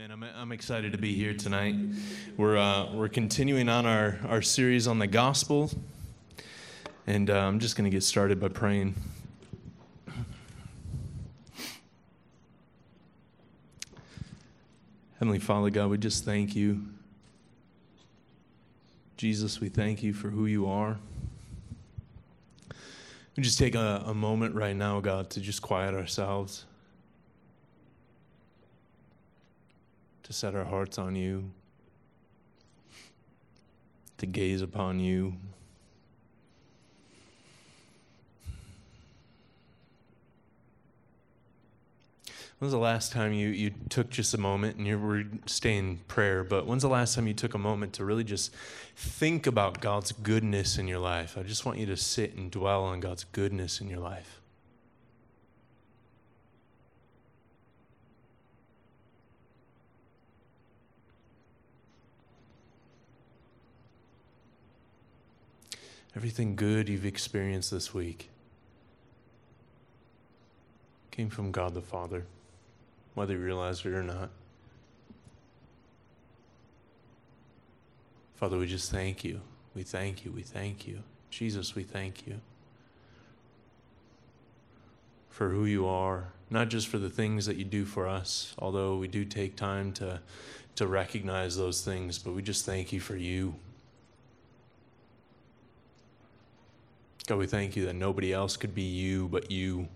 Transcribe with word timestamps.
And 0.00 0.12
I'm, 0.12 0.22
I'm 0.22 0.52
excited 0.52 0.92
to 0.92 0.98
be 0.98 1.12
here 1.12 1.34
tonight. 1.34 1.74
We're, 2.36 2.56
uh, 2.56 2.92
we're 2.94 3.08
continuing 3.08 3.68
on 3.68 3.84
our, 3.84 4.20
our 4.28 4.42
series 4.42 4.86
on 4.86 5.00
the 5.00 5.08
gospel. 5.08 5.72
And 7.08 7.28
uh, 7.28 7.36
I'm 7.36 7.58
just 7.58 7.74
going 7.74 7.90
to 7.90 7.90
get 7.90 8.04
started 8.04 8.38
by 8.38 8.46
praying. 8.46 8.94
Heavenly 15.18 15.40
Father, 15.40 15.68
God, 15.70 15.90
we 15.90 15.98
just 15.98 16.24
thank 16.24 16.54
you. 16.54 16.84
Jesus, 19.16 19.60
we 19.60 19.68
thank 19.68 20.04
you 20.04 20.12
for 20.12 20.28
who 20.28 20.46
you 20.46 20.68
are. 20.68 20.96
We 23.36 23.42
just 23.42 23.58
take 23.58 23.74
a, 23.74 24.04
a 24.06 24.14
moment 24.14 24.54
right 24.54 24.76
now, 24.76 25.00
God, 25.00 25.28
to 25.30 25.40
just 25.40 25.60
quiet 25.60 25.92
ourselves. 25.92 26.66
To 30.28 30.34
set 30.34 30.54
our 30.54 30.66
hearts 30.66 30.98
on 30.98 31.16
you, 31.16 31.50
to 34.18 34.26
gaze 34.26 34.60
upon 34.60 35.00
you. 35.00 35.32
When's 42.58 42.72
the 42.72 42.78
last 42.78 43.10
time 43.10 43.32
you, 43.32 43.48
you 43.48 43.70
took 43.88 44.10
just 44.10 44.34
a 44.34 44.38
moment 44.38 44.76
and 44.76 44.86
you 44.86 44.98
were 44.98 45.22
staying 45.46 46.00
prayer, 46.08 46.44
but 46.44 46.66
when's 46.66 46.82
the 46.82 46.88
last 46.90 47.14
time 47.14 47.26
you 47.26 47.32
took 47.32 47.54
a 47.54 47.58
moment 47.58 47.94
to 47.94 48.04
really 48.04 48.24
just 48.24 48.54
think 48.96 49.46
about 49.46 49.80
God's 49.80 50.12
goodness 50.12 50.76
in 50.76 50.86
your 50.86 50.98
life? 50.98 51.38
I 51.38 51.42
just 51.42 51.64
want 51.64 51.78
you 51.78 51.86
to 51.86 51.96
sit 51.96 52.34
and 52.34 52.50
dwell 52.50 52.84
on 52.84 53.00
God's 53.00 53.24
goodness 53.24 53.80
in 53.80 53.88
your 53.88 54.00
life. 54.00 54.37
Everything 66.18 66.56
good 66.56 66.88
you've 66.88 67.06
experienced 67.06 67.70
this 67.70 67.94
week 67.94 68.28
came 71.12 71.30
from 71.30 71.52
God 71.52 71.74
the 71.74 71.80
Father, 71.80 72.26
whether 73.14 73.34
you 73.34 73.38
realize 73.38 73.86
it 73.86 73.92
or 73.92 74.02
not. 74.02 74.30
Father, 78.34 78.58
we 78.58 78.66
just 78.66 78.90
thank 78.90 79.22
you. 79.22 79.40
We 79.76 79.84
thank 79.84 80.24
you. 80.24 80.32
We 80.32 80.42
thank 80.42 80.88
you. 80.88 81.04
Jesus, 81.30 81.76
we 81.76 81.84
thank 81.84 82.26
you 82.26 82.40
for 85.30 85.50
who 85.50 85.66
you 85.66 85.86
are, 85.86 86.32
not 86.50 86.68
just 86.68 86.88
for 86.88 86.98
the 86.98 87.10
things 87.10 87.46
that 87.46 87.54
you 87.54 87.64
do 87.64 87.84
for 87.84 88.08
us, 88.08 88.56
although 88.58 88.96
we 88.96 89.06
do 89.06 89.24
take 89.24 89.54
time 89.54 89.92
to, 89.92 90.18
to 90.74 90.88
recognize 90.88 91.56
those 91.56 91.82
things, 91.82 92.18
but 92.18 92.32
we 92.32 92.42
just 92.42 92.66
thank 92.66 92.92
you 92.92 92.98
for 92.98 93.14
you. 93.14 93.54
God, 97.28 97.36
we 97.36 97.46
thank 97.46 97.76
you 97.76 97.84
that 97.84 97.94
nobody 97.94 98.32
else 98.32 98.56
could 98.56 98.74
be 98.74 98.80
you 98.80 99.28
but 99.28 99.50
you. 99.50 99.86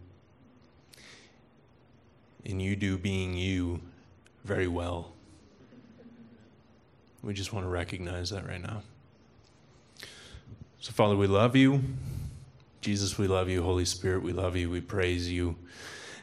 And 2.45 2.61
you 2.61 2.77
do 2.77 2.99
being 2.99 3.35
you 3.35 3.81
very 4.45 4.69
well. 4.69 5.13
We 7.23 7.33
just 7.33 7.51
want 7.51 7.65
to 7.65 7.71
recognize 7.71 8.29
that 8.31 8.47
right 8.47 8.61
now. 8.61 8.83
So, 10.81 10.93
Father, 10.93 11.17
we 11.17 11.27
love 11.27 11.57
you. 11.57 11.83
Jesus, 12.83 13.17
we 13.17 13.29
love 13.29 13.49
you. 13.49 13.63
Holy 13.63 13.87
Spirit, 13.87 14.23
we 14.23 14.35
love 14.35 14.55
you. 14.55 14.69
We 14.69 14.83
praise 14.83 15.33
you. 15.33 15.57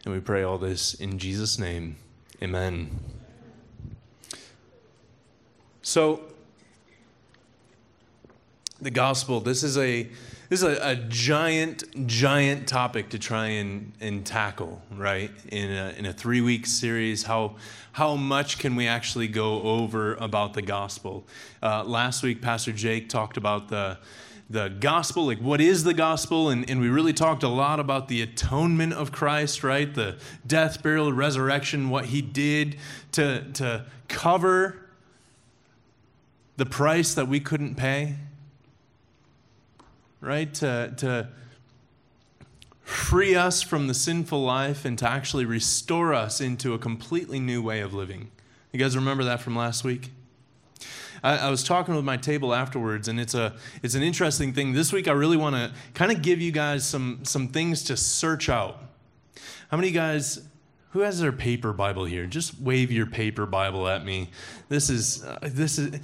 And 0.06 0.14
we 0.14 0.20
pray 0.20 0.44
all 0.44 0.60
this 0.60 0.94
in 0.94 1.18
Jesus' 1.18 1.58
name. 1.58 1.96
Amen. 2.44 3.00
So, 5.82 6.22
the 8.80 8.92
gospel, 8.92 9.40
this 9.40 9.64
is 9.64 9.76
a 9.76 10.08
this 10.50 10.64
is 10.64 10.78
a, 10.80 10.89
a, 10.89 10.95
giant, 10.95 12.08
giant 12.08 12.67
topic 12.67 13.10
to 13.10 13.20
try 13.20 13.45
and, 13.45 13.92
and 14.02 14.26
tackle, 14.26 14.82
right? 14.95 15.30
In 15.52 15.70
a, 15.70 15.93
in 15.95 16.08
a 16.08 16.14
three 16.14 16.42
week 16.42 16.65
series, 16.65 17.23
how, 17.23 17.55
how 17.92 18.15
much 18.15 18.58
can 18.58 18.76
we 18.76 18.88
actually 18.88 19.27
go 19.27 19.61
over 19.61 20.15
about 20.15 20.55
the 20.55 20.64
gospel? 20.64 21.27
Uh, 21.61 21.83
last 21.83 22.23
week, 22.23 22.42
Pastor 22.42 22.71
Jake 22.71 23.09
talked 23.09 23.38
about 23.38 23.70
the, 23.70 23.99
the 24.49 24.70
gospel, 24.70 25.27
like 25.27 25.38
what 25.38 25.61
is 25.61 25.83
the 25.83 25.93
gospel? 25.93 26.49
And, 26.49 26.67
and 26.67 26.82
we 26.82 26.89
really 26.89 27.14
talked 27.14 27.43
a 27.43 27.48
lot 27.48 27.80
about 27.80 28.08
the 28.08 28.23
atonement 28.23 28.93
of 28.93 29.11
Christ, 29.11 29.64
right? 29.64 29.93
The 29.93 30.17
death, 30.48 30.82
burial, 30.82 31.14
resurrection, 31.14 31.92
what 31.92 32.05
he 32.05 32.23
did 32.23 32.76
to, 33.11 33.43
to 33.54 33.86
cover 34.08 34.77
the 36.58 36.65
price 36.65 37.14
that 37.14 37.27
we 37.27 37.39
couldn't 37.39 37.76
pay 37.76 38.15
right? 40.22 40.54
To, 40.56 40.94
to 40.98 41.30
free 42.82 43.36
us 43.36 43.62
from 43.62 43.88
the 43.88 43.94
sinful 43.94 44.42
life 44.42 44.84
and 44.84 44.98
to 44.98 45.08
actually 45.10 45.46
restore 45.46 46.14
us 46.14 46.42
into 46.42 46.74
a 46.74 46.80
completely 46.80 47.40
new 47.40 47.62
way 47.62 47.82
of 47.82 47.94
living. 47.94 48.32
You 48.72 48.80
guys 48.80 48.96
remember 48.96 49.24
that 49.24 49.42
from 49.42 49.56
last 49.56 49.84
week? 49.84 50.12
I, 51.24 51.38
I 51.38 51.50
was 51.50 51.64
talking 51.64 51.96
with 51.96 52.06
my 52.06 52.18
table 52.18 52.54
afterwards, 52.54 53.08
and 53.08 53.20
it's 53.20 53.34
a 53.34 53.56
it's 53.84 53.96
an 53.96 54.04
interesting 54.04 54.54
thing. 54.54 54.74
This 54.74 54.94
week, 54.94 55.08
I 55.08 55.12
really 55.12 55.38
want 55.38 55.56
to 55.56 55.72
kind 55.94 56.12
of 56.12 56.22
give 56.22 56.40
you 56.40 56.52
guys 56.52 56.86
some 56.86 57.20
some 57.24 57.48
things 57.50 57.84
to 57.86 57.98
search 57.98 58.50
out. 58.50 58.84
How 59.70 59.78
many 59.78 59.92
guys 59.92 60.48
who 60.92 61.02
has 61.02 61.20
their 61.20 61.32
paper 61.32 61.74
Bible 61.74 62.06
here? 62.06 62.26
Just 62.26 62.60
wave 62.60 62.92
your 62.92 63.06
paper 63.06 63.46
Bible 63.46 63.88
at 63.88 64.06
me. 64.06 64.30
This 64.70 64.90
is 64.90 65.24
uh, 65.24 65.40
this 65.42 65.78
is 65.78 66.00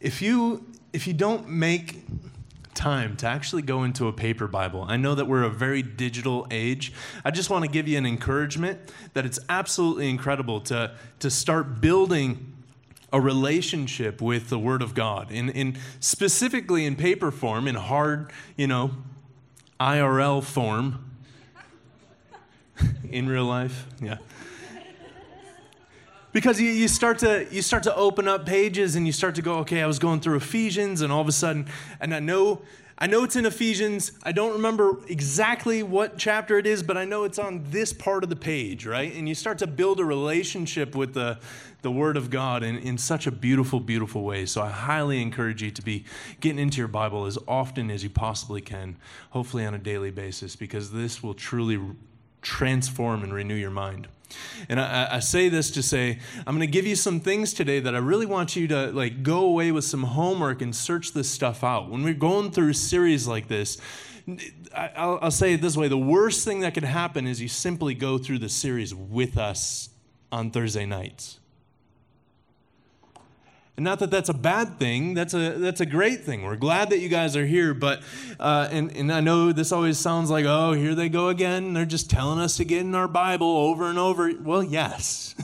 if 0.00 0.22
you 0.22 0.66
if 0.92 1.06
you 1.06 1.12
don't 1.12 1.48
make 1.48 2.04
time 2.74 3.16
to 3.16 3.26
actually 3.26 3.62
go 3.62 3.84
into 3.84 4.08
a 4.08 4.12
paper 4.12 4.46
Bible. 4.46 4.84
I 4.88 4.96
know 4.96 5.14
that 5.14 5.26
we're 5.26 5.42
a 5.42 5.50
very 5.50 5.82
digital 5.82 6.46
age. 6.50 6.92
I 7.24 7.30
just 7.30 7.50
want 7.50 7.64
to 7.64 7.70
give 7.70 7.88
you 7.88 7.96
an 7.98 8.06
encouragement 8.06 8.92
that 9.14 9.24
it's 9.24 9.38
absolutely 9.48 10.10
incredible 10.10 10.60
to, 10.62 10.94
to 11.20 11.30
start 11.30 11.80
building 11.80 12.52
a 13.12 13.20
relationship 13.20 14.20
with 14.20 14.48
the 14.48 14.58
Word 14.58 14.82
of 14.82 14.94
God, 14.94 15.30
in, 15.30 15.48
in 15.50 15.78
specifically 16.00 16.84
in 16.84 16.96
paper 16.96 17.30
form, 17.30 17.68
in 17.68 17.76
hard, 17.76 18.32
you 18.56 18.66
know, 18.66 18.90
IRL 19.78 20.42
form. 20.42 21.10
in 23.08 23.28
real 23.28 23.44
life, 23.44 23.86
yeah 24.00 24.18
because 26.34 26.60
you, 26.60 26.68
you 26.68 26.88
start 26.88 27.20
to 27.20 27.46
you 27.50 27.62
start 27.62 27.84
to 27.84 27.94
open 27.94 28.28
up 28.28 28.44
pages 28.44 28.96
and 28.96 29.06
you 29.06 29.12
start 29.12 29.36
to 29.36 29.42
go 29.42 29.54
okay 29.60 29.80
i 29.80 29.86
was 29.86 29.98
going 29.98 30.20
through 30.20 30.36
ephesians 30.36 31.00
and 31.00 31.10
all 31.10 31.22
of 31.22 31.28
a 31.28 31.32
sudden 31.32 31.66
and 32.00 32.14
i 32.14 32.20
know 32.20 32.60
i 32.98 33.06
know 33.06 33.24
it's 33.24 33.36
in 33.36 33.46
ephesians. 33.46 34.12
I 34.22 34.32
don't 34.32 34.52
remember 34.52 35.00
exactly 35.08 35.82
what 35.82 36.18
chapter 36.18 36.58
it 36.58 36.66
is 36.66 36.82
but 36.82 36.98
i 36.98 37.04
know 37.06 37.24
it's 37.24 37.38
on 37.38 37.64
this 37.70 37.94
part 37.94 38.22
of 38.22 38.28
the 38.28 38.36
page 38.36 38.84
right? 38.84 39.14
And 39.14 39.26
you 39.26 39.34
start 39.34 39.58
to 39.58 39.66
build 39.66 40.00
a 40.00 40.04
relationship 40.04 40.94
with 40.94 41.14
the 41.14 41.38
the 41.82 41.90
word 41.90 42.16
of 42.16 42.30
god 42.30 42.62
in, 42.62 42.78
in 42.78 42.98
such 42.98 43.26
a 43.26 43.30
beautiful 43.30 43.80
beautiful 43.80 44.24
way. 44.24 44.44
So 44.44 44.60
i 44.60 44.70
highly 44.70 45.22
encourage 45.22 45.62
you 45.62 45.70
to 45.70 45.82
be 45.82 46.04
getting 46.40 46.58
into 46.58 46.78
your 46.78 46.88
bible 46.88 47.26
as 47.26 47.38
often 47.48 47.90
as 47.90 48.02
you 48.02 48.10
possibly 48.10 48.60
can 48.60 48.96
hopefully 49.30 49.64
on 49.64 49.74
a 49.74 49.78
daily 49.78 50.10
basis 50.10 50.56
because 50.56 50.90
this 50.90 51.22
will 51.22 51.34
truly 51.34 51.80
transform 52.42 53.22
and 53.22 53.32
renew 53.32 53.54
your 53.54 53.70
mind 53.70 54.08
and 54.68 54.80
I, 54.80 55.08
I, 55.12 55.18
say 55.20 55.48
this 55.48 55.70
to 55.72 55.82
say, 55.82 56.18
I'm 56.46 56.56
going 56.56 56.66
to 56.66 56.72
give 56.72 56.86
you 56.86 56.96
some 56.96 57.20
things 57.20 57.52
today 57.52 57.80
that 57.80 57.94
I 57.94 57.98
really 57.98 58.26
want 58.26 58.56
you 58.56 58.66
to 58.68 58.90
like 58.92 59.22
go 59.22 59.44
away 59.44 59.72
with 59.72 59.84
some 59.84 60.02
homework 60.02 60.62
and 60.62 60.74
search 60.74 61.12
this 61.12 61.30
stuff 61.30 61.62
out. 61.62 61.90
When 61.90 62.02
we're 62.02 62.14
going 62.14 62.50
through 62.50 62.70
a 62.70 62.74
series 62.74 63.26
like 63.26 63.48
this, 63.48 63.78
I'll, 64.74 65.18
I'll 65.22 65.30
say 65.30 65.54
it 65.54 65.60
this 65.60 65.76
way: 65.76 65.88
the 65.88 65.98
worst 65.98 66.44
thing 66.44 66.60
that 66.60 66.74
could 66.74 66.84
happen 66.84 67.26
is 67.26 67.40
you 67.40 67.48
simply 67.48 67.94
go 67.94 68.18
through 68.18 68.38
the 68.38 68.48
series 68.48 68.94
with 68.94 69.36
us 69.36 69.90
on 70.32 70.50
Thursday 70.50 70.86
nights. 70.86 71.40
And 73.76 73.82
not 73.82 73.98
that 73.98 74.10
that's 74.10 74.28
a 74.28 74.34
bad 74.34 74.78
thing, 74.78 75.14
that's 75.14 75.34
a, 75.34 75.50
that's 75.58 75.80
a 75.80 75.86
great 75.86 76.22
thing. 76.22 76.42
We're 76.42 76.54
glad 76.54 76.90
that 76.90 77.00
you 77.00 77.08
guys 77.08 77.36
are 77.36 77.44
here, 77.44 77.74
but, 77.74 78.02
uh, 78.38 78.68
and, 78.70 78.96
and 78.96 79.12
I 79.12 79.20
know 79.20 79.50
this 79.50 79.72
always 79.72 79.98
sounds 79.98 80.30
like, 80.30 80.44
oh, 80.44 80.72
here 80.72 80.94
they 80.94 81.08
go 81.08 81.28
again. 81.28 81.74
They're 81.74 81.84
just 81.84 82.08
telling 82.08 82.38
us 82.38 82.56
to 82.58 82.64
get 82.64 82.82
in 82.82 82.94
our 82.94 83.08
Bible 83.08 83.48
over 83.48 83.86
and 83.90 83.98
over. 83.98 84.32
Well, 84.40 84.62
yes. 84.62 85.34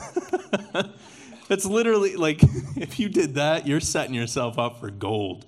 that's 1.49 1.65
literally 1.65 2.15
like, 2.15 2.41
if 2.77 3.01
you 3.01 3.09
did 3.09 3.35
that, 3.35 3.67
you're 3.67 3.81
setting 3.81 4.15
yourself 4.15 4.57
up 4.57 4.79
for 4.79 4.89
gold. 4.89 5.45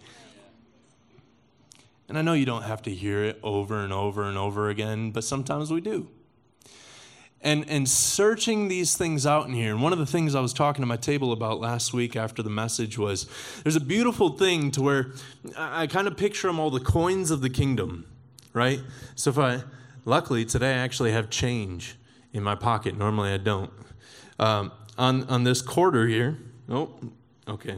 And 2.10 2.18
I 2.18 2.22
know 2.22 2.34
you 2.34 2.46
don't 2.46 2.64
have 2.64 2.82
to 2.82 2.92
hear 2.92 3.24
it 3.24 3.40
over 3.44 3.80
and 3.80 3.94
over 3.94 4.24
and 4.24 4.38
over 4.38 4.70
again, 4.70 5.12
but 5.12 5.24
sometimes 5.24 5.72
we 5.72 5.80
do 5.80 6.10
and, 7.44 7.70
and 7.70 7.88
searching 7.88 8.70
these 8.70 8.96
things 8.96 9.28
out 9.28 9.48
in 9.48 9.54
here. 9.54 9.72
And 9.72 9.84
one 9.84 9.92
of 9.92 10.00
the 10.00 10.06
things 10.06 10.34
I 10.34 10.40
was 10.40 10.54
talking 10.54 10.82
to 10.82 10.86
my 10.88 10.96
table 10.96 11.34
about 11.34 11.60
last 11.60 11.94
week 11.94 12.16
after 12.16 12.42
the 12.42 12.50
message 12.50 12.98
was 12.98 13.28
there's 13.64 13.76
a 13.76 13.82
beautiful 13.82 14.30
thing 14.30 14.72
to 14.72 14.82
where 14.82 15.12
I, 15.58 15.84
I 15.84 15.88
kind 15.88 16.08
of 16.08 16.16
picture 16.16 16.48
them 16.48 16.60
all 16.60 16.72
the 16.72 16.80
coins 16.80 17.32
of 17.32 17.42
the 17.42 17.50
kingdom, 17.50 18.06
right? 18.54 18.80
So 19.16 19.30
if 19.30 19.38
I, 19.38 19.64
luckily 20.06 20.46
today 20.46 20.72
I 20.72 20.78
actually 20.78 21.12
have 21.12 21.30
change 21.30 21.98
in 22.32 22.44
my 22.44 22.56
pocket. 22.56 22.98
Normally 22.98 23.34
I 23.34 23.38
don't. 23.38 23.72
Um, 24.40 24.72
on, 24.98 25.26
on 25.26 25.44
this 25.44 25.62
quarter 25.62 26.08
here. 26.08 26.38
Oh, 26.70 26.92
okay. 27.48 27.78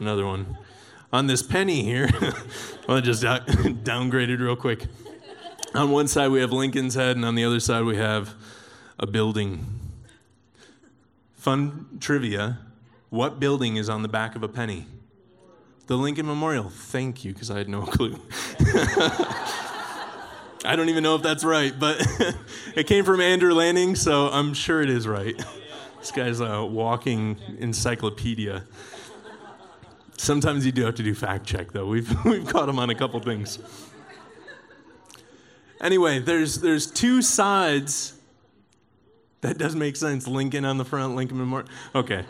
Another 0.00 0.26
one. 0.26 0.58
On 1.12 1.28
this 1.28 1.42
penny 1.42 1.84
here, 1.84 2.08
well, 2.88 3.00
just 3.00 3.22
downgraded 3.22 4.40
real 4.40 4.56
quick. 4.56 4.86
On 5.72 5.90
one 5.90 6.08
side, 6.08 6.28
we 6.28 6.40
have 6.40 6.52
Lincoln's 6.52 6.94
head, 6.94 7.14
and 7.14 7.24
on 7.24 7.36
the 7.36 7.44
other 7.44 7.60
side, 7.60 7.84
we 7.84 7.96
have 7.96 8.34
a 8.98 9.06
building. 9.06 9.80
Fun 11.34 11.98
trivia 12.00 12.58
what 13.14 13.38
building 13.38 13.76
is 13.76 13.88
on 13.88 14.02
the 14.02 14.08
back 14.08 14.34
of 14.34 14.42
a 14.42 14.48
penny? 14.48 14.86
The 15.86 15.94
Lincoln 15.96 16.26
Memorial. 16.26 16.68
Thank 16.68 17.24
you, 17.24 17.32
because 17.32 17.48
I 17.48 17.58
had 17.58 17.68
no 17.68 17.82
clue. 17.86 18.18
I 20.64 20.74
don't 20.74 20.88
even 20.88 21.04
know 21.04 21.14
if 21.14 21.22
that's 21.22 21.44
right, 21.44 21.72
but 21.78 22.04
it 22.74 22.88
came 22.88 23.04
from 23.04 23.20
Andrew 23.20 23.54
Lanning, 23.54 23.94
so 23.94 24.30
I'm 24.30 24.52
sure 24.52 24.82
it 24.82 24.90
is 24.90 25.06
right. 25.06 25.40
This 26.00 26.10
guy's 26.10 26.40
a 26.40 26.64
walking 26.64 27.38
encyclopedia. 27.60 28.64
Sometimes 30.16 30.66
you 30.66 30.72
do 30.72 30.84
have 30.84 30.96
to 30.96 31.04
do 31.04 31.14
fact 31.14 31.46
check, 31.46 31.70
though. 31.70 31.86
We've, 31.86 32.24
we've 32.24 32.46
caught 32.46 32.68
him 32.68 32.80
on 32.80 32.90
a 32.90 32.96
couple 32.96 33.20
things. 33.20 33.60
Anyway, 35.80 36.18
there's, 36.18 36.60
there's 36.60 36.90
two 36.90 37.22
sides. 37.22 38.13
That 39.44 39.58
does 39.58 39.76
make 39.76 39.96
sense. 39.96 40.26
Lincoln 40.26 40.64
on 40.64 40.78
the 40.78 40.84
front, 40.84 41.14
Lincoln 41.14 41.38
Memorial. 41.38 41.68
Okay. 41.94 42.24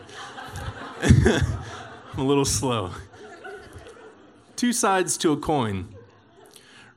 I'm 1.01 2.19
a 2.19 2.23
little 2.23 2.45
slow. 2.45 2.91
Two 4.55 4.73
sides 4.73 5.17
to 5.17 5.31
a 5.31 5.37
coin, 5.37 5.87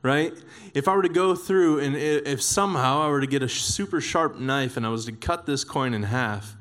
right? 0.01 0.33
if 0.73 0.87
I 0.87 0.95
were 0.95 1.01
to 1.01 1.09
go 1.09 1.35
through 1.35 1.79
and 1.79 1.95
if 1.95 2.41
somehow 2.41 3.01
I 3.01 3.07
were 3.09 3.21
to 3.21 3.27
get 3.27 3.43
a 3.43 3.49
super 3.49 4.01
sharp 4.01 4.39
knife 4.39 4.77
and 4.77 4.85
I 4.85 4.89
was 4.89 5.05
to 5.05 5.11
cut 5.11 5.45
this 5.45 5.63
coin 5.63 5.93
in 5.93 6.03
half 6.03 6.55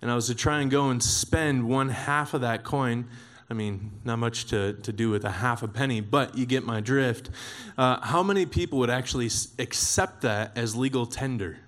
and 0.00 0.10
I 0.10 0.14
was 0.14 0.26
to 0.28 0.34
try 0.34 0.60
and 0.60 0.70
go 0.70 0.90
and 0.90 1.02
spend 1.02 1.68
one 1.68 1.88
half 1.88 2.34
of 2.34 2.40
that 2.42 2.64
coin, 2.64 3.06
I 3.50 3.54
mean, 3.54 3.92
not 4.04 4.18
much 4.18 4.46
to, 4.46 4.74
to 4.74 4.92
do 4.92 5.10
with 5.10 5.24
a 5.24 5.30
half 5.30 5.62
a 5.62 5.68
penny, 5.68 6.00
but 6.00 6.36
you 6.36 6.46
get 6.46 6.64
my 6.64 6.80
drift. 6.80 7.30
Uh, 7.76 8.00
how 8.00 8.22
many 8.22 8.46
people 8.46 8.78
would 8.78 8.90
actually 8.90 9.30
accept 9.58 10.22
that 10.22 10.56
as 10.56 10.74
legal 10.74 11.06
tender? 11.06 11.58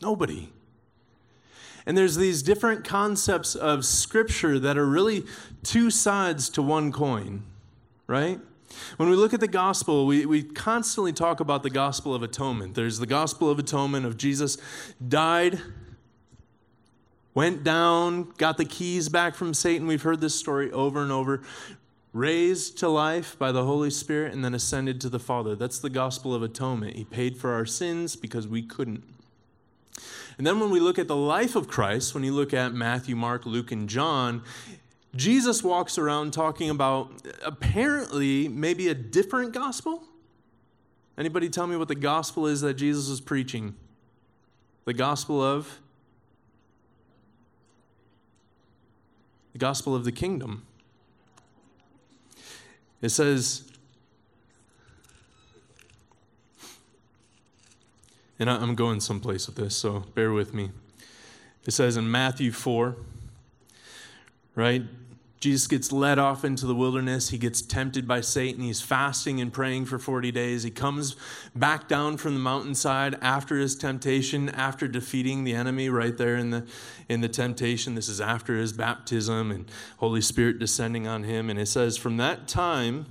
Nobody. 0.00 0.52
And 1.86 1.96
there's 1.96 2.16
these 2.16 2.42
different 2.42 2.84
concepts 2.84 3.54
of 3.54 3.84
Scripture 3.84 4.58
that 4.58 4.76
are 4.76 4.86
really 4.86 5.24
two 5.62 5.90
sides 5.90 6.48
to 6.50 6.62
one 6.62 6.90
coin, 6.90 7.44
right? 8.08 8.40
When 8.96 9.08
we 9.08 9.14
look 9.14 9.32
at 9.32 9.40
the 9.40 9.48
gospel, 9.48 10.04
we, 10.04 10.26
we 10.26 10.42
constantly 10.42 11.12
talk 11.12 11.38
about 11.38 11.62
the 11.62 11.70
gospel 11.70 12.14
of 12.14 12.24
atonement. 12.24 12.74
There's 12.74 12.98
the 12.98 13.06
gospel 13.06 13.48
of 13.48 13.58
atonement 13.58 14.04
of 14.04 14.16
Jesus 14.16 14.58
died, 15.06 15.60
went 17.32 17.62
down, 17.62 18.32
got 18.36 18.58
the 18.58 18.64
keys 18.64 19.08
back 19.08 19.36
from 19.36 19.54
Satan. 19.54 19.86
We've 19.86 20.02
heard 20.02 20.20
this 20.20 20.34
story 20.34 20.72
over 20.72 21.02
and 21.02 21.12
over. 21.12 21.42
Raised 22.12 22.78
to 22.78 22.88
life 22.88 23.38
by 23.38 23.52
the 23.52 23.64
Holy 23.64 23.90
Spirit 23.90 24.32
and 24.32 24.44
then 24.44 24.54
ascended 24.54 25.00
to 25.02 25.08
the 25.08 25.18
Father. 25.18 25.54
That's 25.54 25.78
the 25.78 25.90
gospel 25.90 26.34
of 26.34 26.42
atonement. 26.42 26.96
He 26.96 27.04
paid 27.04 27.36
for 27.36 27.52
our 27.52 27.66
sins 27.66 28.16
because 28.16 28.48
we 28.48 28.62
couldn't. 28.62 29.04
And 30.38 30.46
then 30.46 30.60
when 30.60 30.70
we 30.70 30.80
look 30.80 30.98
at 30.98 31.08
the 31.08 31.16
life 31.16 31.56
of 31.56 31.68
Christ, 31.68 32.14
when 32.14 32.24
you 32.24 32.32
look 32.32 32.52
at 32.52 32.74
Matthew, 32.74 33.16
Mark, 33.16 33.46
Luke, 33.46 33.72
and 33.72 33.88
John, 33.88 34.42
Jesus 35.14 35.62
walks 35.62 35.96
around 35.96 36.32
talking 36.32 36.68
about 36.68 37.10
apparently 37.44 38.48
maybe 38.48 38.88
a 38.88 38.94
different 38.94 39.52
gospel. 39.52 40.02
Anybody 41.16 41.48
tell 41.48 41.66
me 41.66 41.76
what 41.76 41.88
the 41.88 41.94
gospel 41.94 42.46
is 42.46 42.60
that 42.60 42.74
Jesus 42.74 43.08
is 43.08 43.20
preaching? 43.20 43.74
The 44.84 44.92
gospel 44.92 45.42
of 45.42 45.80
the 49.54 49.58
gospel 49.58 49.94
of 49.94 50.04
the 50.04 50.12
kingdom. 50.12 50.66
It 53.00 53.08
says 53.08 53.70
and 58.38 58.50
I'm 58.50 58.74
going 58.74 59.00
someplace 59.00 59.46
with 59.46 59.56
this, 59.56 59.76
so 59.76 60.04
bear 60.14 60.32
with 60.32 60.52
me. 60.52 60.70
It 61.66 61.72
says 61.72 61.96
in 61.96 62.10
Matthew 62.10 62.52
4, 62.52 62.96
right? 64.54 64.82
Jesus 65.38 65.66
gets 65.66 65.92
led 65.92 66.18
off 66.18 66.44
into 66.44 66.66
the 66.66 66.74
wilderness. 66.74 67.28
He 67.28 67.38
gets 67.38 67.60
tempted 67.60 68.08
by 68.08 68.20
Satan. 68.20 68.62
He's 68.62 68.80
fasting 68.80 69.40
and 69.40 69.52
praying 69.52 69.84
for 69.84 69.98
40 69.98 70.32
days. 70.32 70.62
He 70.62 70.70
comes 70.70 71.14
back 71.54 71.88
down 71.88 72.16
from 72.16 72.34
the 72.34 72.40
mountainside 72.40 73.16
after 73.20 73.58
his 73.58 73.76
temptation, 73.76 74.48
after 74.48 74.88
defeating 74.88 75.44
the 75.44 75.52
enemy 75.52 75.88
right 75.88 76.16
there 76.16 76.36
in 76.36 76.50
the, 76.50 76.66
in 77.08 77.20
the 77.20 77.28
temptation. 77.28 77.94
This 77.94 78.08
is 78.08 78.20
after 78.20 78.56
his 78.56 78.72
baptism 78.72 79.50
and 79.50 79.70
Holy 79.98 80.22
Spirit 80.22 80.58
descending 80.58 81.06
on 81.06 81.24
him. 81.24 81.50
And 81.50 81.58
it 81.58 81.66
says, 81.66 81.96
From 81.96 82.16
that 82.16 82.48
time, 82.48 83.06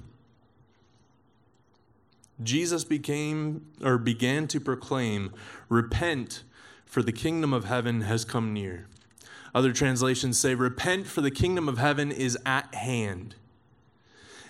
Jesus 2.43 2.83
became 2.83 3.65
or 3.81 3.97
began 3.97 4.47
to 4.47 4.59
proclaim, 4.59 5.31
Repent, 5.69 6.43
for 6.85 7.01
the 7.01 7.11
kingdom 7.11 7.53
of 7.53 7.65
heaven 7.65 8.01
has 8.01 8.25
come 8.25 8.53
near. 8.53 8.87
Other 9.53 9.71
translations 9.71 10.37
say, 10.37 10.53
Repent, 10.53 11.07
for 11.07 11.21
the 11.21 11.31
kingdom 11.31 11.69
of 11.69 11.77
heaven 11.77 12.11
is 12.11 12.37
at 12.45 12.73
hand. 12.75 13.35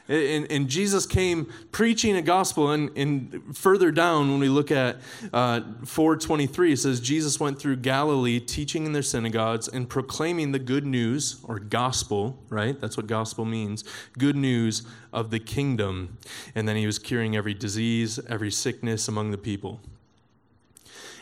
And, 0.08 0.52
and, 0.52 0.70
Jesus 0.70 1.08
came 1.08 1.52
preaching 1.72 2.16
a 2.16 2.22
gospel, 2.22 2.72
and, 2.72 2.96
and, 2.96 3.58
further 3.58 3.92
down, 3.92 4.30
when 4.30 4.40
we 4.40 4.50
look 4.50 4.70
at 4.70 4.98
uh, 5.34 5.62
423, 5.84 6.74
it 6.74 6.78
says, 6.78 7.00
Jesus 7.00 7.40
went 7.40 7.58
through 7.58 7.78
Galilee, 7.78 8.40
teaching 8.40 8.86
in 8.86 8.94
their 8.94 9.02
synagogues 9.02 9.68
and 9.68 9.90
proclaiming 9.90 10.52
the 10.52 10.60
good 10.60 10.86
news, 10.86 11.40
or 11.44 11.58
gospel, 11.58 12.38
right? 12.50 12.80
That's 12.80 12.98
what 12.98 13.08
gospel 13.08 13.46
means 13.46 13.84
good 14.18 14.36
news 14.36 14.84
of 15.12 15.32
the 15.32 15.40
kingdom. 15.40 16.20
And 16.54 16.68
then 16.68 16.76
he 16.76 16.86
was 16.86 17.00
curing 17.00 17.36
every 17.36 17.56
disease, 17.56 18.20
every 18.30 18.52
sickness 18.52 19.08
among 19.08 19.32
the 19.32 19.40
people. 19.40 19.80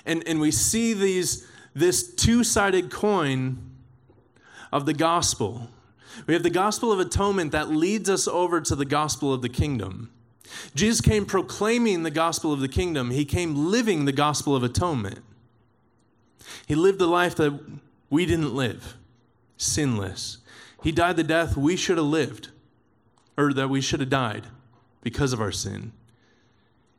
And, 0.06 0.27
and 0.27 0.41
we 0.41 0.51
see 0.51 0.94
these, 0.94 1.47
this 1.74 2.13
two 2.13 2.44
sided 2.44 2.91
coin 2.91 3.57
of 4.74 4.86
the 4.86 4.94
gospel. 4.94 5.69
We 6.27 6.33
have 6.33 6.44
the 6.44 6.50
gospel 6.50 6.92
of 6.92 7.00
atonement 7.00 7.51
that 7.51 7.69
leads 7.69 8.10
us 8.10 8.27
over 8.27 8.62
to 8.62 8.75
the 8.75 8.86
gospel 8.86 9.33
of 9.33 9.42
the 9.42 9.50
kingdom. 9.50 10.12
Jesus 10.75 11.01
came 11.01 11.25
proclaiming 11.25 12.04
the 12.04 12.12
gospel 12.12 12.54
of 12.54 12.60
the 12.60 12.68
kingdom, 12.68 13.12
he 13.12 13.25
came 13.25 13.71
living 13.71 14.06
the 14.06 14.12
gospel 14.12 14.56
of 14.56 14.63
atonement. 14.63 15.19
He 16.68 16.75
lived 16.75 17.00
the 17.00 17.07
life 17.07 17.36
that 17.36 17.60
we 18.10 18.25
didn't 18.25 18.54
live, 18.54 18.95
sinless. 19.57 20.38
He 20.83 20.92
died 20.92 21.15
the 21.15 21.24
death 21.24 21.58
we 21.58 21.75
should 21.75 21.98
have 21.98 22.05
lived, 22.05 22.50
or 23.38 23.53
that 23.53 23.70
we 23.70 23.82
should 23.82 24.01
have 24.01 24.10
died 24.10 24.48
because 25.01 25.34
of 25.34 25.41
our 25.41 25.51
sin. 25.51 25.93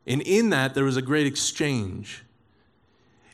And 0.05 0.21
in 0.21 0.49
that, 0.49 0.73
there 0.73 0.83
was 0.83 0.97
a 0.97 1.01
great 1.01 1.25
exchange. 1.25 2.23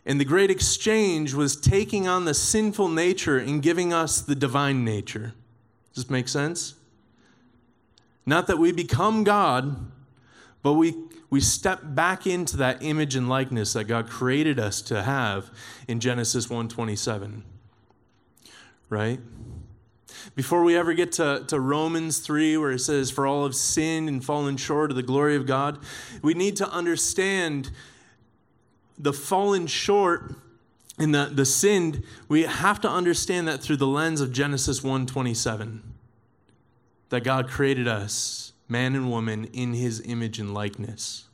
And 0.05 0.19
the 0.19 0.25
great 0.25 0.49
exchange 0.49 1.33
was 1.33 1.55
taking 1.55 2.07
on 2.07 2.25
the 2.25 2.33
sinful 2.33 2.87
nature 2.89 3.37
and 3.37 3.61
giving 3.61 3.93
us 3.93 4.21
the 4.21 4.35
divine 4.35 4.83
nature. 4.83 5.33
Does 5.93 6.05
this 6.05 6.09
make 6.09 6.27
sense? 6.27 6.75
Not 8.25 8.47
that 8.47 8.57
we 8.57 8.71
become 8.71 9.23
God, 9.23 9.91
but 10.61 10.73
we, 10.73 10.95
we 11.29 11.41
step 11.41 11.79
back 11.83 12.27
into 12.27 12.57
that 12.57 12.81
image 12.81 13.15
and 13.15 13.27
likeness 13.27 13.73
that 13.73 13.85
God 13.85 14.09
created 14.09 14.59
us 14.59 14.81
to 14.83 15.01
have 15.01 15.51
in 15.87 15.99
Genesis 15.99 16.47
1:27. 16.47 17.41
Right? 18.89 19.19
Before 20.35 20.63
we 20.63 20.75
ever 20.75 20.93
get 20.93 21.13
to, 21.13 21.43
to 21.47 21.59
Romans 21.59 22.19
3, 22.19 22.57
where 22.57 22.71
it 22.71 22.79
says, 22.79 23.09
For 23.09 23.25
all 23.25 23.43
have 23.43 23.55
sinned 23.55 24.07
and 24.07 24.23
fallen 24.23 24.57
short 24.57 24.91
of 24.91 24.97
the 24.97 25.03
glory 25.03 25.35
of 25.35 25.45
God, 25.45 25.79
we 26.21 26.33
need 26.33 26.57
to 26.57 26.69
understand 26.69 27.71
the 28.97 29.13
fallen 29.13 29.67
short 29.67 30.35
and 31.01 31.15
the, 31.15 31.31
the 31.33 31.45
sinned, 31.45 32.03
we 32.27 32.43
have 32.43 32.79
to 32.81 32.89
understand 32.89 33.47
that 33.47 33.59
through 33.59 33.77
the 33.77 33.87
lens 33.87 34.21
of 34.21 34.31
Genesis 34.31 34.81
1:27. 34.81 35.79
That 37.09 37.23
God 37.23 37.49
created 37.49 37.87
us, 37.87 38.53
man 38.69 38.95
and 38.95 39.09
woman, 39.09 39.45
in 39.45 39.73
his 39.73 39.99
image 40.05 40.37
and 40.37 40.53
likeness. 40.53 41.25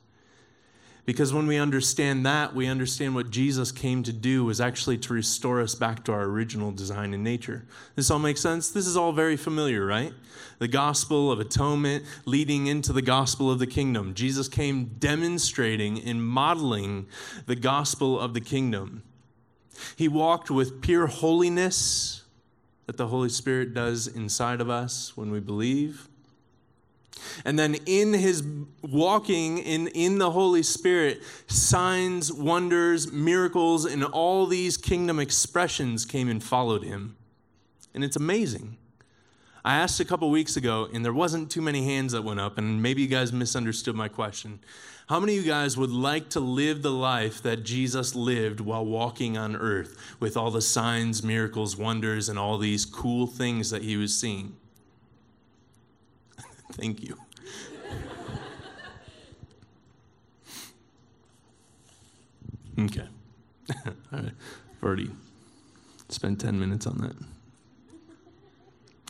Because 1.06 1.34
when 1.34 1.48
we 1.48 1.58
understand 1.58 2.26
that, 2.26 2.56
we 2.56 2.68
understand 2.68 3.14
what 3.14 3.30
Jesus 3.30 3.74
came 3.74 4.04
to 4.04 4.14
do 4.14 4.46
was 4.46 4.62
actually 4.62 4.98
to 5.00 5.14
restore 5.14 5.62
us 5.62 5.76
back 5.76 6.06
to 6.06 6.14
our 6.14 6.24
original 6.24 6.72
design 6.72 7.14
and 7.14 7.24
nature. 7.24 7.66
This 7.96 8.10
all 8.10 8.20
makes 8.20 8.42
sense? 8.42 8.72
This 8.72 8.88
is 8.88 8.96
all 8.96 9.12
very 9.12 9.36
familiar, 9.36 9.86
right? 9.86 10.14
The 10.60 10.68
gospel 10.68 11.30
of 11.30 11.42
atonement 11.42 12.06
leading 12.26 12.68
into 12.68 12.94
the 12.94 13.02
gospel 13.02 13.52
of 13.52 13.60
the 13.60 13.68
kingdom. 13.68 14.14
Jesus 14.14 14.48
came 14.48 14.96
demonstrating 14.98 16.02
and 16.04 16.26
modeling 16.26 17.08
the 17.46 17.56
gospel 17.56 18.18
of 18.18 18.34
the 18.34 18.42
kingdom. 18.42 19.04
He 19.96 20.08
walked 20.08 20.50
with 20.50 20.82
pure 20.82 21.08
holiness 21.08 22.24
that 22.86 22.98
the 22.98 23.08
Holy 23.08 23.30
Spirit 23.30 23.74
does 23.74 24.08
inside 24.08 24.62
of 24.62 24.70
us 24.70 25.16
when 25.16 25.32
we 25.32 25.40
believe. 25.40 26.08
And 27.46 27.58
then 27.58 27.76
in 27.86 28.14
his 28.14 28.44
walking 28.82 29.58
in, 29.58 29.88
in 29.88 30.18
the 30.18 30.32
Holy 30.32 30.64
Spirit, 30.64 31.22
signs, 31.48 32.32
wonders, 32.32 33.12
miracles, 33.12 33.86
and 33.86 34.04
all 34.04 34.46
these 34.46 34.78
kingdom 34.78 35.20
expressions 35.20 36.06
came 36.06 36.30
and 36.30 36.44
followed 36.44 36.84
him. 36.84 37.18
And 37.94 38.04
it's 38.04 38.16
amazing. 38.16 38.78
I 39.68 39.76
asked 39.76 40.00
a 40.00 40.06
couple 40.06 40.30
weeks 40.30 40.56
ago, 40.56 40.88
and 40.94 41.04
there 41.04 41.12
wasn't 41.12 41.52
too 41.52 41.62
many 41.62 41.84
hands 41.84 42.14
that 42.14 42.24
went 42.24 42.40
up, 42.40 42.58
and 42.58 42.82
maybe 42.82 43.02
you 43.02 43.10
guys 43.10 43.34
misunderstood 43.34 43.98
my 43.98 44.08
question. 44.08 44.62
How 45.10 45.20
many 45.20 45.38
of 45.38 45.44
you 45.46 45.52
guys 45.52 45.76
would 45.76 45.92
like 45.92 46.30
to 46.30 46.40
live 46.40 46.84
the 46.84 46.92
life 46.92 47.44
that 47.44 47.66
Jesus 47.66 48.16
lived 48.16 48.62
while 48.62 48.86
walking 48.86 49.38
on 49.38 49.58
earth 49.58 50.16
with 50.22 50.38
all 50.38 50.52
the 50.52 50.62
signs, 50.62 51.22
miracles, 51.22 51.76
wonders, 51.76 52.30
and 52.30 52.40
all 52.40 52.58
these 52.58 52.86
cool 52.86 53.28
things 53.28 53.70
that 53.70 53.84
he 53.84 53.98
was 53.98 54.18
seeing? 54.18 54.56
Thank 56.72 57.04
you. 57.04 57.18
okay. 62.80 63.08
All 63.86 63.94
right. 64.14 64.32
I've 64.32 64.82
already 64.82 65.12
spent 66.08 66.40
10 66.40 66.58
minutes 66.58 66.88
on 66.88 67.00
that. 67.00 67.37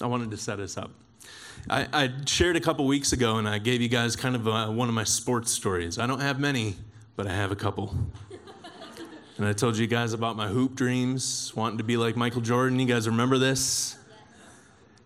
I 0.02 0.06
wanted 0.06 0.32
to 0.32 0.38
set 0.38 0.60
us 0.60 0.78
up. 0.78 0.92
I, 1.70 1.88
I 1.92 2.12
shared 2.26 2.56
a 2.56 2.60
couple 2.60 2.86
weeks 2.86 3.14
ago, 3.14 3.38
and 3.38 3.50
I 3.50 3.58
gave 3.58 3.82
you 3.82 3.90
guys 3.90 4.16
kind 4.16 4.36
of 4.36 4.48
a, 4.48 4.52
uh, 4.52 4.72
one 4.72 4.88
of 4.88 4.94
my 4.94 5.04
sports 5.04 5.52
stories. 5.52 5.98
I 5.98 6.06
don't 6.06 6.20
have 6.20 6.40
many, 6.40 6.76
but 7.16 7.28
I 7.28 7.34
have 7.34 7.52
a 7.52 7.56
couple. 7.56 7.96
and 9.38 9.46
I 9.46 9.54
told 9.54 9.76
you 9.76 9.88
guys 9.88 10.14
about 10.14 10.36
my 10.36 10.48
hoop 10.48 10.76
dreams, 10.76 11.52
wanting 11.56 11.80
to 11.80 11.84
be 11.84 11.98
like 11.98 12.16
Michael 12.16 12.42
Jordan. 12.42 12.80
You 12.80 12.86
guys 12.86 13.08
remember 13.08 13.38
this? 13.38 13.98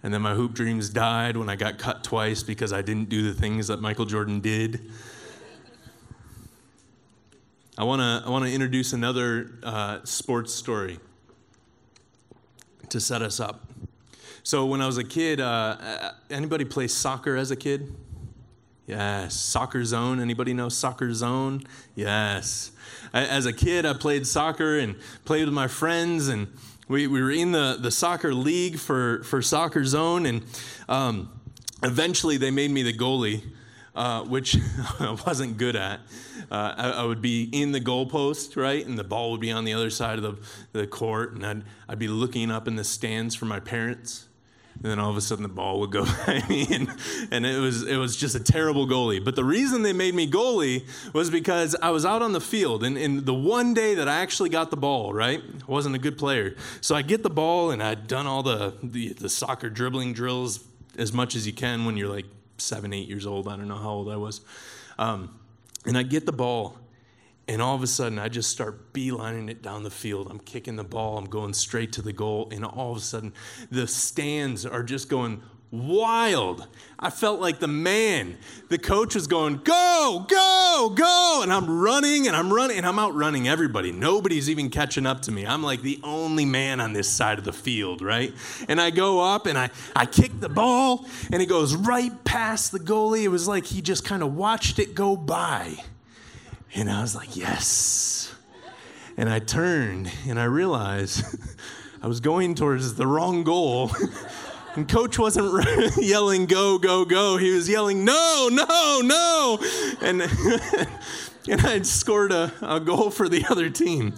And 0.03 0.13
then 0.13 0.21
my 0.21 0.33
hoop 0.33 0.53
dreams 0.53 0.89
died 0.89 1.37
when 1.37 1.47
I 1.47 1.55
got 1.55 1.77
cut 1.77 2.03
twice 2.03 2.43
because 2.43 2.73
I 2.73 2.81
didn't 2.81 3.07
do 3.09 3.31
the 3.31 3.39
things 3.39 3.67
that 3.67 3.81
Michael 3.81 4.05
Jordan 4.05 4.39
did. 4.39 4.91
I 7.77 7.83
want 7.83 8.01
to 8.01 8.27
I 8.27 8.29
want 8.29 8.45
to 8.45 8.51
introduce 8.51 8.93
another 8.93 9.51
uh, 9.63 9.99
sports 10.03 10.53
story 10.53 10.99
to 12.89 12.99
set 12.99 13.21
us 13.21 13.39
up. 13.39 13.70
So 14.43 14.65
when 14.65 14.81
I 14.81 14.87
was 14.87 14.97
a 14.97 15.03
kid, 15.03 15.39
uh, 15.39 15.77
uh, 15.79 16.11
anybody 16.29 16.65
play 16.65 16.87
soccer 16.87 17.35
as 17.35 17.51
a 17.51 17.55
kid? 17.55 17.93
Yes. 18.87 19.35
Soccer 19.35 19.85
Zone. 19.85 20.19
Anybody 20.19 20.53
know 20.53 20.67
Soccer 20.67 21.13
Zone? 21.13 21.63
Yes. 21.95 22.71
As 23.13 23.45
a 23.45 23.53
kid, 23.53 23.85
I 23.85 23.93
played 23.93 24.25
soccer 24.25 24.79
and 24.79 24.95
played 25.25 25.45
with 25.45 25.53
my 25.53 25.67
friends, 25.67 26.27
and 26.27 26.47
we, 26.87 27.05
we 27.07 27.21
were 27.21 27.31
in 27.31 27.51
the, 27.51 27.77
the 27.79 27.91
soccer 27.91 28.33
league 28.33 28.79
for, 28.79 29.23
for 29.23 29.41
Soccer 29.41 29.85
Zone, 29.85 30.25
and 30.25 30.43
um, 30.89 31.31
eventually 31.83 32.37
they 32.37 32.51
made 32.51 32.71
me 32.71 32.81
the 32.81 32.97
goalie, 32.97 33.43
uh, 33.95 34.23
which 34.23 34.57
I 34.99 35.17
wasn't 35.25 35.57
good 35.57 35.75
at. 35.75 35.99
Uh, 36.49 36.73
I, 36.75 36.89
I, 36.91 37.03
would 37.05 37.21
be 37.21 37.43
in 37.53 37.71
the 37.71 37.79
goalpost, 37.79 38.57
right, 38.57 38.85
and 38.85 38.97
the 38.97 39.05
ball 39.05 39.31
would 39.31 39.39
be 39.39 39.51
on 39.51 39.63
the 39.63 39.73
other 39.73 39.89
side 39.89 40.19
of 40.19 40.23
the, 40.23 40.79
the 40.79 40.87
court, 40.87 41.33
and 41.33 41.45
I'd, 41.45 41.63
I'd 41.87 41.99
be 41.99 42.09
looking 42.09 42.51
up 42.51 42.67
in 42.67 42.75
the 42.75 42.83
stands 42.83 43.35
for 43.35 43.45
my 43.45 43.61
parents 43.61 44.27
and 44.83 44.91
then 44.91 44.99
all 44.99 45.11
of 45.11 45.17
a 45.17 45.21
sudden 45.21 45.43
the 45.43 45.49
ball 45.49 45.79
would 45.79 45.91
go 45.91 46.05
by 46.25 46.43
me 46.49 46.67
and, 46.71 46.89
and 47.29 47.45
it 47.45 47.59
was 47.59 47.83
it 47.83 47.97
was 47.97 48.15
just 48.15 48.35
a 48.35 48.39
terrible 48.39 48.87
goalie. 48.87 49.23
But 49.23 49.35
the 49.35 49.43
reason 49.43 49.83
they 49.83 49.93
made 49.93 50.15
me 50.15 50.29
goalie 50.29 50.85
was 51.13 51.29
because 51.29 51.75
i 51.81 51.91
was 51.91 52.05
out 52.05 52.21
on 52.21 52.31
the 52.31 52.41
field 52.41 52.83
and, 52.83 52.97
and 52.97 53.25
the 53.25 53.33
one 53.33 53.73
day 53.73 53.95
that 53.95 54.07
i 54.07 54.21
actually 54.21 54.49
got 54.49 54.71
the 54.71 54.77
ball 54.77 55.13
right? 55.13 55.41
I 55.41 55.71
wasn't 55.71 55.95
a 55.95 55.99
good 55.99 56.17
player. 56.17 56.55
So 56.81 56.95
i 56.95 57.01
get 57.01 57.23
the 57.23 57.29
ball 57.29 57.71
and 57.71 57.81
i'd 57.83 58.07
done 58.07 58.25
all 58.25 58.43
the, 58.43 58.73
the, 58.81 59.13
the 59.13 59.29
soccer 59.29 59.69
dribbling 59.69 60.13
drills 60.13 60.65
as 60.97 61.13
much 61.13 61.35
as 61.35 61.45
you 61.45 61.53
can 61.53 61.85
when 61.85 61.95
you're 61.95 62.09
like 62.09 62.25
seven 62.57 62.93
eight 62.93 63.07
years 63.07 63.25
old. 63.25 63.47
I 63.47 63.55
don't 63.55 63.67
know 63.67 63.75
how 63.75 63.89
old 63.89 64.09
i 64.09 64.15
was. 64.15 64.41
Um, 64.97 65.37
and 65.85 65.97
i 65.97 66.03
get 66.03 66.25
the 66.25 66.33
ball 66.33 66.77
and 67.47 67.61
all 67.61 67.75
of 67.75 67.83
a 67.83 67.87
sudden, 67.87 68.19
I 68.19 68.29
just 68.29 68.49
start 68.49 68.93
beelining 68.93 69.49
it 69.49 69.61
down 69.61 69.83
the 69.83 69.89
field. 69.89 70.27
I'm 70.29 70.39
kicking 70.39 70.75
the 70.75 70.83
ball, 70.83 71.17
I'm 71.17 71.25
going 71.25 71.53
straight 71.53 71.93
to 71.93 72.01
the 72.01 72.13
goal. 72.13 72.49
And 72.51 72.63
all 72.63 72.91
of 72.91 72.97
a 72.97 73.01
sudden, 73.01 73.33
the 73.69 73.87
stands 73.87 74.65
are 74.65 74.83
just 74.83 75.09
going 75.09 75.41
wild. 75.71 76.67
I 76.99 77.09
felt 77.09 77.39
like 77.39 77.59
the 77.59 77.67
man. 77.67 78.37
The 78.69 78.77
coach 78.77 79.15
was 79.15 79.25
going, 79.25 79.61
go, 79.63 80.25
go, 80.27 80.93
go. 80.93 81.39
And 81.43 81.51
I'm 81.51 81.81
running 81.81 82.27
and 82.27 82.35
I'm 82.35 82.53
running 82.53 82.77
and 82.77 82.85
I'm 82.85 82.99
outrunning 82.99 83.47
everybody. 83.47 83.91
Nobody's 83.91 84.49
even 84.49 84.69
catching 84.69 85.05
up 85.05 85.21
to 85.23 85.31
me. 85.31 85.45
I'm 85.45 85.63
like 85.63 85.81
the 85.81 85.99
only 86.03 86.45
man 86.45 86.79
on 86.81 86.93
this 86.93 87.09
side 87.09 87.39
of 87.39 87.45
the 87.45 87.53
field, 87.53 88.01
right? 88.01 88.33
And 88.67 88.79
I 88.79 88.89
go 88.91 89.21
up 89.21 89.45
and 89.45 89.57
I, 89.57 89.69
I 89.95 90.05
kick 90.05 90.39
the 90.39 90.49
ball 90.49 91.07
and 91.31 91.41
it 91.41 91.47
goes 91.47 91.73
right 91.73 92.23
past 92.23 92.71
the 92.71 92.79
goalie. 92.79 93.23
It 93.23 93.29
was 93.29 93.47
like 93.47 93.65
he 93.65 93.81
just 93.81 94.03
kind 94.03 94.21
of 94.21 94.35
watched 94.35 94.77
it 94.77 94.93
go 94.93 95.15
by. 95.15 95.77
And 96.73 96.89
I 96.89 97.01
was 97.01 97.15
like, 97.15 97.35
yes. 97.35 98.33
And 99.17 99.29
I 99.29 99.39
turned 99.39 100.11
and 100.27 100.39
I 100.39 100.45
realized 100.45 101.23
I 102.01 102.07
was 102.07 102.19
going 102.19 102.55
towards 102.55 102.95
the 102.95 103.07
wrong 103.07 103.43
goal. 103.43 103.91
And 104.73 104.87
coach 104.87 105.19
wasn't 105.19 105.97
yelling, 105.97 106.45
go, 106.45 106.79
go, 106.79 107.03
go. 107.03 107.35
He 107.35 107.53
was 107.53 107.67
yelling, 107.67 108.05
no, 108.05 108.47
no, 108.49 109.01
no. 109.03 109.59
And, 110.01 110.21
and 111.49 111.61
I'd 111.65 111.85
scored 111.85 112.31
a, 112.31 112.53
a 112.61 112.79
goal 112.79 113.09
for 113.09 113.27
the 113.27 113.45
other 113.49 113.69
team. 113.69 114.13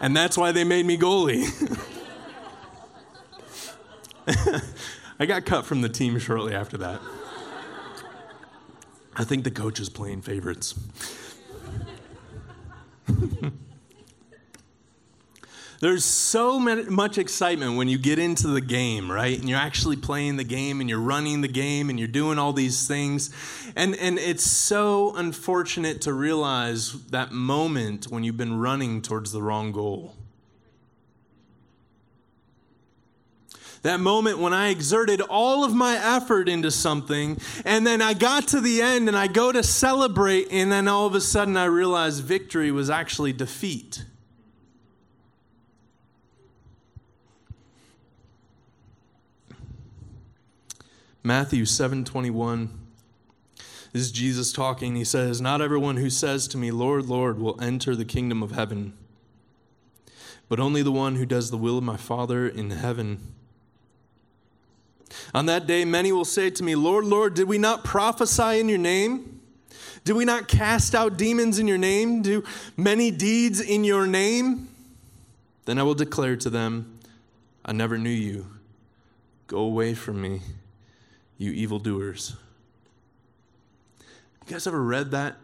And 0.00 0.16
that's 0.16 0.38
why 0.38 0.52
they 0.52 0.64
made 0.64 0.86
me 0.86 0.96
goalie. 0.96 1.44
I 5.18 5.26
got 5.26 5.44
cut 5.44 5.66
from 5.66 5.82
the 5.82 5.90
team 5.90 6.18
shortly 6.18 6.54
after 6.54 6.78
that. 6.78 7.00
I 9.16 9.24
think 9.24 9.44
the 9.44 9.50
coach 9.50 9.80
is 9.80 9.88
playing 9.88 10.22
favorites. 10.22 10.74
There's 15.80 16.04
so 16.04 16.58
much 16.58 17.18
excitement 17.18 17.76
when 17.76 17.88
you 17.88 17.98
get 17.98 18.18
into 18.18 18.46
the 18.46 18.62
game, 18.62 19.10
right? 19.12 19.38
And 19.38 19.48
you're 19.48 19.58
actually 19.58 19.96
playing 19.96 20.36
the 20.36 20.44
game 20.44 20.80
and 20.80 20.88
you're 20.88 20.98
running 20.98 21.42
the 21.42 21.48
game 21.48 21.90
and 21.90 21.98
you're 21.98 22.08
doing 22.08 22.38
all 22.38 22.54
these 22.54 22.88
things. 22.88 23.30
And, 23.76 23.94
and 23.96 24.18
it's 24.18 24.44
so 24.44 25.14
unfortunate 25.16 26.00
to 26.02 26.12
realize 26.14 26.92
that 27.10 27.32
moment 27.32 28.06
when 28.06 28.24
you've 28.24 28.38
been 28.38 28.58
running 28.58 29.02
towards 29.02 29.32
the 29.32 29.42
wrong 29.42 29.72
goal. 29.72 30.14
That 33.84 34.00
moment 34.00 34.38
when 34.38 34.54
I 34.54 34.70
exerted 34.70 35.20
all 35.20 35.62
of 35.62 35.74
my 35.74 35.96
effort 35.96 36.48
into 36.48 36.70
something, 36.70 37.38
and 37.66 37.86
then 37.86 38.00
I 38.00 38.14
got 38.14 38.48
to 38.48 38.60
the 38.62 38.80
end 38.80 39.08
and 39.08 39.16
I 39.16 39.26
go 39.26 39.52
to 39.52 39.62
celebrate, 39.62 40.48
and 40.50 40.72
then 40.72 40.88
all 40.88 41.06
of 41.06 41.14
a 41.14 41.20
sudden 41.20 41.54
I 41.54 41.66
realize 41.66 42.20
victory 42.20 42.70
was 42.70 42.88
actually 42.88 43.34
defeat. 43.34 44.06
Matthew 51.22 51.66
7:21 51.66 52.70
this 53.92 54.02
is 54.02 54.12
Jesus 54.12 54.50
talking. 54.50 54.96
He 54.96 55.04
says, 55.04 55.42
"Not 55.42 55.60
everyone 55.60 55.98
who 55.98 56.08
says 56.08 56.48
to 56.48 56.56
me, 56.56 56.70
Lord, 56.70 57.04
Lord, 57.06 57.38
will 57.38 57.60
enter 57.60 57.94
the 57.94 58.06
kingdom 58.06 58.42
of 58.42 58.52
heaven, 58.52 58.94
but 60.48 60.58
only 60.58 60.80
the 60.80 60.90
one 60.90 61.16
who 61.16 61.26
does 61.26 61.50
the 61.50 61.58
will 61.58 61.76
of 61.76 61.84
my 61.84 61.98
Father 61.98 62.48
in 62.48 62.70
heaven." 62.70 63.34
On 65.34 65.46
that 65.46 65.66
day, 65.66 65.84
many 65.84 66.12
will 66.12 66.24
say 66.24 66.50
to 66.50 66.62
me, 66.62 66.74
Lord, 66.74 67.04
Lord, 67.04 67.34
did 67.34 67.48
we 67.48 67.58
not 67.58 67.84
prophesy 67.84 68.60
in 68.60 68.68
your 68.68 68.78
name? 68.78 69.40
Did 70.04 70.16
we 70.16 70.24
not 70.24 70.48
cast 70.48 70.94
out 70.94 71.16
demons 71.16 71.58
in 71.58 71.66
your 71.66 71.78
name? 71.78 72.22
Do 72.22 72.44
many 72.76 73.10
deeds 73.10 73.60
in 73.60 73.84
your 73.84 74.06
name? 74.06 74.68
Then 75.64 75.78
I 75.78 75.82
will 75.82 75.94
declare 75.94 76.36
to 76.36 76.50
them, 76.50 76.98
I 77.64 77.72
never 77.72 77.96
knew 77.96 78.10
you. 78.10 78.46
Go 79.46 79.58
away 79.58 79.94
from 79.94 80.20
me, 80.20 80.40
you 81.38 81.52
evildoers. 81.52 82.36
You 84.46 84.52
guys 84.52 84.66
ever 84.66 84.82
read 84.82 85.12
that? 85.12 85.36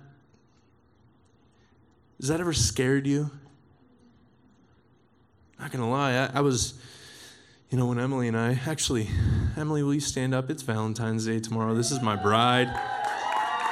Has 2.18 2.28
that 2.28 2.40
ever 2.40 2.52
scared 2.52 3.06
you? 3.06 3.30
Not 5.58 5.70
gonna 5.70 5.90
lie, 5.90 6.12
I, 6.12 6.38
I 6.38 6.40
was 6.40 6.74
you 7.70 7.78
know, 7.78 7.86
when 7.86 8.00
Emily 8.00 8.26
and 8.26 8.36
I, 8.36 8.58
actually, 8.66 9.08
Emily, 9.56 9.84
will 9.84 9.94
you 9.94 10.00
stand 10.00 10.34
up? 10.34 10.50
It's 10.50 10.62
Valentine's 10.62 11.26
Day 11.26 11.38
tomorrow. 11.38 11.72
This 11.72 11.92
is 11.92 12.02
my 12.02 12.16
bride. 12.16 12.66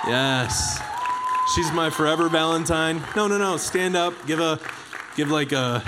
Yes. 0.07 0.81
She's 1.55 1.73
my 1.73 1.91
forever 1.91 2.29
Valentine. 2.29 3.03
No, 3.17 3.27
no, 3.27 3.39
no. 3.39 3.57
Stand 3.57 3.97
up. 3.97 4.15
Give 4.27 4.39
a, 4.39 4.61
give 5.17 5.33
like 5.33 5.51
a 5.51 5.83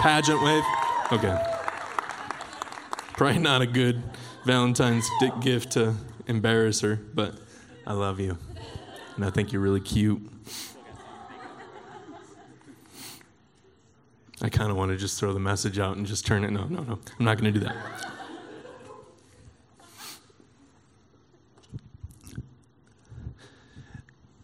pageant 0.00 0.42
wave. 0.42 0.64
Okay. 1.12 1.40
Probably 3.12 3.38
not 3.38 3.62
a 3.62 3.66
good 3.66 4.02
Valentine's 4.44 5.08
gift 5.40 5.72
to 5.72 5.94
embarrass 6.26 6.80
her, 6.80 6.96
but 7.14 7.34
I 7.86 7.92
love 7.92 8.18
you. 8.18 8.38
And 9.14 9.24
I 9.24 9.30
think 9.30 9.52
you're 9.52 9.62
really 9.62 9.80
cute. 9.80 10.20
I 14.42 14.50
kind 14.50 14.70
of 14.70 14.76
want 14.76 14.90
to 14.90 14.96
just 14.96 15.18
throw 15.18 15.32
the 15.32 15.40
message 15.40 15.78
out 15.78 15.96
and 15.96 16.06
just 16.06 16.26
turn 16.26 16.44
it. 16.44 16.50
No, 16.50 16.64
no, 16.64 16.82
no. 16.82 16.98
I'm 17.18 17.24
not 17.24 17.40
going 17.40 17.52
to 17.52 17.58
do 17.58 17.64
that. 17.64 17.76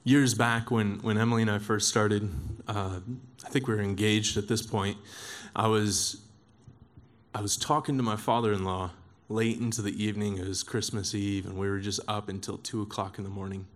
Years 0.04 0.34
back, 0.34 0.70
when, 0.70 0.98
when 1.02 1.16
Emily 1.16 1.42
and 1.42 1.50
I 1.50 1.58
first 1.58 1.88
started, 1.88 2.28
uh, 2.66 3.00
I 3.44 3.48
think 3.50 3.68
we 3.68 3.74
were 3.74 3.82
engaged 3.82 4.36
at 4.36 4.48
this 4.48 4.62
point. 4.62 4.96
I 5.54 5.68
was, 5.68 6.22
I 7.34 7.40
was 7.40 7.56
talking 7.56 7.98
to 7.98 8.02
my 8.02 8.16
father 8.16 8.52
in 8.52 8.64
law 8.64 8.92
late 9.28 9.60
into 9.60 9.80
the 9.82 10.02
evening. 10.02 10.38
It 10.38 10.48
was 10.48 10.62
Christmas 10.62 11.14
Eve, 11.14 11.46
and 11.46 11.56
we 11.56 11.68
were 11.68 11.78
just 11.78 12.00
up 12.08 12.28
until 12.28 12.58
2 12.58 12.82
o'clock 12.82 13.18
in 13.18 13.24
the 13.24 13.30
morning. 13.30 13.66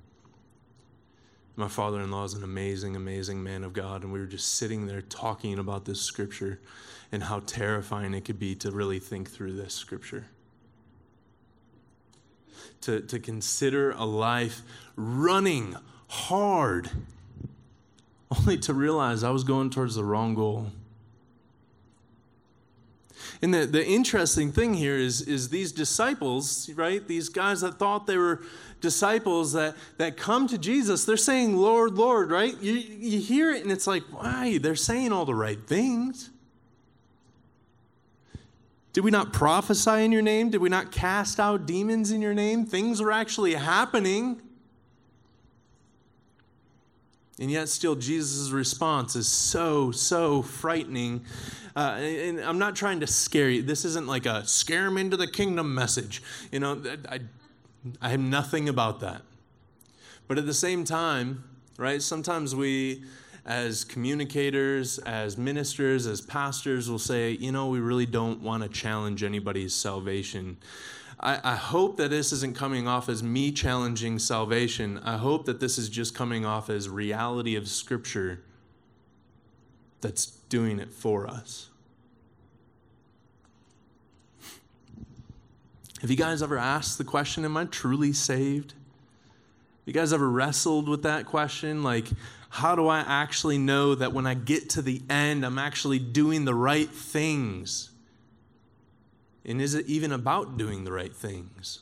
My 1.59 1.69
father-in-law 1.69 2.25
is 2.25 2.35
an 2.35 2.45
amazing, 2.45 2.97
amazing 2.97 3.43
man 3.43 3.65
of 3.65 3.73
God, 3.73 4.03
and 4.03 4.13
we 4.13 4.21
were 4.21 4.27
just 4.27 4.55
sitting 4.57 4.87
there 4.87 5.01
talking 5.01 5.59
about 5.59 5.87
this 5.87 6.03
scripture 6.03 6.61
and 7.11 7.23
how 7.23 7.41
terrifying 7.41 8.13
it 8.13 8.27
could 8.27 8.39
be 8.39 8.55
to 8.57 8.71
really 8.71 8.99
think 8.99 9.31
through 9.31 9.55
this 9.55 9.73
scripture. 9.73 10.27
To, 12.83 13.01
to 13.01 13.19
consider 13.19 13.93
a 13.93 14.05
life 14.05 14.61
running 14.97 15.77
hard, 16.09 16.91
only 18.31 18.59
to 18.59 18.75
realize 18.75 19.25
I 19.25 19.31
was 19.31 19.43
going 19.43 19.71
towards 19.71 19.95
the 19.95 20.05
wrong 20.05 20.35
goal. 20.35 20.73
And 23.43 23.53
the, 23.53 23.67
the 23.67 23.87
interesting 23.87 24.51
thing 24.51 24.75
here 24.75 24.97
is, 24.97 25.21
is 25.23 25.51
these 25.51 25.73
disciples, 25.73 26.71
right? 26.71 27.07
These 27.07 27.29
guys 27.29 27.61
that 27.61 27.79
thought 27.79 28.07
they 28.07 28.17
were 28.17 28.43
disciples 28.81 29.53
that, 29.53 29.77
that 29.99 30.17
come 30.17 30.47
to 30.49 30.59
Jesus, 30.59 31.05
they're 31.05 31.17
saying, 31.17 31.57
Lord, 31.57 31.95
Lord, 31.95 32.31
right? 32.31 32.57
You, 32.63 32.73
you 32.75 33.21
hear 33.21 33.53
it 33.53 33.63
and 33.63 33.71
it's 33.73 33.87
like, 33.87 34.03
why? 34.11 34.59
They're 34.59 34.75
saying 34.75 35.13
all 35.13 35.25
the 35.25 35.35
right 35.35 35.59
things. 35.67 36.31
Did 38.93 39.05
we 39.05 39.11
not 39.11 39.35
prophesy 39.35 40.05
in 40.05 40.13
your 40.13 40.23
name? 40.23 40.49
Did 40.49 40.63
we 40.63 40.71
not 40.71 40.91
cast 40.91 41.39
out 41.39 41.67
demons 41.67 42.11
in 42.11 42.23
your 42.23 42.33
name? 42.33 42.65
Things 42.65 43.03
were 43.03 43.13
actually 43.13 43.53
happening. 43.53 44.41
And 47.39 47.51
yet, 47.51 47.69
still, 47.69 47.95
Jesus' 47.95 48.51
response 48.51 49.15
is 49.15 49.29
so, 49.29 49.91
so 49.91 50.41
frightening. 50.41 51.27
Uh, 51.77 51.99
and 52.01 52.41
I'm 52.41 52.59
not 52.59 52.75
trying 52.75 53.01
to 53.01 53.07
scare 53.07 53.51
you. 53.51 53.61
This 53.61 53.85
isn't 53.85 54.07
like 54.07 54.25
a 54.25 54.47
scare 54.47 54.87
them 54.87 54.97
into 54.97 55.19
the 55.19 55.27
kingdom 55.27 55.75
message. 55.75 56.23
You 56.51 56.61
know, 56.61 56.83
I, 57.07 57.21
I 58.01 58.09
have 58.09 58.21
nothing 58.21 58.71
about 58.71 59.01
that. 59.01 59.21
But 60.27 60.39
at 60.39 60.47
the 60.47 60.55
same 60.55 60.85
time, 60.85 61.45
right, 61.77 62.01
sometimes 62.01 62.55
we, 62.55 63.05
as 63.45 63.85
communicators, 63.85 64.99
as 65.01 65.37
ministers, 65.37 66.07
as 66.07 66.23
pastors, 66.23 66.91
will 66.91 66.99
say, 66.99 67.33
you 67.33 67.53
know, 67.53 67.69
we 67.69 67.81
really 67.81 68.07
don't 68.07 68.41
want 68.41 68.63
to 68.63 68.71
challenge 68.71 69.23
anybody's 69.23 69.75
salvation. 69.75 70.57
I, 71.21 71.41
I 71.45 71.57
hope 71.57 71.99
that 71.99 72.09
this 72.09 72.33
isn't 72.33 72.57
coming 72.57 72.89
off 72.89 73.11
as 73.11 73.23
me 73.23 73.53
challenging 73.53 74.19
salvation. 74.19 74.99
I 75.05 75.19
hope 75.19 75.45
that 75.45 75.61
this 75.61 75.77
is 75.77 75.91
just 75.91 76.15
coming 76.15 76.47
off 76.47 76.71
as 76.71 76.89
reality 76.89 77.55
of 77.55 77.69
Scripture 77.69 78.41
that's 80.01 80.27
doing 80.27 80.79
it 80.79 80.93
for 80.93 81.27
us. 81.27 81.69
Have 86.01 86.11
you 86.11 86.17
guys 86.17 86.43
ever 86.43 86.59
asked 86.59 86.99
the 86.99 87.05
question, 87.05 87.45
Am 87.45 87.57
I 87.57 87.65
truly 87.65 88.13
saved? 88.13 88.75
You 89.87 89.93
guys 89.93 90.13
ever 90.13 90.29
wrestled 90.29 90.89
with 90.89 91.05
that 91.05 91.27
question? 91.27 91.83
Like, 91.83 92.07
how 92.51 92.75
do 92.75 92.89
I 92.89 93.01
actually 93.01 93.59
know 93.59 93.95
that 93.95 94.13
when 94.13 94.27
I 94.27 94.35
get 94.35 94.71
to 94.71 94.83
the 94.83 95.01
end, 95.09 95.45
I'm 95.45 95.59
actually 95.59 95.99
doing 95.99 96.45
the 96.45 96.55
right 96.55 96.89
things? 96.89 97.91
And 99.45 99.61
is 99.61 99.75
it 99.75 99.87
even 99.87 100.11
about 100.13 100.57
doing 100.57 100.85
the 100.85 100.93
right 100.93 101.15
things? 101.15 101.81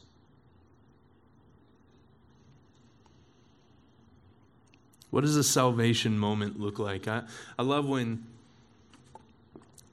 What 5.14 5.22
does 5.22 5.36
a 5.36 5.44
salvation 5.44 6.18
moment 6.18 6.58
look 6.58 6.80
like? 6.80 7.06
I, 7.06 7.22
I 7.56 7.62
love 7.62 7.88
when 7.88 8.26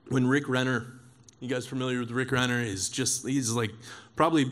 when 0.10 0.26
Rick 0.26 0.50
Renner, 0.50 0.94
you 1.40 1.48
guys 1.48 1.68
familiar 1.68 2.00
with 2.00 2.10
Rick 2.10 2.32
Renner, 2.32 2.60
is 2.60 2.90
just 2.90 3.28
he's 3.28 3.52
like 3.52 3.70
probably 4.16 4.52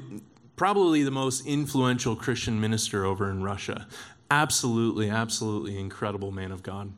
probably 0.57 1.01
the 1.01 1.09
most 1.09 1.47
influential 1.47 2.15
Christian 2.15 2.61
minister 2.61 3.03
over 3.03 3.31
in 3.31 3.41
Russia. 3.41 3.87
Absolutely, 4.29 5.09
absolutely 5.09 5.75
incredible 5.75 6.29
man 6.31 6.51
of 6.51 6.61
God 6.61 6.93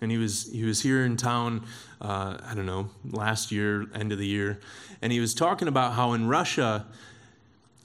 and 0.00 0.12
he 0.12 0.16
was 0.16 0.48
he 0.52 0.62
was 0.62 0.80
here 0.80 1.04
in 1.04 1.16
town 1.16 1.62
uh, 2.00 2.38
i 2.46 2.54
don't 2.54 2.64
know 2.64 2.88
last 3.10 3.52
year 3.52 3.86
end 3.94 4.12
of 4.12 4.18
the 4.18 4.26
year 4.26 4.58
and 5.02 5.12
he 5.12 5.20
was 5.20 5.34
talking 5.34 5.68
about 5.68 5.92
how 5.92 6.14
in 6.14 6.26
russia 6.26 6.86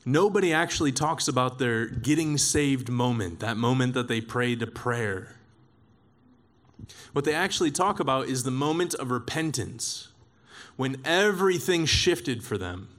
nobody 0.06 0.54
actually 0.54 0.92
talks 0.92 1.28
about 1.28 1.60
their 1.60 1.88
getting 1.88 2.38
saved 2.38 2.90
moment 2.90 3.40
that 3.40 3.58
moment 3.58 3.94
that 3.94 4.08
they 4.08 4.22
prayed 4.22 4.62
a 4.62 4.68
prayer 4.68 5.36
what 7.14 7.26
they 7.26 7.34
actually 7.34 7.72
talk 7.72 8.00
about 8.00 8.28
is 8.28 8.44
the 8.44 8.52
moment 8.52 8.94
of 8.96 9.10
repentance 9.12 10.10
when 10.76 10.96
everything 11.06 11.86
shifted 11.86 12.44
for 12.44 12.58
them 12.58 12.90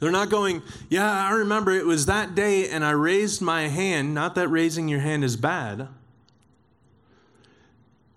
they're 0.00 0.10
not 0.10 0.30
going, 0.30 0.62
yeah, 0.88 1.10
I 1.10 1.30
remember 1.30 1.70
it 1.70 1.86
was 1.86 2.06
that 2.06 2.34
day 2.34 2.68
and 2.68 2.84
I 2.84 2.90
raised 2.90 3.40
my 3.40 3.68
hand. 3.68 4.14
Not 4.14 4.34
that 4.34 4.48
raising 4.48 4.88
your 4.88 5.00
hand 5.00 5.24
is 5.24 5.36
bad. 5.36 5.88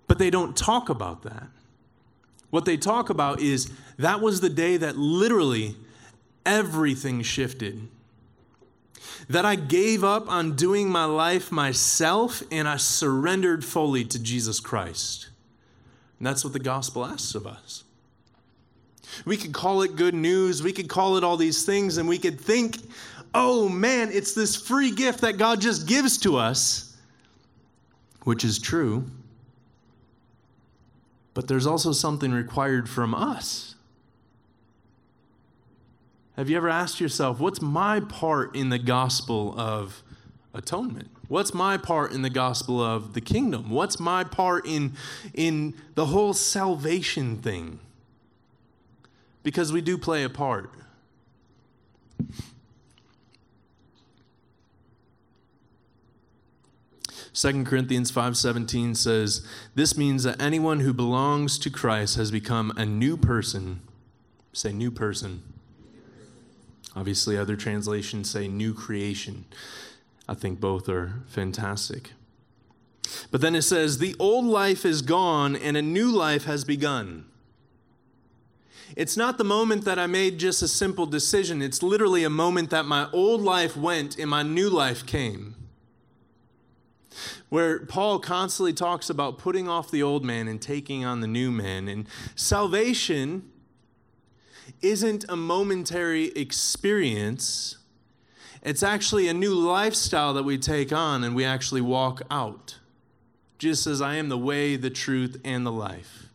But 0.07 0.17
they 0.17 0.29
don't 0.29 0.57
talk 0.57 0.89
about 0.89 1.23
that. 1.23 1.47
What 2.49 2.65
they 2.65 2.77
talk 2.77 3.09
about 3.09 3.39
is 3.39 3.71
that 3.97 4.21
was 4.21 4.41
the 4.41 4.49
day 4.49 4.75
that 4.77 4.97
literally 4.97 5.75
everything 6.45 7.21
shifted. 7.21 7.87
That 9.29 9.45
I 9.45 9.55
gave 9.55 10.03
up 10.03 10.29
on 10.29 10.55
doing 10.55 10.89
my 10.89 11.05
life 11.05 11.51
myself 11.51 12.41
and 12.51 12.67
I 12.67 12.77
surrendered 12.77 13.63
fully 13.63 14.03
to 14.05 14.19
Jesus 14.19 14.59
Christ. 14.59 15.29
And 16.17 16.27
that's 16.27 16.43
what 16.43 16.53
the 16.53 16.59
gospel 16.59 17.05
asks 17.05 17.35
of 17.35 17.45
us. 17.45 17.83
We 19.25 19.37
could 19.37 19.53
call 19.53 19.81
it 19.81 19.95
good 19.95 20.13
news, 20.13 20.61
we 20.61 20.73
could 20.73 20.87
call 20.87 21.17
it 21.17 21.23
all 21.23 21.37
these 21.37 21.65
things, 21.65 21.97
and 21.97 22.07
we 22.07 22.17
could 22.17 22.39
think, 22.39 22.77
oh 23.33 23.67
man, 23.67 24.09
it's 24.11 24.33
this 24.33 24.55
free 24.55 24.91
gift 24.91 25.21
that 25.21 25.37
God 25.37 25.61
just 25.61 25.87
gives 25.87 26.17
to 26.19 26.37
us, 26.37 26.95
which 28.23 28.43
is 28.43 28.59
true 28.59 29.05
but 31.39 31.47
there's 31.47 31.65
also 31.65 31.93
something 31.93 32.33
required 32.33 32.89
from 32.89 33.15
us. 33.15 33.68
Have 36.39 36.49
you 36.49 36.55
ever 36.55 36.69
asked 36.69 37.01
yourself, 37.01 37.41
what's 37.41 37.61
my 37.61 37.99
part 37.99 38.55
in 38.55 38.69
the 38.69 38.79
gospel 38.79 39.53
of 39.59 40.01
atonement? 40.53 41.09
What's 41.27 41.53
my 41.53 41.75
part 41.75 42.13
in 42.13 42.21
the 42.21 42.29
gospel 42.29 42.81
of 42.81 43.13
the 43.13 43.19
kingdom? 43.19 43.69
What's 43.69 43.99
my 43.99 44.23
part 44.23 44.65
in, 44.65 44.93
in 45.33 45.73
the 45.95 46.05
whole 46.05 46.31
salvation 46.31 47.39
thing? 47.39 47.81
Because 49.43 49.73
we 49.73 49.81
do 49.81 49.97
play 49.97 50.23
a 50.23 50.29
part. 50.29 50.71
Second 57.33 57.65
Corinthians 57.65 58.11
5:17 58.11 58.95
says, 58.95 59.45
"This 59.75 59.97
means 59.97 60.23
that 60.23 60.41
anyone 60.41 60.79
who 60.79 60.93
belongs 60.93 61.59
to 61.59 61.69
Christ 61.69 62.15
has 62.15 62.31
become 62.31 62.71
a 62.77 62.85
new 62.85 63.17
person." 63.17 63.81
Say 64.53 64.71
new 64.71 64.89
person. 64.89 65.43
Obviously 66.95 67.37
other 67.37 67.55
translations 67.55 68.29
say 68.29 68.47
new 68.47 68.73
creation. 68.73 69.45
I 70.27 70.33
think 70.33 70.59
both 70.59 70.89
are 70.89 71.21
fantastic. 71.27 72.11
But 73.31 73.41
then 73.41 73.55
it 73.55 73.63
says, 73.63 73.97
"The 73.97 74.15
old 74.19 74.45
life 74.45 74.85
is 74.85 75.01
gone 75.01 75.55
and 75.55 75.75
a 75.75 75.81
new 75.81 76.11
life 76.11 76.43
has 76.45 76.63
begun." 76.63 77.25
It's 78.95 79.15
not 79.15 79.37
the 79.37 79.43
moment 79.43 79.85
that 79.85 79.99
I 79.99 80.07
made 80.07 80.39
just 80.39 80.63
a 80.63 80.67
simple 80.67 81.05
decision. 81.05 81.61
It's 81.61 81.83
literally 81.83 82.23
a 82.23 82.29
moment 82.29 82.71
that 82.71 82.85
my 82.85 83.09
old 83.11 83.41
life 83.41 83.77
went 83.77 84.17
and 84.17 84.29
my 84.29 84.43
new 84.43 84.69
life 84.69 85.05
came 85.05 85.55
where 87.49 87.79
Paul 87.85 88.19
constantly 88.19 88.73
talks 88.73 89.09
about 89.09 89.37
putting 89.37 89.67
off 89.67 89.91
the 89.91 90.03
old 90.03 90.23
man 90.23 90.47
and 90.47 90.61
taking 90.61 91.03
on 91.03 91.21
the 91.21 91.27
new 91.27 91.51
man. 91.51 91.87
And 91.87 92.07
salvation 92.35 93.49
isn't 94.81 95.25
a 95.29 95.35
momentary 95.35 96.25
experience, 96.29 97.77
it's 98.61 98.83
actually 98.83 99.27
a 99.27 99.33
new 99.33 99.53
lifestyle 99.53 100.33
that 100.33 100.43
we 100.43 100.57
take 100.57 100.91
on 100.91 101.23
and 101.23 101.35
we 101.35 101.45
actually 101.45 101.81
walk 101.81 102.21
out. 102.29 102.77
Jesus 103.57 103.83
says, 103.83 104.01
I 104.01 104.15
am 104.15 104.29
the 104.29 104.37
way, 104.37 104.75
the 104.75 104.89
truth, 104.89 105.39
and 105.43 105.65
the 105.65 105.71
life. 105.71 106.27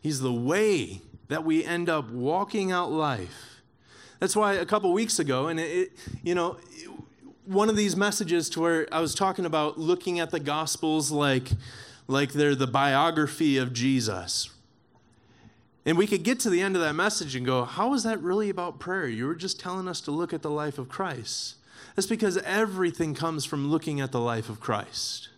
He's 0.00 0.20
the 0.20 0.32
way 0.32 1.02
that 1.28 1.44
we 1.44 1.64
end 1.64 1.88
up 1.88 2.10
walking 2.10 2.72
out 2.72 2.90
life. 2.90 3.60
That's 4.20 4.34
why 4.34 4.54
a 4.54 4.66
couple 4.66 4.92
weeks 4.92 5.18
ago, 5.18 5.48
and 5.48 5.60
it, 5.60 5.92
you 6.22 6.34
know, 6.34 6.56
one 7.44 7.68
of 7.68 7.76
these 7.76 7.96
messages 7.96 8.50
to 8.50 8.60
where 8.60 8.88
I 8.92 9.00
was 9.00 9.14
talking 9.14 9.44
about 9.46 9.78
looking 9.78 10.18
at 10.18 10.30
the 10.30 10.40
Gospels 10.40 11.10
like, 11.10 11.50
like 12.06 12.32
they're 12.32 12.54
the 12.54 12.66
biography 12.66 13.58
of 13.58 13.72
Jesus. 13.72 14.50
And 15.86 15.96
we 15.96 16.06
could 16.06 16.22
get 16.22 16.40
to 16.40 16.50
the 16.50 16.60
end 16.60 16.76
of 16.76 16.82
that 16.82 16.94
message 16.94 17.34
and 17.34 17.46
go, 17.46 17.64
How 17.64 17.94
is 17.94 18.02
that 18.02 18.22
really 18.22 18.50
about 18.50 18.78
prayer? 18.78 19.06
You 19.06 19.26
were 19.26 19.34
just 19.34 19.60
telling 19.60 19.88
us 19.88 20.00
to 20.02 20.10
look 20.10 20.32
at 20.32 20.42
the 20.42 20.50
life 20.50 20.78
of 20.78 20.88
Christ. 20.88 21.56
That's 21.94 22.06
because 22.06 22.36
everything 22.38 23.14
comes 23.14 23.44
from 23.44 23.70
looking 23.70 24.00
at 24.00 24.12
the 24.12 24.20
life 24.20 24.48
of 24.48 24.60
Christ. 24.60 25.28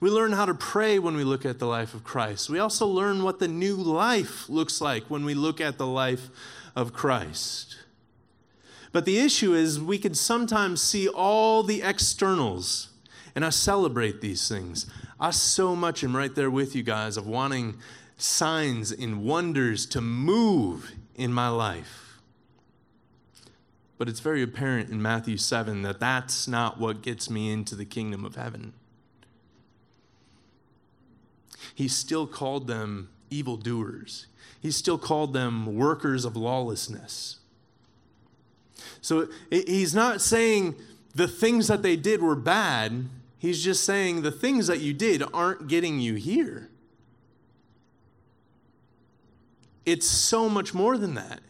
We 0.00 0.10
learn 0.10 0.32
how 0.32 0.44
to 0.44 0.54
pray 0.54 0.98
when 0.98 1.16
we 1.16 1.24
look 1.24 1.44
at 1.44 1.58
the 1.58 1.66
life 1.66 1.94
of 1.94 2.04
Christ. 2.04 2.50
We 2.50 2.58
also 2.58 2.86
learn 2.86 3.22
what 3.22 3.38
the 3.38 3.48
new 3.48 3.76
life 3.76 4.48
looks 4.48 4.80
like 4.80 5.04
when 5.04 5.24
we 5.24 5.34
look 5.34 5.60
at 5.60 5.78
the 5.78 5.86
life 5.86 6.28
of 6.74 6.92
Christ. 6.92 7.76
But 8.92 9.04
the 9.04 9.18
issue 9.18 9.54
is, 9.54 9.80
we 9.80 9.98
can 9.98 10.14
sometimes 10.14 10.80
see 10.80 11.08
all 11.08 11.62
the 11.62 11.82
externals, 11.82 12.88
and 13.34 13.44
I 13.44 13.50
celebrate 13.50 14.20
these 14.20 14.48
things. 14.48 14.86
I 15.20 15.30
so 15.30 15.76
much 15.76 16.02
am 16.02 16.16
right 16.16 16.34
there 16.34 16.50
with 16.50 16.74
you 16.74 16.82
guys 16.82 17.16
of 17.16 17.26
wanting 17.26 17.78
signs 18.18 18.90
and 18.92 19.22
wonders 19.22 19.86
to 19.86 20.00
move 20.00 20.92
in 21.14 21.32
my 21.32 21.48
life. 21.48 22.20
But 23.96 24.08
it's 24.08 24.20
very 24.20 24.42
apparent 24.42 24.90
in 24.90 25.00
Matthew 25.00 25.36
7 25.36 25.82
that 25.82 26.00
that's 26.00 26.46
not 26.46 26.78
what 26.78 27.02
gets 27.02 27.30
me 27.30 27.50
into 27.50 27.74
the 27.74 27.84
kingdom 27.84 28.24
of 28.24 28.36
heaven. 28.36 28.74
He 31.74 31.88
still 31.88 32.26
called 32.26 32.66
them 32.66 33.08
evildoers, 33.30 34.26
he 34.60 34.70
still 34.70 34.98
called 34.98 35.32
them 35.32 35.76
workers 35.76 36.24
of 36.24 36.36
lawlessness. 36.36 37.36
So 39.00 39.28
he's 39.50 39.94
not 39.94 40.20
saying 40.20 40.74
the 41.14 41.28
things 41.28 41.68
that 41.68 41.82
they 41.82 41.96
did 41.96 42.20
were 42.20 42.36
bad. 42.36 43.08
He's 43.38 43.62
just 43.62 43.84
saying 43.84 44.22
the 44.22 44.32
things 44.32 44.66
that 44.66 44.80
you 44.80 44.92
did 44.92 45.22
aren't 45.32 45.68
getting 45.68 46.00
you 46.00 46.14
here. 46.14 46.67
It's 49.92 50.06
so 50.06 50.48
much 50.48 50.74
more 50.74 50.98
than 50.98 51.14
that. 51.14 51.40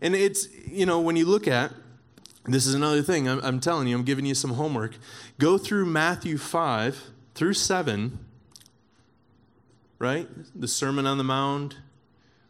And 0.00 0.14
it's, 0.14 0.46
you 0.66 0.86
know, 0.86 1.00
when 1.00 1.16
you 1.16 1.26
look 1.26 1.48
at, 1.48 1.72
this 2.44 2.66
is 2.66 2.74
another 2.74 3.02
thing, 3.02 3.28
I'm, 3.28 3.40
I'm 3.42 3.60
telling 3.60 3.88
you, 3.88 3.96
I'm 3.96 4.04
giving 4.04 4.24
you 4.24 4.34
some 4.34 4.52
homework. 4.52 4.96
Go 5.38 5.58
through 5.58 5.86
Matthew 5.86 6.38
5 6.38 7.10
through 7.34 7.54
7, 7.54 8.18
right? 9.98 10.28
The 10.54 10.68
Sermon 10.68 11.06
on 11.06 11.18
the 11.18 11.24
Mount, 11.24 11.76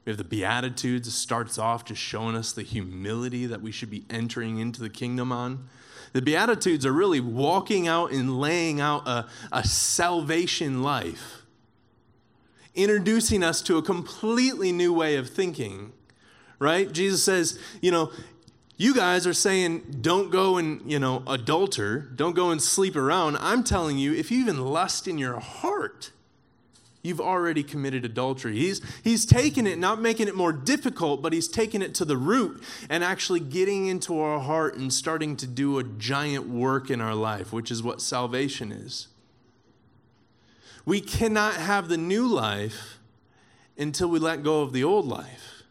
we 0.04 0.10
have 0.10 0.18
the 0.18 0.24
Beatitudes. 0.24 1.06
It 1.06 1.12
starts 1.12 1.58
off 1.58 1.84
just 1.84 2.00
showing 2.00 2.34
us 2.34 2.52
the 2.52 2.62
humility 2.62 3.44
that 3.44 3.60
we 3.60 3.70
should 3.70 3.90
be 3.90 4.04
entering 4.08 4.58
into 4.58 4.80
the 4.80 4.88
kingdom 4.88 5.32
on. 5.32 5.68
The 6.14 6.22
Beatitudes 6.22 6.86
are 6.86 6.92
really 6.92 7.20
walking 7.20 7.88
out 7.88 8.12
and 8.12 8.40
laying 8.40 8.80
out 8.80 9.06
a, 9.06 9.26
a 9.52 9.64
salvation 9.64 10.82
life, 10.82 11.37
introducing 12.78 13.42
us 13.42 13.60
to 13.62 13.76
a 13.76 13.82
completely 13.82 14.70
new 14.70 14.92
way 14.92 15.16
of 15.16 15.28
thinking, 15.28 15.92
right? 16.60 16.90
Jesus 16.92 17.24
says, 17.24 17.58
you 17.82 17.90
know, 17.90 18.10
you 18.76 18.94
guys 18.94 19.26
are 19.26 19.34
saying 19.34 19.98
don't 20.00 20.30
go 20.30 20.56
and, 20.56 20.88
you 20.90 21.00
know, 21.00 21.20
adulter, 21.26 22.14
don't 22.16 22.36
go 22.36 22.50
and 22.50 22.62
sleep 22.62 22.94
around. 22.94 23.36
I'm 23.40 23.64
telling 23.64 23.98
you, 23.98 24.14
if 24.14 24.30
you 24.30 24.38
even 24.38 24.64
lust 24.64 25.08
in 25.08 25.18
your 25.18 25.40
heart, 25.40 26.12
you've 27.02 27.20
already 27.20 27.64
committed 27.64 28.04
adultery. 28.04 28.56
He's, 28.56 28.80
he's 29.02 29.26
taken 29.26 29.66
it, 29.66 29.78
not 29.78 30.00
making 30.00 30.28
it 30.28 30.36
more 30.36 30.52
difficult, 30.52 31.20
but 31.20 31.32
he's 31.32 31.48
taken 31.48 31.82
it 31.82 31.92
to 31.96 32.04
the 32.04 32.16
root 32.16 32.62
and 32.88 33.02
actually 33.02 33.40
getting 33.40 33.86
into 33.88 34.20
our 34.20 34.38
heart 34.38 34.76
and 34.76 34.92
starting 34.92 35.36
to 35.38 35.48
do 35.48 35.80
a 35.80 35.82
giant 35.82 36.48
work 36.48 36.90
in 36.90 37.00
our 37.00 37.16
life, 37.16 37.52
which 37.52 37.72
is 37.72 37.82
what 37.82 38.00
salvation 38.00 38.70
is. 38.70 39.08
We 40.88 41.02
cannot 41.02 41.52
have 41.52 41.88
the 41.88 41.98
new 41.98 42.26
life 42.26 42.98
until 43.76 44.08
we 44.08 44.18
let 44.18 44.42
go 44.42 44.62
of 44.62 44.72
the 44.72 44.82
old 44.84 45.06
life. 45.06 45.64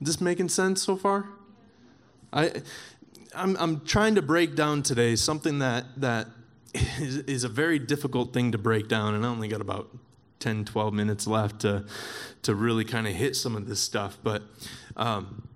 Is 0.00 0.08
this 0.08 0.20
making 0.20 0.48
sense 0.48 0.82
so 0.82 0.96
far? 0.96 1.26
I 2.32 2.60
I'm, 3.36 3.56
I'm 3.60 3.84
trying 3.84 4.16
to 4.16 4.22
break 4.22 4.56
down 4.56 4.82
today 4.82 5.14
something 5.14 5.60
that, 5.60 5.84
that 5.98 6.26
is, 6.74 7.18
is 7.18 7.44
a 7.44 7.48
very 7.48 7.78
difficult 7.78 8.32
thing 8.32 8.50
to 8.50 8.58
break 8.58 8.88
down, 8.88 9.14
and 9.14 9.24
I 9.24 9.28
only 9.28 9.46
got 9.46 9.60
about 9.60 9.96
10, 10.40 10.64
12 10.64 10.92
minutes 10.92 11.24
left 11.28 11.60
to, 11.60 11.84
to 12.42 12.52
really 12.52 12.84
kind 12.84 13.06
of 13.06 13.12
hit 13.12 13.36
some 13.36 13.54
of 13.54 13.68
this 13.68 13.78
stuff. 13.78 14.18
But 14.24 14.42
um, 14.96 15.46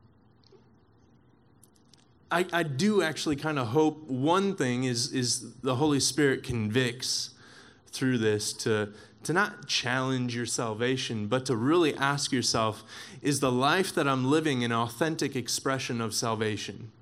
I, 2.30 2.46
I 2.52 2.62
do 2.62 3.02
actually 3.02 3.36
kind 3.36 3.58
of 3.58 3.68
hope 3.68 4.08
one 4.08 4.54
thing 4.54 4.84
is, 4.84 5.12
is 5.12 5.54
the 5.62 5.74
Holy 5.76 6.00
Spirit 6.00 6.42
convicts 6.42 7.30
through 7.88 8.18
this 8.18 8.52
to, 8.52 8.92
to 9.24 9.32
not 9.32 9.66
challenge 9.66 10.36
your 10.36 10.46
salvation, 10.46 11.26
but 11.26 11.44
to 11.46 11.56
really 11.56 11.94
ask 11.96 12.30
yourself 12.30 12.84
is 13.20 13.40
the 13.40 13.50
life 13.50 13.92
that 13.94 14.06
I'm 14.06 14.30
living 14.30 14.62
an 14.62 14.72
authentic 14.72 15.34
expression 15.34 16.00
of 16.00 16.14
salvation? 16.14 16.92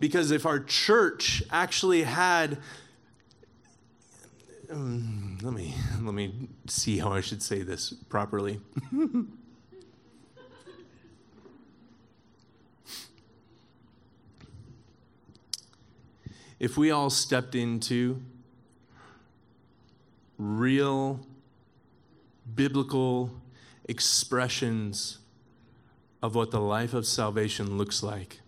Because 0.00 0.30
if 0.30 0.46
our 0.46 0.58
church 0.58 1.42
actually 1.50 2.04
had 2.04 2.58
um, 4.70 5.36
let 5.42 5.52
me 5.52 5.74
let 6.00 6.14
me 6.14 6.48
see 6.66 6.98
how 6.98 7.12
I 7.12 7.20
should 7.20 7.42
say 7.42 7.62
this 7.62 7.92
properly. 8.08 8.60
if 16.62 16.76
we 16.76 16.92
all 16.92 17.10
stepped 17.10 17.56
into 17.56 18.22
real 20.38 21.26
biblical 22.54 23.32
expressions 23.88 25.18
of 26.22 26.36
what 26.36 26.52
the 26.52 26.60
life 26.60 26.94
of 26.94 27.04
salvation 27.04 27.76
looks 27.76 28.00
like, 28.00 28.38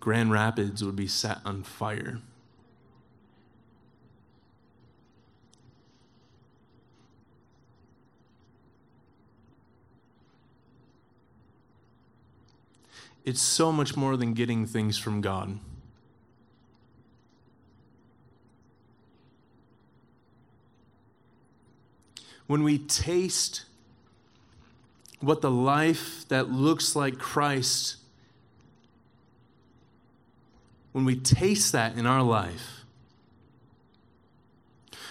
Grand 0.00 0.32
Rapids 0.32 0.84
would 0.84 0.96
be 0.96 1.06
set 1.06 1.38
on 1.46 1.62
fire. 1.62 2.18
It's 13.30 13.40
so 13.40 13.70
much 13.70 13.96
more 13.96 14.16
than 14.16 14.34
getting 14.34 14.66
things 14.66 14.98
from 14.98 15.20
God. 15.20 15.60
When 22.48 22.64
we 22.64 22.78
taste 22.78 23.66
what 25.20 25.42
the 25.42 25.50
life 25.50 26.26
that 26.26 26.50
looks 26.50 26.96
like 26.96 27.20
Christ 27.20 27.98
when 30.90 31.04
we 31.04 31.14
taste 31.14 31.70
that 31.70 31.96
in 31.96 32.04
our 32.04 32.24
life, 32.24 32.84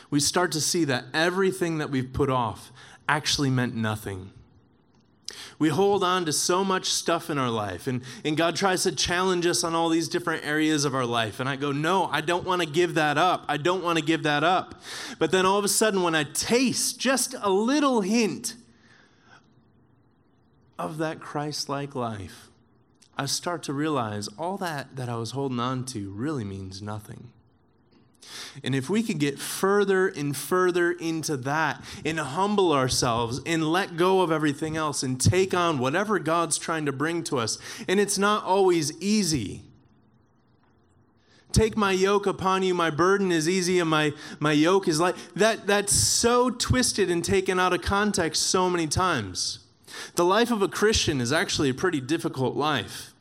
we 0.09 0.19
start 0.19 0.51
to 0.51 0.59
see 0.59 0.83
that 0.83 1.05
everything 1.13 1.77
that 1.77 1.89
we've 1.89 2.11
put 2.11 2.29
off 2.29 2.73
actually 3.07 3.49
meant 3.49 3.75
nothing. 3.75 4.31
We 5.59 5.67
hold 5.67 6.05
on 6.05 6.25
to 6.25 6.31
so 6.31 6.63
much 6.63 6.85
stuff 6.85 7.29
in 7.29 7.37
our 7.37 7.49
life, 7.49 7.85
and, 7.85 8.01
and 8.23 8.37
God 8.37 8.55
tries 8.55 8.83
to 8.83 8.93
challenge 8.93 9.45
us 9.45 9.61
on 9.61 9.75
all 9.75 9.89
these 9.89 10.07
different 10.07 10.45
areas 10.45 10.85
of 10.85 10.95
our 10.95 11.05
life. 11.05 11.41
And 11.41 11.49
I 11.49 11.57
go, 11.57 11.73
No, 11.73 12.05
I 12.05 12.21
don't 12.21 12.45
want 12.45 12.61
to 12.61 12.67
give 12.67 12.95
that 12.95 13.17
up. 13.17 13.43
I 13.49 13.57
don't 13.57 13.83
want 13.83 13.99
to 13.99 14.03
give 14.03 14.23
that 14.23 14.41
up. 14.41 14.81
But 15.19 15.31
then 15.31 15.45
all 15.45 15.59
of 15.59 15.65
a 15.65 15.69
sudden, 15.69 16.01
when 16.01 16.15
I 16.15 16.23
taste 16.23 16.97
just 16.97 17.35
a 17.41 17.49
little 17.49 17.99
hint 17.99 18.55
of 20.79 20.97
that 20.99 21.19
Christ 21.19 21.67
like 21.67 21.93
life, 21.93 22.47
I 23.17 23.25
start 23.25 23.61
to 23.63 23.73
realize 23.73 24.29
all 24.37 24.55
that 24.57 24.95
that 24.95 25.09
I 25.09 25.17
was 25.17 25.31
holding 25.31 25.59
on 25.59 25.83
to 25.87 26.09
really 26.09 26.45
means 26.45 26.81
nothing. 26.81 27.31
And 28.63 28.75
if 28.75 28.89
we 28.89 29.03
could 29.03 29.19
get 29.19 29.39
further 29.39 30.07
and 30.07 30.35
further 30.35 30.91
into 30.91 31.37
that 31.37 31.83
and 32.03 32.19
humble 32.19 32.71
ourselves 32.71 33.41
and 33.45 33.71
let 33.71 33.97
go 33.97 34.21
of 34.21 34.31
everything 34.31 34.75
else 34.75 35.03
and 35.03 35.19
take 35.19 35.53
on 35.53 35.79
whatever 35.79 36.19
God's 36.19 36.57
trying 36.57 36.85
to 36.85 36.91
bring 36.91 37.23
to 37.25 37.37
us, 37.37 37.57
and 37.87 37.99
it's 37.99 38.17
not 38.17 38.43
always 38.43 38.99
easy. 39.01 39.63
Take 41.51 41.75
my 41.75 41.91
yoke 41.91 42.27
upon 42.27 42.61
you, 42.61 42.73
my 42.75 42.91
burden 42.91 43.31
is 43.31 43.49
easy, 43.49 43.79
and 43.79 43.89
my, 43.89 44.13
my 44.39 44.51
yoke 44.51 44.87
is 44.87 44.99
light. 44.99 45.15
That, 45.35 45.65
that's 45.65 45.93
so 45.93 46.51
twisted 46.51 47.09
and 47.09 47.25
taken 47.25 47.59
out 47.59 47.73
of 47.73 47.81
context 47.81 48.43
so 48.43 48.69
many 48.69 48.85
times. 48.85 49.59
The 50.15 50.25
life 50.25 50.51
of 50.51 50.61
a 50.61 50.67
Christian 50.67 51.19
is 51.19 51.33
actually 51.33 51.69
a 51.69 51.73
pretty 51.73 52.01
difficult 52.01 52.55
life. 52.55 53.13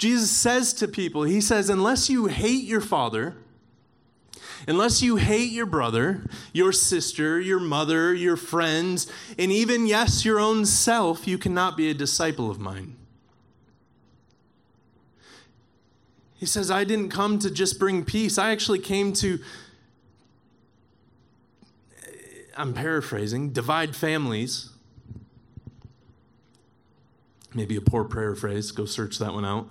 Jesus 0.00 0.30
says 0.30 0.72
to 0.72 0.88
people, 0.88 1.24
He 1.24 1.42
says, 1.42 1.68
unless 1.68 2.08
you 2.08 2.24
hate 2.24 2.64
your 2.64 2.80
father, 2.80 3.36
unless 4.66 5.02
you 5.02 5.16
hate 5.16 5.52
your 5.52 5.66
brother, 5.66 6.24
your 6.54 6.72
sister, 6.72 7.38
your 7.38 7.60
mother, 7.60 8.14
your 8.14 8.38
friends, 8.38 9.12
and 9.38 9.52
even, 9.52 9.86
yes, 9.86 10.24
your 10.24 10.40
own 10.40 10.64
self, 10.64 11.28
you 11.28 11.36
cannot 11.36 11.76
be 11.76 11.90
a 11.90 11.94
disciple 11.94 12.50
of 12.50 12.58
mine. 12.58 12.96
He 16.34 16.46
says, 16.46 16.70
I 16.70 16.84
didn't 16.84 17.10
come 17.10 17.38
to 17.40 17.50
just 17.50 17.78
bring 17.78 18.02
peace. 18.02 18.38
I 18.38 18.52
actually 18.52 18.78
came 18.78 19.12
to 19.12 19.38
I'm 22.56 22.72
paraphrasing, 22.72 23.50
divide 23.50 23.94
families. 23.94 24.70
Maybe 27.54 27.76
a 27.76 27.80
poor 27.80 28.04
prayer 28.04 28.34
phrase. 28.34 28.70
go 28.70 28.84
search 28.84 29.18
that 29.18 29.32
one 29.32 29.44
out. 29.44 29.68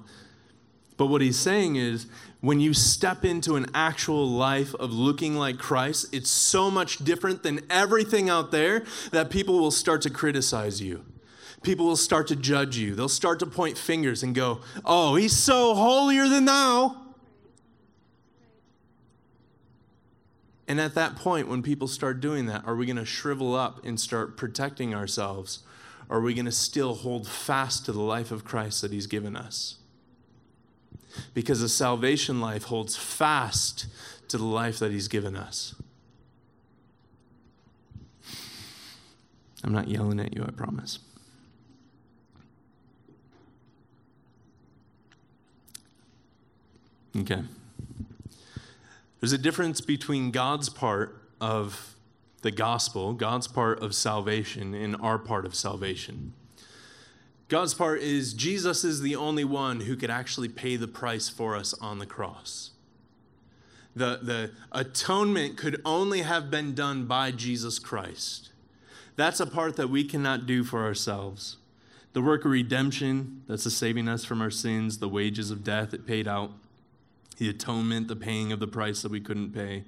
But 0.97 1.07
what 1.07 1.21
he's 1.21 1.39
saying 1.39 1.77
is 1.77 2.07
when 2.41 2.59
you 2.59 2.73
step 2.73 3.23
into 3.23 3.55
an 3.55 3.67
actual 3.73 4.27
life 4.27 4.75
of 4.75 4.91
looking 4.91 5.35
like 5.35 5.57
Christ, 5.57 6.07
it's 6.13 6.29
so 6.29 6.69
much 6.69 6.97
different 6.97 7.41
than 7.41 7.61
everything 7.69 8.29
out 8.29 8.51
there 8.51 8.83
that 9.11 9.29
people 9.29 9.59
will 9.59 9.71
start 9.71 10.01
to 10.01 10.09
criticize 10.09 10.81
you. 10.81 11.05
People 11.61 11.85
will 11.85 11.95
start 11.95 12.27
to 12.27 12.35
judge 12.35 12.75
you. 12.75 12.95
They'll 12.95 13.07
start 13.07 13.39
to 13.39 13.45
point 13.45 13.77
fingers 13.77 14.23
and 14.23 14.35
go, 14.35 14.59
Oh, 14.83 15.15
he's 15.15 15.35
so 15.35 15.73
holier 15.73 16.27
than 16.27 16.45
thou. 16.45 16.97
And 20.67 20.79
at 20.79 20.95
that 20.95 21.15
point, 21.15 21.47
when 21.47 21.63
people 21.63 21.87
start 21.87 22.19
doing 22.19 22.45
that, 22.45 22.63
are 22.65 22.75
we 22.75 22.85
going 22.85 22.97
to 22.97 23.05
shrivel 23.05 23.55
up 23.55 23.83
and 23.85 23.99
start 23.99 24.37
protecting 24.37 24.93
ourselves? 24.93 25.63
Are 26.09 26.19
we 26.19 26.33
going 26.33 26.45
to 26.45 26.51
still 26.51 26.95
hold 26.95 27.27
fast 27.27 27.85
to 27.85 27.91
the 27.91 28.01
life 28.01 28.31
of 28.31 28.43
Christ 28.43 28.81
that 28.81 28.91
He's 28.91 29.07
given 29.07 29.35
us? 29.35 29.77
Because 31.33 31.61
the 31.61 31.69
salvation 31.69 32.41
life 32.41 32.63
holds 32.63 32.95
fast 32.95 33.87
to 34.29 34.37
the 34.37 34.45
life 34.45 34.79
that 34.79 34.91
He's 34.91 35.07
given 35.07 35.35
us. 35.35 35.75
I'm 39.63 39.73
not 39.73 39.87
yelling 39.87 40.19
at 40.19 40.35
you, 40.35 40.43
I 40.43 40.51
promise. 40.51 40.99
Okay. 47.17 47.41
There's 49.19 49.33
a 49.33 49.37
difference 49.37 49.81
between 49.81 50.31
God's 50.31 50.69
part 50.69 51.21
of 51.41 51.95
the 52.41 52.51
gospel, 52.51 53.13
God's 53.13 53.47
part 53.47 53.81
of 53.81 53.93
salvation, 53.93 54.73
and 54.73 54.95
our 55.01 55.17
part 55.17 55.45
of 55.45 55.55
salvation. 55.55 56.33
God's 57.47 57.73
part 57.73 58.01
is 58.01 58.33
Jesus 58.33 58.83
is 58.83 59.01
the 59.01 59.15
only 59.15 59.43
one 59.43 59.81
who 59.81 59.95
could 59.95 60.11
actually 60.11 60.49
pay 60.49 60.75
the 60.75 60.87
price 60.87 61.29
for 61.29 61.55
us 61.55 61.73
on 61.81 61.99
the 61.99 62.05
cross. 62.05 62.71
The, 63.95 64.19
the 64.21 64.51
atonement 64.71 65.57
could 65.57 65.81
only 65.83 66.21
have 66.21 66.51
been 66.51 66.75
done 66.75 67.05
by 67.05 67.31
Jesus 67.31 67.79
Christ. 67.79 68.51
That's 69.15 69.39
a 69.39 69.47
part 69.47 69.75
that 69.77 69.89
we 69.89 70.03
cannot 70.03 70.45
do 70.45 70.63
for 70.63 70.83
ourselves. 70.83 71.57
The 72.13 72.21
work 72.21 72.45
of 72.45 72.51
redemption, 72.51 73.43
that's 73.47 73.63
the 73.63 73.71
saving 73.71 74.07
us 74.07 74.23
from 74.23 74.41
our 74.41 74.51
sins, 74.51 74.99
the 74.99 75.09
wages 75.09 75.51
of 75.51 75.63
death 75.63 75.93
it 75.93 76.07
paid 76.07 76.27
out 76.27 76.51
the 77.37 77.49
atonement, 77.49 78.07
the 78.07 78.15
paying 78.15 78.51
of 78.51 78.59
the 78.59 78.67
price 78.67 79.01
that 79.01 79.11
we 79.11 79.21
couldn't 79.21 79.53
pay. 79.53 79.85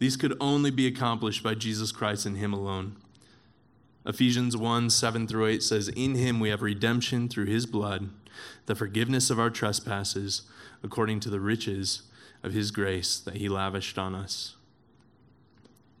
These 0.00 0.16
could 0.16 0.36
only 0.40 0.72
be 0.72 0.88
accomplished 0.88 1.44
by 1.44 1.54
Jesus 1.54 1.92
Christ 1.92 2.26
and 2.26 2.36
Him 2.36 2.52
alone. 2.52 2.96
Ephesians 4.04 4.56
1 4.56 4.90
7 4.90 5.28
through 5.28 5.46
8 5.46 5.62
says, 5.62 5.88
In 5.88 6.16
Him 6.16 6.40
we 6.40 6.48
have 6.48 6.62
redemption 6.62 7.28
through 7.28 7.46
His 7.46 7.66
blood, 7.66 8.08
the 8.66 8.74
forgiveness 8.74 9.30
of 9.30 9.38
our 9.38 9.50
trespasses, 9.50 10.42
according 10.82 11.20
to 11.20 11.30
the 11.30 11.38
riches 11.38 12.02
of 12.42 12.54
His 12.54 12.70
grace 12.70 13.20
that 13.20 13.36
He 13.36 13.48
lavished 13.48 13.98
on 13.98 14.14
us. 14.14 14.56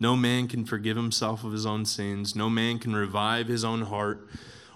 No 0.00 0.16
man 0.16 0.48
can 0.48 0.64
forgive 0.64 0.96
himself 0.96 1.44
of 1.44 1.52
his 1.52 1.66
own 1.66 1.84
sins. 1.84 2.34
No 2.34 2.48
man 2.48 2.78
can 2.78 2.96
revive 2.96 3.48
his 3.48 3.64
own 3.64 3.82
heart 3.82 4.26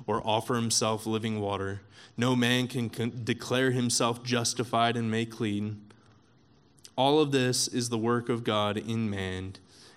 or 0.07 0.21
offer 0.23 0.55
himself 0.55 1.07
living 1.07 1.41
water. 1.41 1.81
No 2.19 2.37
man 2.37 2.69
can 2.69 2.91
declare 3.25 3.71
himself 3.71 4.23
justified 4.23 4.99
and 4.99 5.11
made 5.11 5.31
clean. 5.31 5.81
All 6.97 7.21
of 7.21 7.33
this 7.33 7.67
is 7.69 7.89
the 7.89 7.99
work 7.99 8.29
of 8.29 8.45
God 8.45 8.77
in 8.77 9.11
man 9.11 9.55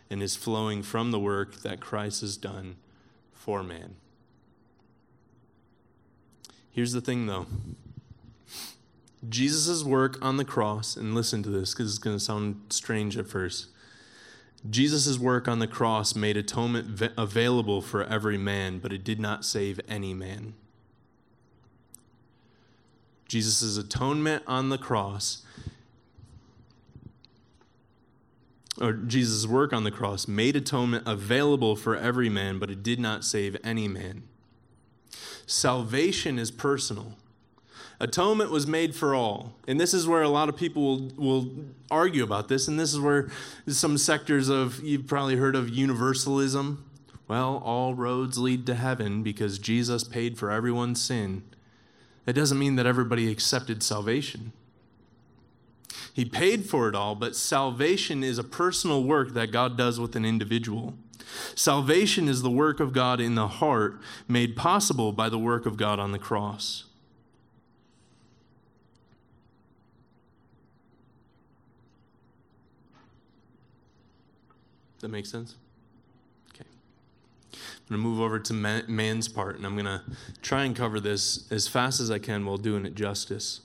and 0.09 0.23
is 0.23 0.35
flowing 0.35 0.81
from 0.81 1.11
the 1.11 1.19
work 1.19 1.61
that 1.61 1.79
Christ 1.79 2.21
has 2.21 2.37
done 2.37 2.77
for 3.33 3.63
man. 3.63 3.95
Here's 6.71 6.93
the 6.93 7.01
thing, 7.01 7.25
though 7.25 7.47
Jesus' 9.27 9.83
work 9.83 10.23
on 10.23 10.37
the 10.37 10.45
cross, 10.45 10.95
and 10.95 11.15
listen 11.15 11.43
to 11.43 11.49
this 11.49 11.73
because 11.73 11.89
it's 11.89 11.99
going 11.99 12.15
to 12.15 12.23
sound 12.23 12.61
strange 12.69 13.17
at 13.17 13.27
first. 13.27 13.67
Jesus' 14.69 15.17
work 15.17 15.47
on 15.47 15.59
the 15.59 15.67
cross 15.67 16.15
made 16.15 16.37
atonement 16.37 17.01
available 17.17 17.81
for 17.81 18.03
every 18.03 18.37
man, 18.37 18.79
but 18.79 18.93
it 18.93 19.03
did 19.03 19.19
not 19.19 19.45
save 19.45 19.79
any 19.87 20.13
man. 20.13 20.53
Jesus' 23.27 23.77
atonement 23.77 24.43
on 24.47 24.69
the 24.69 24.77
cross, 24.77 25.43
or 28.79 28.93
Jesus' 28.93 29.45
work 29.45 29.73
on 29.73 29.83
the 29.83 29.91
cross, 29.91 30.27
made 30.27 30.55
atonement 30.55 31.03
available 31.07 31.75
for 31.75 31.95
every 31.95 32.29
man, 32.29 32.59
but 32.59 32.69
it 32.69 32.83
did 32.83 32.99
not 32.99 33.23
save 33.23 33.57
any 33.63 33.87
man. 33.87 34.23
Salvation 35.45 36.37
is 36.37 36.51
personal. 36.51 37.13
Atonement 37.99 38.51
was 38.51 38.67
made 38.67 38.93
for 38.93 39.15
all. 39.15 39.53
And 39.67 39.79
this 39.79 39.93
is 39.93 40.07
where 40.07 40.21
a 40.21 40.29
lot 40.29 40.49
of 40.49 40.55
people 40.55 40.83
will, 40.83 41.11
will 41.15 41.51
argue 41.89 42.23
about 42.23 42.47
this. 42.47 42.67
And 42.67 42.79
this 42.79 42.93
is 42.93 42.99
where 42.99 43.29
some 43.67 43.97
sectors 43.97 44.49
of, 44.49 44.83
you've 44.83 45.07
probably 45.07 45.37
heard 45.37 45.55
of 45.55 45.69
universalism. 45.69 46.83
Well, 47.27 47.61
all 47.65 47.95
roads 47.95 48.37
lead 48.37 48.65
to 48.67 48.75
heaven 48.75 49.23
because 49.23 49.57
Jesus 49.57 50.03
paid 50.03 50.37
for 50.37 50.51
everyone's 50.51 51.01
sin. 51.01 51.43
That 52.25 52.33
doesn't 52.33 52.59
mean 52.59 52.75
that 52.75 52.85
everybody 52.85 53.31
accepted 53.31 53.81
salvation. 53.81 54.51
He 56.13 56.25
paid 56.25 56.65
for 56.65 56.89
it 56.89 56.95
all, 56.95 57.15
but 57.15 57.35
salvation 57.35 58.23
is 58.23 58.37
a 58.37 58.43
personal 58.43 59.03
work 59.03 59.33
that 59.33 59.51
God 59.51 59.77
does 59.77 59.99
with 59.99 60.15
an 60.15 60.25
individual. 60.25 60.95
Salvation 61.55 62.27
is 62.27 62.41
the 62.41 62.49
work 62.49 62.79
of 62.79 62.93
God 62.93 63.19
in 63.19 63.35
the 63.35 63.47
heart, 63.47 63.99
made 64.27 64.55
possible 64.55 65.11
by 65.11 65.29
the 65.29 65.37
work 65.37 65.65
of 65.65 65.77
God 65.77 65.99
on 65.99 66.11
the 66.11 66.19
cross. 66.19 66.85
That 74.99 75.09
makes 75.09 75.29
sense? 75.29 75.55
Okay. 76.49 76.65
I'm 77.53 77.59
going 77.89 78.01
to 78.01 78.07
move 78.07 78.19
over 78.19 78.39
to 78.39 78.53
man's 78.53 79.27
part, 79.27 79.57
and 79.57 79.65
I'm 79.65 79.75
going 79.75 79.85
to 79.85 80.01
try 80.41 80.63
and 80.63 80.75
cover 80.75 80.99
this 80.99 81.49
as 81.51 81.67
fast 81.67 81.99
as 81.99 82.09
I 82.09 82.19
can 82.19 82.45
while 82.45 82.57
doing 82.57 82.85
it 82.85 82.95
justice. 82.95 83.61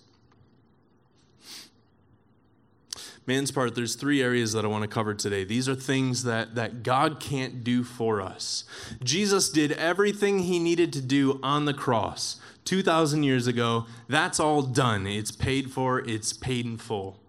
Man's 3.25 3.53
part, 3.53 3.77
there's 3.77 3.95
three 3.95 4.21
areas 4.21 4.53
that 4.53 4.65
I 4.65 4.69
want 4.69 4.83
to 4.83 4.89
cover 4.89 5.15
today. 5.15 5.45
These 5.45 5.69
are 5.69 5.77
things 5.77 6.25
that, 6.25 6.57
that 6.57 6.83
God 6.83 7.21
can't 7.21 7.63
do 7.63 7.85
for 7.85 8.21
us. 8.21 8.65
Jesus 9.05 9.49
did 9.49 9.73
everything 9.73 10.41
he 10.41 10.59
needed 10.59 10.93
to 10.95 11.01
do 11.01 11.39
on 11.43 11.65
the 11.65 11.75
cross 11.75 12.41
2,000 12.65 13.23
years 13.23 13.47
ago. 13.47 13.87
That's 14.09 14.41
all 14.41 14.63
done. 14.63 15.07
It's 15.07 15.31
paid 15.31 15.71
for, 15.71 16.01
it's 16.01 16.33
paid 16.33 16.67
in 16.67 16.79
full. 16.79 17.21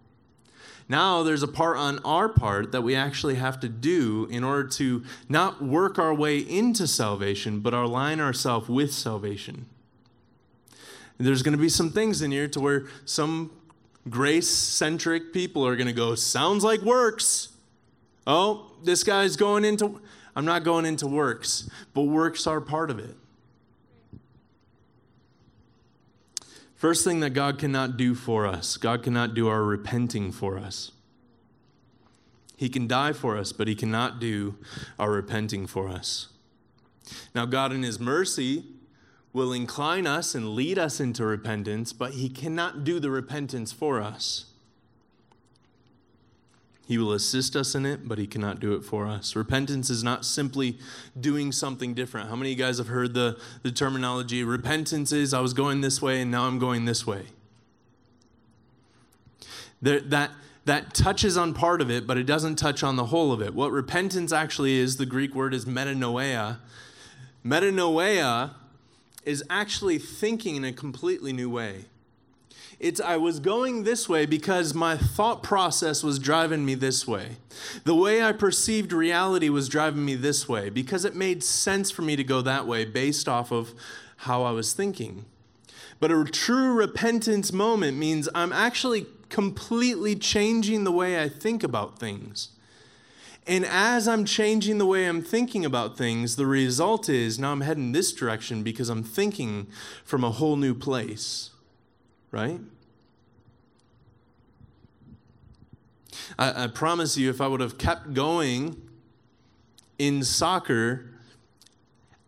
Now 0.88 1.22
there's 1.22 1.42
a 1.42 1.48
part 1.48 1.76
on 1.78 2.00
our 2.00 2.28
part 2.28 2.72
that 2.72 2.82
we 2.82 2.94
actually 2.94 3.36
have 3.36 3.58
to 3.60 3.68
do 3.68 4.26
in 4.30 4.44
order 4.44 4.68
to 4.70 5.04
not 5.28 5.62
work 5.62 5.98
our 5.98 6.12
way 6.12 6.38
into 6.38 6.86
salvation, 6.86 7.60
but 7.60 7.72
align 7.72 8.20
ourselves 8.20 8.68
with 8.68 8.92
salvation. 8.92 9.66
There's 11.18 11.42
going 11.42 11.56
to 11.56 11.58
be 11.58 11.68
some 11.68 11.90
things 11.90 12.20
in 12.20 12.32
here 12.32 12.48
to 12.48 12.60
where 12.60 12.86
some 13.04 13.50
grace 14.08 14.50
centric 14.50 15.32
people 15.32 15.66
are 15.66 15.76
going 15.76 15.86
to 15.86 15.92
go, 15.92 16.14
sounds 16.14 16.64
like 16.64 16.80
works. 16.80 17.48
Oh, 18.26 18.72
this 18.82 19.04
guy's 19.04 19.36
going 19.36 19.64
into, 19.64 20.00
I'm 20.34 20.44
not 20.44 20.64
going 20.64 20.86
into 20.86 21.06
works, 21.06 21.68
but 21.92 22.02
works 22.02 22.46
are 22.46 22.60
part 22.60 22.90
of 22.90 22.98
it. 22.98 23.16
First 26.74 27.04
thing 27.04 27.20
that 27.20 27.30
God 27.30 27.58
cannot 27.58 27.96
do 27.96 28.14
for 28.14 28.46
us 28.46 28.76
God 28.76 29.02
cannot 29.02 29.32
do 29.32 29.48
our 29.48 29.62
repenting 29.62 30.30
for 30.30 30.58
us. 30.58 30.92
He 32.56 32.68
can 32.68 32.86
die 32.86 33.12
for 33.12 33.36
us, 33.36 33.52
but 33.52 33.68
He 33.68 33.74
cannot 33.74 34.20
do 34.20 34.56
our 34.98 35.10
repenting 35.10 35.66
for 35.66 35.88
us. 35.88 36.28
Now, 37.34 37.46
God, 37.46 37.72
in 37.72 37.82
His 37.82 37.98
mercy, 37.98 38.64
will 39.34 39.52
incline 39.52 40.06
us 40.06 40.34
and 40.34 40.54
lead 40.54 40.78
us 40.78 41.00
into 41.00 41.26
repentance, 41.26 41.92
but 41.92 42.12
He 42.12 42.30
cannot 42.30 42.84
do 42.84 42.98
the 42.98 43.10
repentance 43.10 43.72
for 43.72 44.00
us. 44.00 44.46
He 46.86 46.98
will 46.98 47.12
assist 47.12 47.56
us 47.56 47.74
in 47.74 47.84
it, 47.84 48.06
but 48.06 48.16
He 48.18 48.26
cannot 48.26 48.60
do 48.60 48.74
it 48.74 48.84
for 48.84 49.06
us. 49.06 49.34
Repentance 49.34 49.90
is 49.90 50.04
not 50.04 50.24
simply 50.24 50.78
doing 51.18 51.50
something 51.50 51.94
different. 51.94 52.28
How 52.28 52.36
many 52.36 52.52
of 52.52 52.58
you 52.58 52.64
guys 52.64 52.78
have 52.78 52.86
heard 52.86 53.12
the, 53.12 53.38
the 53.62 53.72
terminology? 53.72 54.44
Repentance 54.44 55.10
is 55.10 55.34
I 55.34 55.40
was 55.40 55.52
going 55.52 55.80
this 55.80 56.00
way 56.00 56.20
and 56.22 56.30
now 56.30 56.44
I'm 56.44 56.60
going 56.60 56.84
this 56.84 57.06
way. 57.06 57.24
There, 59.82 60.00
that, 60.00 60.30
that 60.64 60.94
touches 60.94 61.36
on 61.36 61.54
part 61.54 61.80
of 61.80 61.90
it, 61.90 62.06
but 62.06 62.16
it 62.16 62.24
doesn't 62.24 62.56
touch 62.56 62.84
on 62.84 62.94
the 62.94 63.06
whole 63.06 63.32
of 63.32 63.42
it. 63.42 63.52
What 63.52 63.72
repentance 63.72 64.32
actually 64.32 64.78
is, 64.78 64.96
the 64.96 65.06
Greek 65.06 65.34
word 65.34 65.52
is 65.52 65.64
metanoia. 65.64 66.58
Metanoia 67.44 68.52
is 69.26 69.44
actually 69.48 69.98
thinking 69.98 70.56
in 70.56 70.64
a 70.64 70.72
completely 70.72 71.32
new 71.32 71.50
way. 71.50 71.86
It's 72.80 73.00
I 73.00 73.16
was 73.16 73.38
going 73.38 73.84
this 73.84 74.08
way 74.08 74.26
because 74.26 74.74
my 74.74 74.96
thought 74.96 75.42
process 75.42 76.02
was 76.02 76.18
driving 76.18 76.64
me 76.66 76.74
this 76.74 77.06
way. 77.06 77.36
The 77.84 77.94
way 77.94 78.22
I 78.22 78.32
perceived 78.32 78.92
reality 78.92 79.48
was 79.48 79.68
driving 79.68 80.04
me 80.04 80.16
this 80.16 80.48
way 80.48 80.70
because 80.70 81.04
it 81.04 81.14
made 81.14 81.44
sense 81.44 81.90
for 81.90 82.02
me 82.02 82.16
to 82.16 82.24
go 82.24 82.42
that 82.42 82.66
way 82.66 82.84
based 82.84 83.28
off 83.28 83.52
of 83.52 83.74
how 84.18 84.42
I 84.42 84.50
was 84.50 84.72
thinking. 84.72 85.24
But 86.00 86.10
a 86.10 86.24
true 86.24 86.72
repentance 86.72 87.52
moment 87.52 87.96
means 87.96 88.28
I'm 88.34 88.52
actually 88.52 89.06
completely 89.28 90.16
changing 90.16 90.84
the 90.84 90.92
way 90.92 91.22
I 91.22 91.28
think 91.28 91.62
about 91.62 91.98
things. 91.98 92.50
And 93.46 93.66
as 93.66 94.08
I'm 94.08 94.24
changing 94.24 94.78
the 94.78 94.86
way 94.86 95.06
I'm 95.06 95.20
thinking 95.20 95.64
about 95.64 95.98
things, 95.98 96.36
the 96.36 96.46
result 96.46 97.08
is 97.08 97.38
now 97.38 97.52
I'm 97.52 97.60
heading 97.60 97.92
this 97.92 98.12
direction 98.12 98.62
because 98.62 98.88
I'm 98.88 99.02
thinking 99.02 99.66
from 100.04 100.24
a 100.24 100.30
whole 100.30 100.56
new 100.56 100.74
place, 100.74 101.50
right? 102.30 102.60
I, 106.38 106.64
I 106.64 106.66
promise 106.68 107.18
you, 107.18 107.28
if 107.28 107.40
I 107.40 107.46
would 107.46 107.60
have 107.60 107.76
kept 107.76 108.14
going 108.14 108.80
in 109.98 110.22
soccer, 110.22 111.10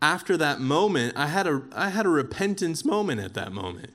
after 0.01 0.37
that 0.37 0.59
moment, 0.59 1.17
I 1.17 1.27
had 1.27 1.47
a, 1.47 1.63
I 1.75 1.89
had 1.89 2.05
a 2.05 2.09
repentance 2.09 2.85
moment 2.85 3.19
at 3.21 3.33
that 3.33 3.51
moment. 3.51 3.91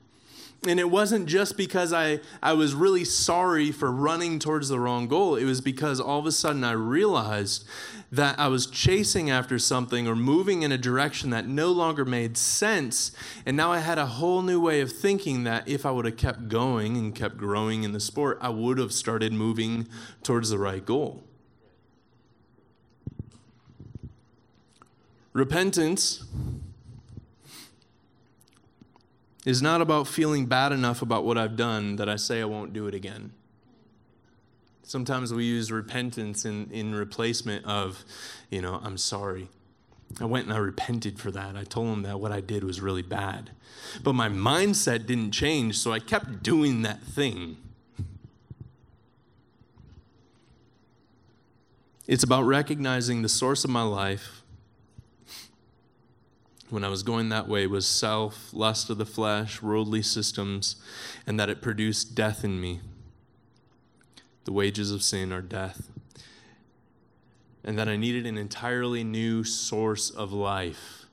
And 0.67 0.79
it 0.79 0.91
wasn't 0.91 1.27
just 1.27 1.57
because 1.57 1.93
I, 1.93 2.21
I 2.41 2.53
was 2.53 2.73
really 2.73 3.05
sorry 3.05 3.73
for 3.73 3.91
running 3.91 4.39
towards 4.39 4.69
the 4.69 4.79
wrong 4.79 5.09
goal. 5.09 5.35
It 5.35 5.45
was 5.45 5.61
because 5.61 6.01
all 6.01 6.21
of 6.21 6.27
a 6.27 6.31
sudden 6.31 6.63
I 6.63 6.73
realized 6.73 7.65
that 8.13 8.39
I 8.39 8.47
was 8.47 8.67
chasing 8.67 9.29
after 9.29 9.59
something 9.59 10.07
or 10.07 10.15
moving 10.15 10.63
in 10.63 10.71
a 10.71 10.79
direction 10.79 11.31
that 11.31 11.49
no 11.49 11.73
longer 11.73 12.05
made 12.05 12.37
sense. 12.37 13.11
And 13.45 13.57
now 13.57 13.73
I 13.73 13.79
had 13.79 13.99
a 13.99 14.07
whole 14.07 14.43
new 14.43 14.61
way 14.61 14.81
of 14.83 14.93
thinking 14.93 15.43
that 15.45 15.67
if 15.67 15.85
I 15.85 15.91
would 15.91 16.05
have 16.05 16.17
kept 16.17 16.49
going 16.49 16.97
and 16.97 17.13
kept 17.13 17.39
growing 17.39 17.83
in 17.83 17.93
the 17.93 18.01
sport, 18.01 18.39
I 18.41 18.51
would 18.51 18.79
have 18.79 18.93
started 18.93 19.33
moving 19.33 19.89
towards 20.23 20.51
the 20.51 20.59
right 20.59 20.85
goal. 20.85 21.25
Repentance 25.33 26.25
is 29.45 29.61
not 29.61 29.81
about 29.81 30.07
feeling 30.07 30.47
bad 30.47 30.73
enough 30.73 31.03
about 31.03 31.25
what 31.25 31.37
I've 31.37 31.57
done 31.57 31.97
that 31.97 32.09
I 32.09 32.17
say 32.17 32.41
I 32.41 32.45
won't 32.45 32.73
do 32.73 32.87
it 32.87 32.95
again. 32.95 33.33
Sometimes 34.85 35.33
we 35.33 35.45
use 35.45 35.73
repentance 35.73 36.45
in, 36.45 36.71
in 36.71 36.95
replacement 36.95 37.65
of, 37.65 38.05
you 38.51 38.61
know, 38.61 38.81
I'm 38.83 38.99
sorry. 38.99 39.49
I 40.21 40.27
went 40.27 40.47
and 40.47 40.55
I 40.55 40.59
repented 40.59 41.19
for 41.19 41.31
that. 41.31 41.57
I 41.57 41.65
told 41.65 41.89
him 41.89 42.03
that 42.03 42.21
what 42.21 42.33
I 42.33 42.41
did 42.41 42.65
was 42.65 42.81
really 42.81 43.03
bad. 43.03 43.51
But 44.03 44.13
my 44.15 44.29
mindset 44.29 45.07
didn't 45.07 45.33
change, 45.33 45.79
so 45.79 45.93
I 45.93 45.99
kept 45.99 46.43
doing 46.43 46.83
that 46.83 47.03
thing. 47.03 47.57
It's 52.07 52.25
about 52.25 52.43
recognizing 52.43 53.23
the 53.23 53.29
source 53.29 53.65
of 53.65 53.71
my 53.71 53.83
life 53.83 54.42
when 56.73 56.85
I 56.85 56.89
was 56.89 57.03
going 57.03 57.29
that 57.29 57.49
way 57.49 57.67
was 57.67 57.87
self, 57.87 58.49
lust 58.53 58.89
of 58.89 58.97
the 58.97 59.05
flesh, 59.05 59.61
worldly 59.61 60.01
systems, 60.01 60.77
and 61.27 61.39
that 61.39 61.51
it 61.51 61.61
produced 61.61 62.15
death 62.15 62.45
in 62.45 62.61
me. 62.61 62.81
The 64.45 64.53
wages 64.53 64.91
of 64.91 65.03
sin 65.03 65.33
are 65.33 65.43
death. 65.43 65.91
And 67.63 67.79
that 67.79 67.89
I 67.89 67.97
needed 67.97 68.27
an 68.27 68.39
entirely 68.39 69.05
new 69.05 69.45
source 69.45 70.09
of 70.09 70.33
life. 70.33 71.05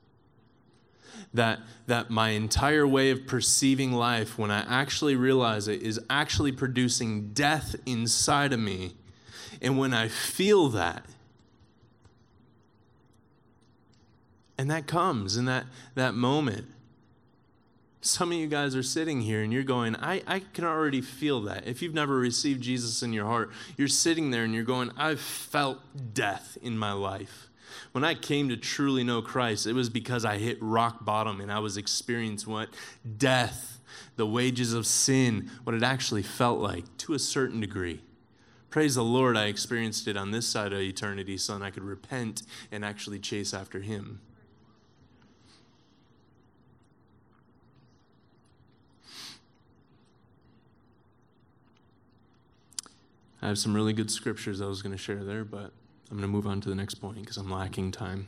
That, 1.33 1.59
that 1.87 2.09
my 2.09 2.29
entire 2.29 2.87
way 2.87 3.11
of 3.11 3.27
perceiving 3.27 3.91
life, 3.91 4.39
when 4.39 4.49
I 4.49 4.61
actually 4.61 5.15
realize 5.17 5.67
it, 5.67 5.83
is 5.83 5.99
actually 6.09 6.53
producing 6.53 7.33
death 7.33 7.75
inside 7.85 8.53
of 8.53 8.59
me. 8.59 8.95
And 9.61 9.77
when 9.77 9.93
I 9.93 10.07
feel 10.07 10.69
that, 10.69 11.05
And 14.59 14.69
that 14.71 14.87
comes 14.87 15.37
in 15.37 15.45
that, 15.45 15.67
that 15.95 16.15
moment. 16.15 16.67
Some 18.01 18.33
of 18.33 18.37
you 18.37 18.45
guys 18.45 18.75
are 18.75 18.83
sitting 18.83 19.21
here 19.21 19.41
and 19.41 19.53
you're 19.53 19.63
going, 19.63 19.95
I, 19.95 20.21
I 20.27 20.39
can 20.39 20.65
already 20.65 20.99
feel 20.99 21.39
that. 21.43 21.65
If 21.65 21.81
you've 21.81 21.93
never 21.93 22.17
received 22.17 22.61
Jesus 22.61 23.01
in 23.01 23.13
your 23.13 23.25
heart, 23.25 23.51
you're 23.77 23.87
sitting 23.87 24.31
there 24.31 24.43
and 24.43 24.53
you're 24.53 24.65
going, 24.65 24.91
I've 24.97 25.21
felt 25.21 25.79
death 26.13 26.57
in 26.61 26.77
my 26.77 26.91
life. 26.91 27.47
When 27.93 28.03
I 28.03 28.15
came 28.15 28.49
to 28.49 28.57
truly 28.57 29.01
know 29.01 29.21
Christ, 29.21 29.65
it 29.65 29.71
was 29.71 29.89
because 29.89 30.25
I 30.25 30.37
hit 30.37 30.57
rock 30.59 31.05
bottom 31.05 31.39
and 31.39 31.49
I 31.49 31.59
was 31.59 31.77
experiencing 31.77 32.51
what 32.51 32.67
death, 33.17 33.79
the 34.17 34.27
wages 34.27 34.73
of 34.73 34.85
sin, 34.85 35.49
what 35.63 35.73
it 35.73 35.83
actually 35.83 36.23
felt 36.23 36.59
like 36.59 36.83
to 36.97 37.13
a 37.13 37.19
certain 37.19 37.61
degree. 37.61 38.01
Praise 38.69 38.95
the 38.95 39.05
Lord, 39.05 39.37
I 39.37 39.45
experienced 39.45 40.05
it 40.09 40.17
on 40.17 40.31
this 40.31 40.47
side 40.47 40.73
of 40.73 40.79
eternity 40.79 41.37
so 41.37 41.61
I 41.63 41.71
could 41.71 41.83
repent 41.85 42.41
and 42.73 42.83
actually 42.83 43.19
chase 43.19 43.53
after 43.53 43.79
Him. 43.79 44.19
I 53.41 53.47
have 53.47 53.57
some 53.57 53.73
really 53.73 53.93
good 53.93 54.11
scriptures 54.11 54.61
I 54.61 54.65
was 54.65 54.81
going 54.81 54.91
to 54.91 54.97
share 54.97 55.23
there, 55.23 55.43
but 55.43 55.71
I'm 56.11 56.17
going 56.17 56.21
to 56.21 56.27
move 56.27 56.47
on 56.47 56.59
to 56.61 56.69
the 56.69 56.75
next 56.75 56.95
point 56.95 57.21
because 57.21 57.37
I'm 57.37 57.49
lacking 57.49 57.91
time. 57.91 58.27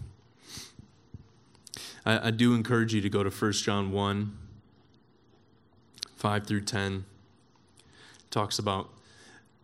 I, 2.05 2.27
I, 2.27 2.31
do 2.31 2.53
encourage 2.53 2.93
you 2.93 3.01
to 3.01 3.09
go 3.09 3.23
to 3.23 3.29
1 3.29 3.51
John 3.53 3.91
1 3.91 4.37
5 6.15 6.47
through 6.47 6.61
10. 6.61 7.05
It 7.79 8.31
talks 8.31 8.59
about 8.59 8.89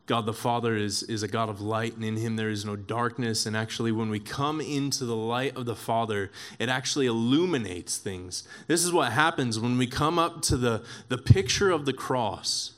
God 0.07 0.25
the 0.25 0.33
Father 0.33 0.75
is, 0.75 1.03
is 1.03 1.21
a 1.21 1.27
God 1.27 1.49
of 1.49 1.61
light, 1.61 1.95
and 1.95 2.03
in 2.03 2.17
him 2.17 2.35
there 2.35 2.49
is 2.49 2.65
no 2.65 2.75
darkness. 2.75 3.45
And 3.45 3.55
actually, 3.55 3.91
when 3.91 4.09
we 4.09 4.19
come 4.19 4.61
into 4.61 5.05
the 5.05 5.15
light 5.15 5.55
of 5.55 5.65
the 5.65 5.75
Father, 5.75 6.31
it 6.59 6.69
actually 6.69 7.05
illuminates 7.05 7.97
things. 7.97 8.47
This 8.67 8.83
is 8.83 8.91
what 8.91 9.11
happens 9.11 9.59
when 9.59 9.77
we 9.77 9.85
come 9.85 10.17
up 10.17 10.41
to 10.43 10.57
the, 10.57 10.83
the 11.09 11.17
picture 11.17 11.69
of 11.69 11.85
the 11.85 11.93
cross 11.93 12.76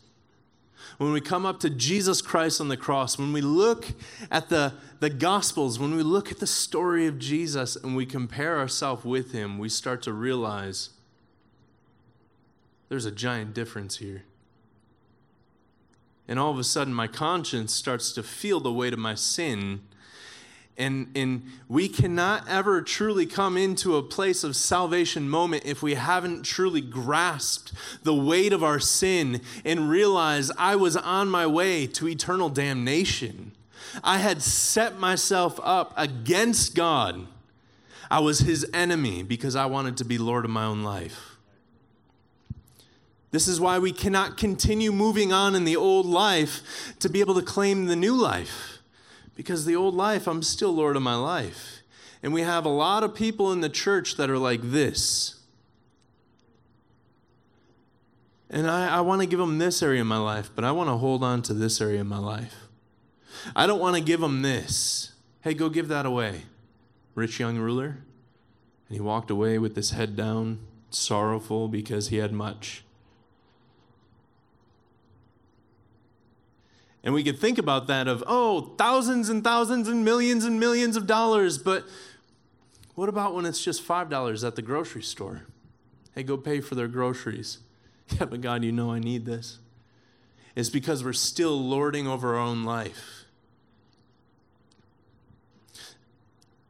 when 1.00 1.14
we 1.14 1.22
come 1.22 1.46
up 1.46 1.62
to 1.62 1.70
Jesus 1.70 2.22
Christ 2.22 2.60
on 2.60 2.68
the 2.68 2.76
cross, 2.76 3.18
when 3.18 3.32
we 3.32 3.40
look 3.40 3.88
at 4.30 4.50
the, 4.50 4.74
the 5.00 5.10
Gospels, 5.10 5.80
when 5.80 5.96
we 5.96 6.04
look 6.04 6.30
at 6.30 6.40
the 6.40 6.46
story 6.46 7.08
of 7.08 7.18
Jesus 7.18 7.78
and 7.78 7.96
we 7.96 8.06
compare 8.06 8.60
ourselves 8.60 9.06
with 9.06 9.32
him, 9.32 9.58
we 9.58 9.70
start 9.70 10.02
to 10.04 10.12
realize 10.12 10.90
there's 12.90 13.06
a 13.06 13.12
giant 13.12 13.54
difference 13.54 14.00
here. 14.00 14.26
And 16.28 16.38
all 16.38 16.52
of 16.52 16.60
a 16.60 16.66
sudden, 16.66 16.94
my 16.94 17.08
conscience 17.08 17.74
starts 17.74 18.12
to 18.12 18.22
feel 18.22 18.60
the 18.60 18.74
weight 18.74 18.92
of 18.92 19.00
my 19.00 19.16
sin 19.16 19.80
and, 20.80 21.12
and 21.14 21.44
we 21.68 21.90
cannot 21.90 22.48
ever 22.48 22.82
truly 22.82 23.26
come 23.26 23.58
into 23.58 23.98
a 23.98 24.02
place 24.02 24.44
of 24.44 24.56
salvation 24.56 25.30
moment 25.30 25.64
if 25.66 25.84
we 25.84 25.96
haven't 25.96 26.44
truly 26.44 26.82
grasped 26.82 27.74
the 28.04 28.14
weight 28.14 28.54
of 28.54 28.64
our 28.64 28.80
sin 28.80 29.42
and 29.66 29.90
realized 29.90 30.52
I 30.58 30.78
was 30.78 30.96
on 30.96 31.30
my 31.30 31.46
way 31.46 31.86
to 31.88 32.08
eternal 32.08 32.50
damnation. 32.50 33.52
I 34.04 34.20
had 34.20 34.42
set 34.42 34.98
myself 34.98 35.60
up 35.64 35.94
against 35.98 36.76
God. 36.76 37.28
I 38.10 38.20
was 38.20 38.40
his 38.40 38.68
enemy 38.74 39.22
because 39.22 39.56
I 39.56 39.66
wanted 39.66 39.98
to 39.98 40.06
be 40.06 40.18
Lord 40.18 40.46
of 40.46 40.52
my 40.52 40.64
own 40.64 40.84
life. 40.84 41.38
This 43.32 43.48
is 43.48 43.60
why 43.60 43.78
we 43.78 43.92
cannot 43.92 44.38
continue 44.38 44.92
moving 44.92 45.32
on 45.32 45.54
in 45.54 45.64
the 45.64 45.76
old 45.76 46.06
life 46.06 46.96
to 47.00 47.10
be 47.10 47.20
able 47.20 47.36
to 47.36 47.44
claim 47.44 47.86
the 47.86 47.96
new 47.96 48.16
life. 48.16 48.79
Because 49.40 49.64
the 49.64 49.74
old 49.74 49.96
life, 49.96 50.28
I'm 50.28 50.44
still 50.44 50.74
Lord 50.74 50.98
of 50.98 51.02
my 51.02 51.16
life. 51.16 51.82
And 52.22 52.34
we 52.34 52.42
have 52.42 52.66
a 52.66 52.70
lot 52.70 53.06
of 53.06 53.16
people 53.16 53.54
in 53.54 53.62
the 53.62 53.70
church 53.70 54.18
that 54.18 54.30
are 54.30 54.38
like 54.38 54.60
this. 54.62 55.40
And 58.50 58.70
I, 58.70 58.98
I 58.98 59.00
want 59.00 59.22
to 59.22 59.26
give 59.26 59.40
them 59.40 59.58
this 59.58 59.82
area 59.82 60.02
of 60.02 60.08
my 60.08 60.18
life, 60.18 60.52
but 60.54 60.66
I 60.66 60.74
want 60.74 60.90
to 60.90 60.98
hold 60.98 61.24
on 61.24 61.42
to 61.44 61.54
this 61.54 61.80
area 61.80 62.02
of 62.02 62.08
my 62.08 62.18
life. 62.18 62.54
I 63.56 63.66
don't 63.66 63.80
want 63.80 63.96
to 63.96 64.02
give 64.02 64.20
them 64.20 64.42
this. 64.42 65.14
Hey, 65.40 65.54
go 65.54 65.70
give 65.70 65.88
that 65.88 66.06
away. 66.06 66.42
Rich 67.16 67.40
young 67.40 67.60
ruler. 67.60 68.00
And 68.90 68.98
he 68.98 69.00
walked 69.00 69.32
away 69.32 69.58
with 69.58 69.78
his 69.78 69.92
head 69.92 70.18
down, 70.18 70.60
sorrowful 70.90 71.70
because 71.70 72.10
he 72.10 72.18
had 72.18 72.34
much. 72.34 72.84
And 77.04 77.14
we 77.14 77.24
could 77.24 77.40
think 77.40 77.58
about 77.58 77.88
that 77.88 78.08
of, 78.08 78.24
oh, 78.28 78.74
thousands 78.78 79.30
and 79.30 79.44
thousands 79.44 79.88
and 79.88 80.04
millions 80.04 80.44
and 80.44 80.60
millions 80.60 80.98
of 80.98 81.08
dollars. 81.08 81.58
But 81.58 81.86
what 82.96 83.08
about 83.08 83.34
when 83.34 83.46
it's 83.46 83.64
just 83.64 83.88
$5 83.88 84.46
at 84.46 84.56
the 84.56 84.62
grocery 84.62 85.04
store? 85.04 85.44
Hey, 86.14 86.24
go 86.24 86.36
pay 86.36 86.60
for 86.60 86.76
their 86.76 86.88
groceries. 86.88 87.60
Yeah, 88.20 88.26
but 88.26 88.42
God, 88.42 88.64
you 88.64 88.72
know 88.72 88.92
I 88.92 88.98
need 88.98 89.28
this. 89.28 89.60
It's 90.56 90.72
because 90.72 91.04
we're 91.04 91.14
still 91.14 91.62
lording 91.62 92.08
over 92.08 92.36
our 92.36 92.40
own 92.40 92.64
life. 92.64 93.26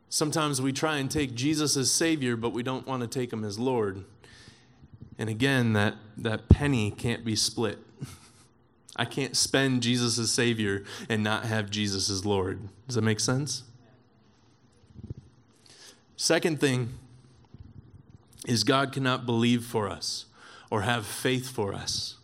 Sometimes 0.09 0.61
we 0.61 0.73
try 0.73 0.97
and 0.97 1.09
take 1.09 1.33
Jesus 1.33 1.77
as 1.77 1.89
Savior, 1.89 2.35
but 2.35 2.49
we 2.49 2.61
don't 2.61 2.85
want 2.85 3.03
to 3.03 3.07
take 3.07 3.31
Him 3.31 3.45
as 3.45 3.57
Lord. 3.57 4.03
And 5.17 5.29
again, 5.29 5.71
that, 5.73 5.95
that 6.17 6.49
penny 6.49 6.91
can't 6.91 7.23
be 7.23 7.37
split. 7.37 7.79
I 8.99 9.05
can't 9.05 9.37
spend 9.37 9.81
Jesus 9.81 10.19
as 10.19 10.29
Savior 10.29 10.83
and 11.07 11.23
not 11.23 11.45
have 11.45 11.69
Jesus 11.69 12.09
as 12.09 12.25
Lord. 12.25 12.67
Does 12.85 12.95
that 12.95 13.01
make 13.01 13.21
sense? 13.21 13.63
Second 16.17 16.59
thing 16.59 16.89
is 18.45 18.65
God 18.65 18.91
cannot 18.91 19.25
believe 19.25 19.63
for 19.63 19.87
us 19.87 20.25
or 20.69 20.81
have 20.81 21.05
faith 21.05 21.49
for 21.49 21.73
us. 21.73 22.17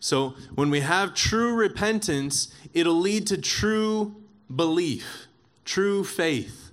So 0.00 0.36
when 0.54 0.70
we 0.70 0.80
have 0.80 1.14
true 1.14 1.54
repentance, 1.54 2.52
it'll 2.72 2.94
lead 2.98 3.26
to 3.26 3.36
true 3.36 4.16
belief, 4.54 5.26
true 5.66 6.02
faith. 6.02 6.71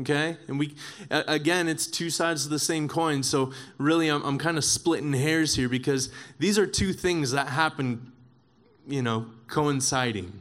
Okay? 0.00 0.36
And 0.48 0.58
we, 0.58 0.74
again, 1.10 1.68
it's 1.68 1.86
two 1.86 2.10
sides 2.10 2.44
of 2.44 2.50
the 2.50 2.58
same 2.58 2.88
coin. 2.88 3.22
So 3.22 3.52
really, 3.78 4.08
I'm, 4.08 4.22
I'm 4.22 4.38
kind 4.38 4.58
of 4.58 4.64
splitting 4.64 5.12
hairs 5.12 5.54
here 5.54 5.68
because 5.68 6.10
these 6.38 6.58
are 6.58 6.66
two 6.66 6.92
things 6.92 7.30
that 7.30 7.48
happen, 7.48 8.12
you 8.86 9.02
know, 9.02 9.26
coinciding. 9.46 10.40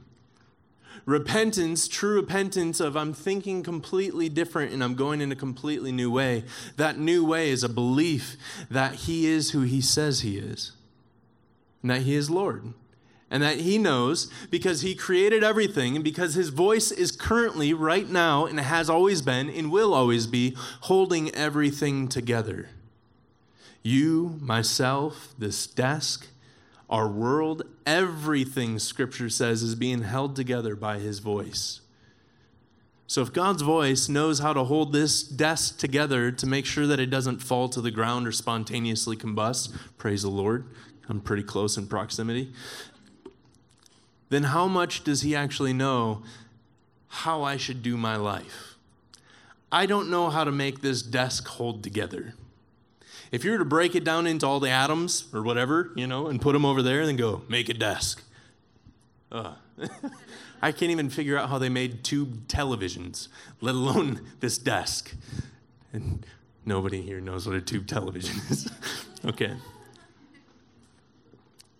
Repentance, 1.05 1.87
true 1.87 2.15
repentance 2.15 2.79
of 2.79 2.95
I'm 2.95 3.13
thinking 3.13 3.61
completely 3.61 4.29
different 4.29 4.71
and 4.71 4.83
I'm 4.83 4.95
going 4.95 5.19
in 5.19 5.31
a 5.31 5.35
completely 5.35 5.91
new 5.91 6.09
way. 6.09 6.45
That 6.77 6.97
new 6.97 7.25
way 7.25 7.49
is 7.49 7.63
a 7.63 7.69
belief 7.69 8.37
that 8.71 8.95
He 8.95 9.27
is 9.27 9.51
who 9.51 9.61
He 9.61 9.81
says 9.81 10.21
He 10.21 10.37
is 10.37 10.71
and 11.81 11.91
that 11.91 12.03
He 12.03 12.15
is 12.15 12.29
Lord 12.29 12.73
and 13.33 13.41
that 13.41 13.61
he 13.61 13.79
knows 13.79 14.31
because 14.51 14.81
he 14.81 14.93
created 14.93 15.43
everything 15.43 15.95
and 15.95 16.03
because 16.03 16.35
his 16.35 16.49
voice 16.49 16.91
is 16.91 17.11
currently, 17.11 17.73
right 17.73 18.07
now, 18.07 18.45
and 18.45 18.59
has 18.59 18.91
always 18.91 19.23
been 19.23 19.49
and 19.49 19.71
will 19.71 19.91
always 19.91 20.27
be 20.27 20.55
holding 20.81 21.33
everything 21.33 22.07
together. 22.07 22.69
You, 23.81 24.37
myself, 24.39 25.33
this 25.39 25.65
desk, 25.65 26.27
our 26.91 27.07
world, 27.07 27.63
everything 27.87 28.77
Scripture 28.77 29.29
says 29.29 29.63
is 29.63 29.73
being 29.73 30.03
held 30.03 30.35
together 30.35 30.75
by 30.75 30.99
his 30.99 31.17
voice. 31.17 31.81
So, 33.07 33.23
if 33.23 33.33
God's 33.33 33.63
voice 33.63 34.07
knows 34.07 34.39
how 34.39 34.53
to 34.53 34.63
hold 34.63 34.93
this 34.93 35.23
desk 35.23 35.79
together 35.79 36.31
to 36.31 36.45
make 36.45 36.67
sure 36.67 36.85
that 36.85 36.99
it 36.99 37.07
doesn't 37.07 37.39
fall 37.39 37.67
to 37.69 37.81
the 37.81 37.91
ground 37.91 38.27
or 38.27 38.31
spontaneously 38.31 39.17
combust, 39.17 39.75
praise 39.97 40.21
the 40.21 40.29
Lord. 40.29 40.67
I'm 41.09 41.19
pretty 41.19 41.43
close 41.43 41.77
in 41.77 41.87
proximity 41.87 42.53
then 44.33 44.43
how 44.43 44.67
much 44.67 45.03
does 45.03 45.21
he 45.21 45.35
actually 45.35 45.73
know 45.73 46.23
how 47.07 47.43
I 47.43 47.57
should 47.57 47.83
do 47.83 47.97
my 47.97 48.15
life? 48.15 48.75
I 49.71 49.85
don't 49.85 50.09
know 50.09 50.29
how 50.29 50.43
to 50.43 50.51
make 50.51 50.81
this 50.81 51.01
desk 51.01 51.47
hold 51.47 51.83
together. 51.83 52.35
If 53.31 53.43
you 53.43 53.51
were 53.51 53.57
to 53.57 53.65
break 53.65 53.95
it 53.95 54.03
down 54.03 54.27
into 54.27 54.45
all 54.45 54.59
the 54.59 54.69
atoms 54.69 55.25
or 55.33 55.41
whatever, 55.41 55.91
you 55.95 56.05
know, 56.05 56.27
and 56.27 56.39
put 56.39 56.53
them 56.53 56.65
over 56.65 56.83
there 56.83 56.99
and 56.99 57.09
then 57.09 57.15
go, 57.15 57.41
make 57.49 57.67
a 57.69 57.73
desk. 57.73 58.23
Uh, 59.31 59.53
I 60.61 60.71
can't 60.71 60.91
even 60.91 61.09
figure 61.09 61.37
out 61.37 61.49
how 61.49 61.57
they 61.57 61.69
made 61.69 62.03
tube 62.03 62.47
televisions, 62.47 63.27
let 63.59 63.73
alone 63.73 64.21
this 64.39 64.57
desk. 64.57 65.15
And 65.91 66.25
nobody 66.65 67.01
here 67.01 67.19
knows 67.19 67.47
what 67.47 67.55
a 67.55 67.61
tube 67.61 67.87
television 67.87 68.39
is. 68.49 68.71
okay. 69.25 69.55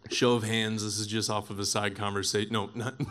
Show 0.09 0.33
of 0.33 0.43
hands, 0.43 0.83
this 0.83 0.99
is 0.99 1.07
just 1.07 1.29
off 1.29 1.49
of 1.49 1.59
a 1.59 1.65
side 1.65 1.95
conversation. 1.95 2.53
No, 2.53 2.69
not. 2.75 2.93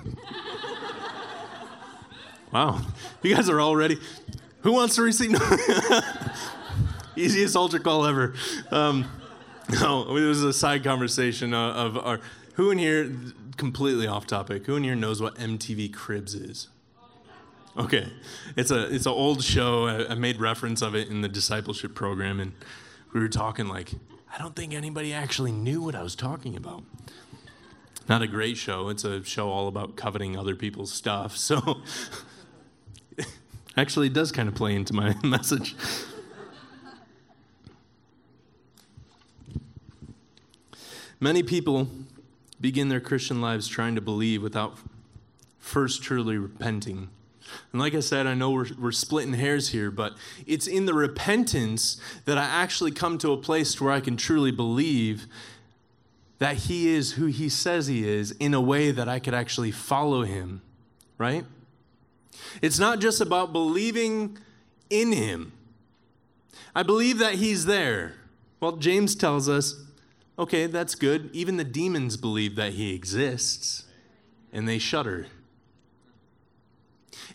wow. 2.53 2.81
You 3.23 3.35
guys 3.35 3.49
are 3.49 3.61
all 3.61 3.75
ready. 3.75 3.99
Who 4.61 4.73
wants 4.73 4.95
to 4.97 5.03
receive? 5.03 5.35
Easiest 7.17 7.57
altar 7.57 7.79
call 7.79 8.07
ever. 8.07 8.35
Um, 8.71 9.11
no, 9.69 10.17
it 10.17 10.25
was 10.25 10.43
a 10.43 10.53
side 10.53 10.85
conversation 10.85 11.55
uh, 11.55 11.73
of 11.73 11.99
our. 11.99 12.21
Who 12.55 12.71
in 12.71 12.79
here, 12.79 13.11
completely 13.57 14.07
off 14.07 14.27
topic, 14.27 14.67
who 14.67 14.77
in 14.77 14.85
here 14.85 14.95
knows 14.95 15.21
what 15.21 15.35
MTV 15.37 15.93
Cribs 15.93 16.35
is? 16.35 16.69
Okay, 17.77 18.13
it's 18.57 18.71
a 18.71 18.95
it's 18.95 19.07
an 19.07 19.13
old 19.13 19.43
show. 19.43 19.87
I, 19.87 20.13
I 20.13 20.15
made 20.15 20.39
reference 20.39 20.83
of 20.83 20.95
it 20.95 21.09
in 21.09 21.23
the 21.23 21.29
discipleship 21.29 21.95
program, 21.95 22.39
and 22.39 22.53
we 23.13 23.21
were 23.21 23.29
talking 23.29 23.67
like 23.67 23.93
I 24.33 24.39
don't 24.39 24.57
think 24.57 24.73
anybody 24.73 25.13
actually 25.13 25.53
knew 25.53 25.83
what 25.83 25.95
I 25.95 26.03
was 26.03 26.17
talking 26.17 26.57
about. 26.57 26.85
Not 28.09 28.23
a 28.23 28.27
great 28.27 28.57
show. 28.57 28.89
It's 28.89 29.05
a 29.05 29.23
show 29.23 29.51
all 29.51 29.69
about 29.69 29.95
coveting 29.97 30.39
other 30.39 30.57
people's 30.57 30.93
stuff. 30.93 31.37
So, 31.37 31.83
actually, 33.77 34.07
it 34.07 34.15
does 34.15 34.33
kind 34.33 34.49
of 34.49 34.55
play 34.55 34.75
into 34.75 34.95
my 34.95 35.15
message. 35.23 35.77
Many 41.21 41.43
people 41.43 41.89
begin 42.61 42.89
their 42.89 43.01
Christian 43.01 43.41
lives 43.41 43.69
trying 43.69 43.95
to 43.95 44.01
believe 44.01 44.43
without 44.43 44.79
first 45.59 46.03
truly 46.03 46.39
repenting 46.39 47.11
and 47.73 47.81
like 47.81 47.95
I 47.95 48.01
said, 48.01 48.27
I 48.27 48.35
know 48.35 48.51
we're, 48.51 48.67
we're 48.79 48.93
splitting 48.93 49.35
hairs 49.35 49.71
here, 49.71 49.91
but 49.91 50.15
it's 50.47 50.67
in 50.67 50.87
the 50.87 50.95
repentance 50.95 52.01
that 52.25 52.39
I 52.39 52.45
actually 52.45 52.91
come 52.91 53.19
to 53.19 53.33
a 53.33 53.37
place 53.37 53.81
where 53.81 53.93
I 53.93 54.01
can 54.01 54.17
truly 54.17 54.51
believe 54.51 55.27
that 56.39 56.57
He 56.57 56.89
is 56.89 57.13
who 57.13 57.27
He 57.27 57.49
says 57.49 57.87
He 57.87 58.09
is 58.09 58.33
in 58.33 58.55
a 58.55 58.61
way 58.61 58.91
that 58.91 59.09
I 59.09 59.19
could 59.19 59.35
actually 59.35 59.71
follow 59.71 60.23
Him, 60.23 60.63
right? 61.19 61.45
It's 62.61 62.79
not 62.79 63.01
just 63.01 63.21
about 63.21 63.53
believing 63.53 64.39
in 64.91 65.13
Him. 65.13 65.53
I 66.75 66.83
believe 66.83 67.19
that 67.19 67.35
He's 67.35 67.67
there. 67.67 68.15
Well, 68.61 68.73
James 68.77 69.15
tells 69.15 69.49
us 69.49 69.77
okay, 70.39 70.67
that's 70.67 70.95
good. 70.95 71.31
Even 71.33 71.57
the 71.57 71.65
demons 71.65 72.17
believe 72.17 72.57
that 72.57 72.73
He 72.73 72.95
exists, 72.95 73.85
and 74.53 74.67
they 74.67 74.79
shudder. 74.79 75.27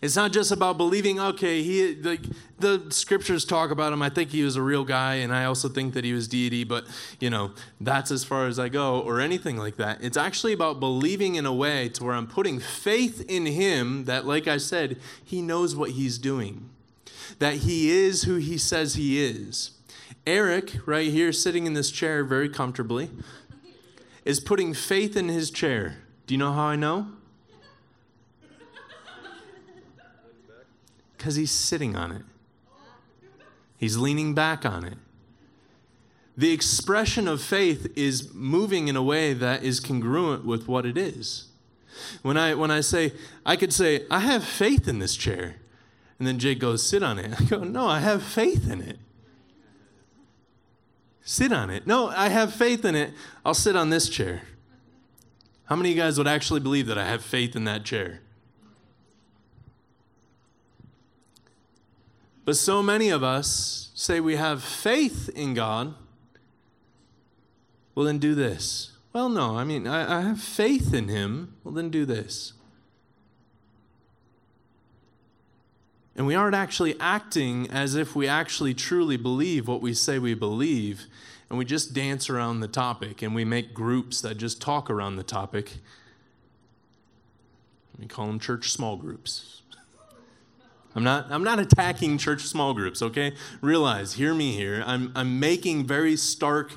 It's 0.00 0.14
not 0.14 0.32
just 0.32 0.52
about 0.52 0.78
believing, 0.78 1.18
okay, 1.18 1.62
he 1.62 1.96
like 1.96 2.20
the 2.58 2.86
scriptures 2.90 3.44
talk 3.44 3.70
about 3.70 3.92
him. 3.92 4.02
I 4.02 4.08
think 4.08 4.30
he 4.30 4.42
was 4.42 4.56
a 4.56 4.62
real 4.62 4.84
guy, 4.84 5.16
and 5.16 5.34
I 5.34 5.44
also 5.44 5.68
think 5.68 5.94
that 5.94 6.04
he 6.04 6.12
was 6.12 6.28
deity, 6.28 6.64
but 6.64 6.84
you 7.18 7.30
know, 7.30 7.52
that's 7.80 8.10
as 8.10 8.24
far 8.24 8.46
as 8.46 8.58
I 8.58 8.68
go, 8.68 9.00
or 9.00 9.20
anything 9.20 9.56
like 9.56 9.76
that. 9.76 9.98
It's 10.02 10.16
actually 10.16 10.52
about 10.52 10.78
believing 10.78 11.34
in 11.34 11.46
a 11.46 11.54
way 11.54 11.88
to 11.90 12.04
where 12.04 12.14
I'm 12.14 12.26
putting 12.26 12.60
faith 12.60 13.24
in 13.28 13.46
him 13.46 14.04
that, 14.04 14.24
like 14.24 14.46
I 14.46 14.58
said, 14.58 14.98
he 15.24 15.42
knows 15.42 15.74
what 15.74 15.90
he's 15.90 16.18
doing. 16.18 16.70
That 17.40 17.56
he 17.56 17.90
is 17.90 18.22
who 18.22 18.36
he 18.36 18.56
says 18.58 18.94
he 18.94 19.22
is. 19.24 19.72
Eric, 20.26 20.76
right 20.86 21.10
here, 21.10 21.32
sitting 21.32 21.66
in 21.66 21.74
this 21.74 21.90
chair 21.90 22.22
very 22.22 22.48
comfortably, 22.48 23.10
is 24.24 24.40
putting 24.40 24.74
faith 24.74 25.16
in 25.16 25.28
his 25.28 25.50
chair. 25.50 25.96
Do 26.26 26.34
you 26.34 26.38
know 26.38 26.52
how 26.52 26.64
I 26.64 26.76
know? 26.76 27.08
Because 31.18 31.34
he's 31.34 31.50
sitting 31.50 31.96
on 31.96 32.12
it, 32.12 32.22
he's 33.76 33.96
leaning 33.96 34.34
back 34.34 34.64
on 34.64 34.84
it. 34.84 34.96
The 36.36 36.52
expression 36.52 37.26
of 37.26 37.42
faith 37.42 37.92
is 37.96 38.32
moving 38.32 38.86
in 38.86 38.94
a 38.94 39.02
way 39.02 39.32
that 39.32 39.64
is 39.64 39.80
congruent 39.80 40.44
with 40.44 40.68
what 40.68 40.86
it 40.86 40.96
is. 40.96 41.48
When 42.22 42.36
I, 42.36 42.54
when 42.54 42.70
I 42.70 42.80
say, 42.80 43.12
I 43.44 43.56
could 43.56 43.72
say, 43.72 44.06
I 44.08 44.20
have 44.20 44.44
faith 44.44 44.86
in 44.86 45.00
this 45.00 45.16
chair. 45.16 45.56
And 46.20 46.28
then 46.28 46.38
Jake 46.38 46.60
goes, 46.60 46.86
sit 46.86 47.02
on 47.02 47.18
it. 47.18 47.34
I 47.40 47.44
go, 47.44 47.64
no, 47.64 47.88
I 47.88 47.98
have 47.98 48.22
faith 48.22 48.70
in 48.70 48.80
it. 48.80 49.00
Sit 51.22 51.52
on 51.52 51.70
it. 51.70 51.88
No, 51.88 52.06
I 52.08 52.28
have 52.28 52.54
faith 52.54 52.84
in 52.84 52.94
it. 52.94 53.12
I'll 53.44 53.52
sit 53.52 53.74
on 53.74 53.90
this 53.90 54.08
chair. 54.08 54.42
How 55.64 55.74
many 55.74 55.90
of 55.90 55.96
you 55.96 56.02
guys 56.02 56.16
would 56.18 56.28
actually 56.28 56.60
believe 56.60 56.86
that 56.86 56.96
I 56.96 57.04
have 57.04 57.22
faith 57.22 57.56
in 57.56 57.64
that 57.64 57.84
chair? 57.84 58.20
But 62.48 62.56
so 62.56 62.82
many 62.82 63.10
of 63.10 63.22
us 63.22 63.90
say 63.92 64.20
we 64.20 64.36
have 64.36 64.64
faith 64.64 65.28
in 65.34 65.52
God. 65.52 65.92
Well, 67.94 68.06
then 68.06 68.16
do 68.16 68.34
this. 68.34 68.92
Well, 69.12 69.28
no, 69.28 69.58
I 69.58 69.64
mean, 69.64 69.86
I, 69.86 70.20
I 70.20 70.20
have 70.22 70.40
faith 70.40 70.94
in 70.94 71.08
Him. 71.08 71.56
Well, 71.62 71.74
then 71.74 71.90
do 71.90 72.06
this. 72.06 72.54
And 76.16 76.26
we 76.26 76.34
aren't 76.34 76.54
actually 76.54 76.98
acting 76.98 77.70
as 77.70 77.94
if 77.94 78.16
we 78.16 78.26
actually 78.26 78.72
truly 78.72 79.18
believe 79.18 79.68
what 79.68 79.82
we 79.82 79.92
say 79.92 80.18
we 80.18 80.32
believe. 80.32 81.04
And 81.50 81.58
we 81.58 81.66
just 81.66 81.92
dance 81.92 82.30
around 82.30 82.60
the 82.60 82.66
topic 82.66 83.20
and 83.20 83.34
we 83.34 83.44
make 83.44 83.74
groups 83.74 84.22
that 84.22 84.38
just 84.38 84.58
talk 84.58 84.88
around 84.88 85.16
the 85.16 85.22
topic. 85.22 85.74
We 87.98 88.06
call 88.06 88.26
them 88.28 88.40
church 88.40 88.70
small 88.72 88.96
groups. 88.96 89.57
I'm 90.98 91.04
not, 91.04 91.26
I'm 91.30 91.44
not 91.44 91.60
attacking 91.60 92.18
church 92.18 92.42
small 92.42 92.74
groups, 92.74 93.02
okay? 93.02 93.32
Realize, 93.60 94.14
hear 94.14 94.34
me 94.34 94.50
here. 94.50 94.82
I'm, 94.84 95.12
I'm 95.14 95.38
making 95.38 95.86
very 95.86 96.16
stark 96.16 96.72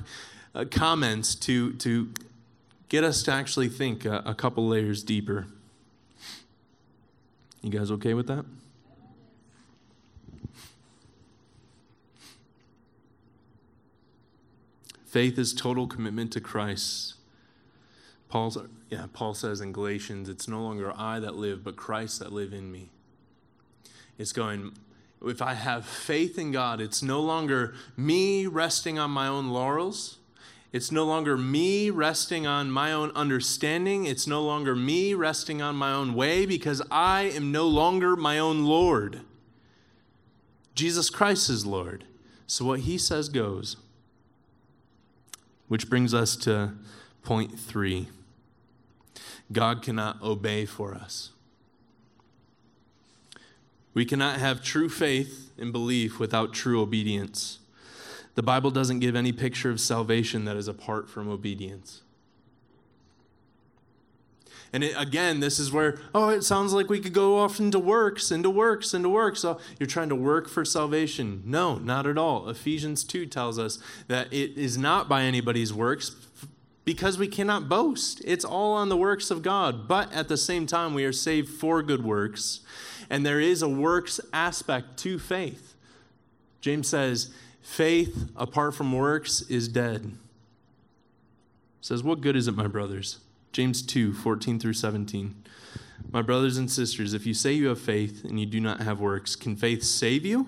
uh, 0.54 0.66
comments 0.70 1.34
to, 1.34 1.74
to 1.78 2.14
get 2.88 3.04
us 3.04 3.24
to 3.24 3.32
actually 3.32 3.68
think 3.68 4.06
a, 4.06 4.22
a 4.24 4.36
couple 4.36 4.68
layers 4.68 5.02
deeper. 5.02 5.48
You 7.64 7.72
guys 7.72 7.90
okay 7.90 8.14
with 8.14 8.28
that? 8.28 8.46
Faith 15.08 15.40
is 15.40 15.52
total 15.52 15.88
commitment 15.88 16.32
to 16.34 16.40
Christ. 16.40 17.16
Paul's, 18.30 18.60
yeah, 18.92 19.08
Paul 19.14 19.34
says 19.34 19.62
in 19.62 19.72
Galatians, 19.72 20.30
it's 20.30 20.48
no 20.48 20.62
longer 20.62 20.94
I 20.96 21.20
that 21.20 21.38
live, 21.38 21.64
but 21.64 21.76
Christ 21.76 22.20
that 22.20 22.32
live 22.32 22.54
in 22.54 22.72
me. 22.72 22.92
It's 24.22 24.34
going, 24.34 24.74
if 25.26 25.42
I 25.42 25.56
have 25.56 25.84
faith 25.84 26.38
in 26.38 26.52
God, 26.52 26.80
it's 26.80 27.02
no 27.02 27.20
longer 27.22 27.74
me 27.98 28.46
resting 28.46 29.00
on 29.00 29.10
my 29.10 29.28
own 29.28 29.50
laurels. 29.50 30.20
It's 30.72 30.92
no 30.92 31.06
longer 31.06 31.36
me 31.36 31.90
resting 31.90 32.46
on 32.46 32.70
my 32.70 32.94
own 32.94 33.10
understanding. 33.16 34.06
It's 34.06 34.28
no 34.28 34.44
longer 34.44 34.76
me 34.76 35.16
resting 35.16 35.60
on 35.60 35.76
my 35.76 35.92
own 35.92 36.14
way 36.14 36.46
because 36.46 36.84
I 36.92 37.24
am 37.24 37.52
no 37.52 37.68
longer 37.68 38.16
my 38.16 38.38
own 38.38 38.64
Lord. 38.64 39.22
Jesus 40.76 41.10
Christ 41.10 41.50
is 41.50 41.66
Lord. 41.66 42.04
So 42.46 42.64
what 42.64 42.82
he 42.82 43.00
says 43.00 43.28
goes. 43.28 43.78
Which 45.68 45.90
brings 45.90 46.14
us 46.14 46.36
to 46.38 46.74
point 47.24 47.60
three 47.60 48.08
God 49.52 49.82
cannot 49.82 50.22
obey 50.22 50.68
for 50.68 50.94
us. 50.94 51.32
We 53.94 54.06
cannot 54.06 54.40
have 54.40 54.64
true 54.64 54.90
faith 54.90 55.52
and 55.58 55.72
belief 55.72 56.20
without 56.20 56.54
true 56.54 56.82
obedience. 56.82 57.60
The 58.36 58.44
Bible 58.44 58.72
doesn't 58.72 59.00
give 59.00 59.16
any 59.16 59.32
picture 59.32 59.70
of 59.70 59.80
salvation 59.80 60.46
that 60.46 60.56
is 60.56 60.68
apart 60.68 61.10
from 61.10 61.30
obedience. 61.30 62.02
And 64.74 64.86
it, 64.86 64.94
again, 64.98 65.42
this 65.42 65.60
is 65.60 65.72
where, 65.72 66.00
oh, 66.16 66.30
it 66.30 66.44
sounds 66.44 66.72
like 66.72 66.90
we 66.90 67.02
could 67.02 67.14
go 67.14 67.38
off 67.38 67.60
into 67.60 67.78
works, 67.78 68.32
into 68.32 68.50
works, 68.50 68.94
into 68.94 69.10
works. 69.10 69.42
So 69.42 69.60
you're 69.78 69.88
trying 69.88 70.10
to 70.10 70.16
work 70.16 70.48
for 70.48 70.64
salvation. 70.64 71.44
No, 71.46 71.78
not 71.78 72.08
at 72.08 72.18
all. 72.18 72.48
Ephesians 72.48 73.04
2 73.04 73.26
tells 73.26 73.60
us 73.60 73.80
that 74.08 74.32
it 74.32 74.58
is 74.58 74.78
not 74.78 75.10
by 75.10 75.24
anybody's 75.24 75.74
works 75.74 76.16
because 76.86 77.18
we 77.18 77.28
cannot 77.28 77.68
boast. 77.68 78.22
It's 78.24 78.46
all 78.46 78.74
on 78.74 78.88
the 78.88 78.98
works 78.98 79.30
of 79.30 79.42
God. 79.42 79.90
But 79.90 80.12
at 80.14 80.30
the 80.30 80.38
same 80.38 80.66
time, 80.66 80.94
we 80.94 81.04
are 81.04 81.12
saved 81.12 81.50
for 81.50 81.84
good 81.84 82.06
works. 82.06 82.62
And 83.12 83.26
there 83.26 83.42
is 83.42 83.62
a 83.62 83.68
works 83.68 84.22
aspect 84.32 84.96
to 85.00 85.20
faith. 85.20 85.76
James 86.62 86.88
says, 86.88 87.34
faith 87.62 88.30
apart 88.38 88.74
from 88.74 88.94
works 88.94 89.42
is 89.42 89.68
dead. 89.68 90.14
Says, 91.82 92.04
What 92.04 92.22
good 92.22 92.38
is 92.38 92.48
it, 92.48 92.56
my 92.56 92.68
brothers? 92.68 93.20
James 93.52 93.82
2 93.82 94.14
14 94.14 94.62
through 94.62 94.74
17. 94.74 95.36
My 96.10 96.22
brothers 96.22 96.56
and 96.58 96.72
sisters, 96.72 97.14
if 97.14 97.26
you 97.26 97.34
say 97.34 97.52
you 97.52 97.68
have 97.68 97.82
faith 97.82 98.24
and 98.24 98.40
you 98.40 98.46
do 98.46 98.62
not 98.62 98.80
have 98.80 99.02
works, 99.02 99.36
can 99.36 99.58
faith 99.58 99.84
save 99.84 100.26
you? 100.26 100.48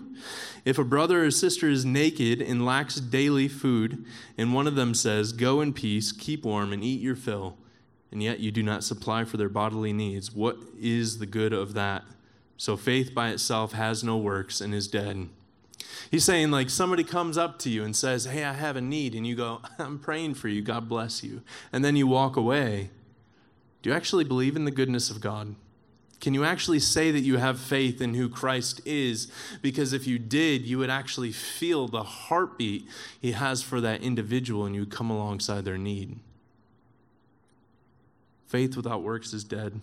If 0.64 0.80
a 0.80 0.86
brother 0.86 1.26
or 1.26 1.32
sister 1.32 1.68
is 1.68 1.84
naked 1.84 2.42
and 2.42 2.66
lacks 2.66 2.96
daily 2.96 3.50
food, 3.50 4.06
and 4.38 4.54
one 4.54 4.68
of 4.68 4.76
them 4.76 4.94
says, 4.94 5.34
Go 5.34 5.60
in 5.60 5.74
peace, 5.74 6.14
keep 6.14 6.46
warm, 6.46 6.72
and 6.72 6.82
eat 6.82 7.02
your 7.02 7.18
fill, 7.18 7.58
and 8.10 8.24
yet 8.24 8.40
you 8.40 8.52
do 8.52 8.64
not 8.64 8.86
supply 8.86 9.26
for 9.26 9.36
their 9.36 9.50
bodily 9.50 9.92
needs, 9.92 10.32
what 10.34 10.56
is 10.80 11.20
the 11.20 11.26
good 11.26 11.52
of 11.52 11.74
that? 11.74 12.06
So 12.58 12.78
faith 12.78 13.14
by 13.14 13.30
itself 13.30 13.74
has 13.74 14.04
no 14.04 14.18
works 14.18 14.62
and 14.62 14.74
is 14.74 14.88
dead. 14.88 15.30
He's 16.12 16.24
saying, 16.24 16.52
like, 16.52 16.70
somebody 16.70 17.04
comes 17.04 17.38
up 17.38 17.60
to 17.60 17.70
you 17.70 17.84
and 17.84 17.96
says, 17.96 18.26
Hey, 18.26 18.44
I 18.44 18.54
have 18.54 18.76
a 18.76 18.82
need. 18.82 19.16
And 19.16 19.26
you 19.26 19.36
go, 19.36 19.62
I'm 19.80 20.00
praying 20.00 20.36
for 20.36 20.48
you. 20.48 20.62
God 20.62 20.88
bless 20.88 21.24
you. 21.24 21.42
And 21.72 21.84
then 21.84 21.96
you 21.96 22.08
walk 22.08 22.36
away. 22.36 22.90
Do 23.82 23.90
you 23.90 23.96
actually 23.96 24.24
believe 24.24 24.56
in 24.56 24.66
the 24.66 24.72
goodness 24.72 25.10
of 25.10 25.22
God? 25.22 25.56
Can 26.22 26.34
you 26.34 26.46
actually 26.46 26.80
say 26.80 27.12
that 27.12 27.20
you 27.20 27.36
have 27.36 27.60
faith 27.60 28.00
in 28.00 28.14
who 28.14 28.30
Christ 28.30 28.80
is? 28.86 29.30
Because 29.62 29.92
if 29.92 30.08
you 30.08 30.18
did, 30.18 30.62
you 30.62 30.78
would 30.78 30.90
actually 30.90 31.34
feel 31.34 31.90
the 31.90 32.04
heartbeat 32.04 32.88
he 33.20 33.34
has 33.34 33.62
for 33.62 33.82
that 33.82 34.02
individual 34.02 34.66
and 34.66 34.74
you 34.74 34.84
would 34.84 34.90
come 34.90 35.10
alongside 35.10 35.66
their 35.66 35.78
need. 35.78 36.18
Faith 38.48 38.78
without 38.78 39.04
works 39.04 39.34
is 39.34 39.44
dead. 39.44 39.82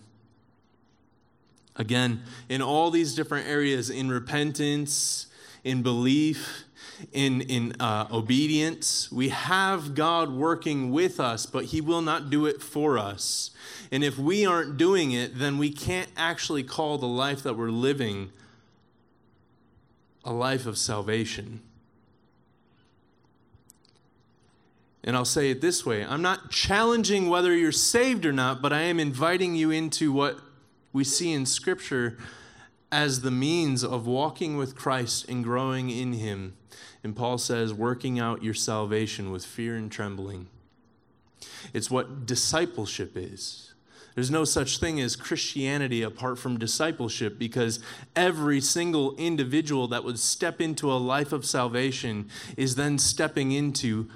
Again, 1.75 2.23
in 2.49 2.61
all 2.61 2.91
these 2.91 3.15
different 3.15 3.47
areas, 3.47 3.89
in 3.89 4.09
repentance, 4.09 5.27
in 5.63 5.81
belief, 5.81 6.65
in, 7.11 7.41
in 7.41 7.73
uh, 7.79 8.07
obedience. 8.11 9.11
We 9.11 9.29
have 9.29 9.95
God 9.95 10.31
working 10.31 10.91
with 10.91 11.19
us, 11.19 11.45
but 11.45 11.65
He 11.65 11.81
will 11.81 12.01
not 12.01 12.29
do 12.29 12.45
it 12.45 12.61
for 12.61 12.97
us. 12.97 13.51
And 13.91 14.03
if 14.03 14.17
we 14.17 14.45
aren't 14.45 14.77
doing 14.77 15.11
it, 15.11 15.37
then 15.37 15.57
we 15.57 15.71
can't 15.71 16.09
actually 16.15 16.63
call 16.63 16.97
the 16.97 17.07
life 17.07 17.43
that 17.43 17.57
we're 17.57 17.69
living 17.69 18.31
a 20.23 20.31
life 20.31 20.65
of 20.65 20.77
salvation. 20.77 21.61
And 25.03 25.15
I'll 25.15 25.25
say 25.25 25.49
it 25.49 25.61
this 25.61 25.83
way 25.83 26.03
I'm 26.03 26.21
not 26.21 26.51
challenging 26.51 27.27
whether 27.27 27.55
you're 27.55 27.71
saved 27.71 28.25
or 28.25 28.31
not, 28.31 28.61
but 28.61 28.71
I 28.71 28.81
am 28.81 28.99
inviting 28.99 29.55
you 29.55 29.71
into 29.71 30.11
what 30.11 30.39
we 30.93 31.03
see 31.03 31.31
in 31.31 31.45
Scripture 31.45 32.17
as 32.91 33.21
the 33.21 33.31
means 33.31 33.83
of 33.83 34.05
walking 34.05 34.57
with 34.57 34.75
Christ 34.75 35.29
and 35.29 35.43
growing 35.43 35.89
in 35.89 36.13
Him. 36.13 36.55
And 37.03 37.15
Paul 37.15 37.37
says, 37.37 37.73
working 37.73 38.19
out 38.19 38.43
your 38.43 38.53
salvation 38.53 39.31
with 39.31 39.45
fear 39.45 39.75
and 39.75 39.91
trembling. 39.91 40.47
It's 41.73 41.89
what 41.89 42.25
discipleship 42.25 43.13
is. 43.15 43.73
There's 44.13 44.29
no 44.29 44.43
such 44.43 44.79
thing 44.79 44.99
as 44.99 45.15
Christianity 45.15 46.01
apart 46.01 46.37
from 46.37 46.59
discipleship 46.59 47.39
because 47.39 47.79
every 48.13 48.59
single 48.59 49.15
individual 49.15 49.87
that 49.87 50.03
would 50.03 50.19
step 50.19 50.59
into 50.59 50.91
a 50.91 50.95
life 50.95 51.31
of 51.31 51.45
salvation 51.45 52.29
is 52.57 52.75
then 52.75 52.97
stepping 52.97 53.53
into, 53.53 54.09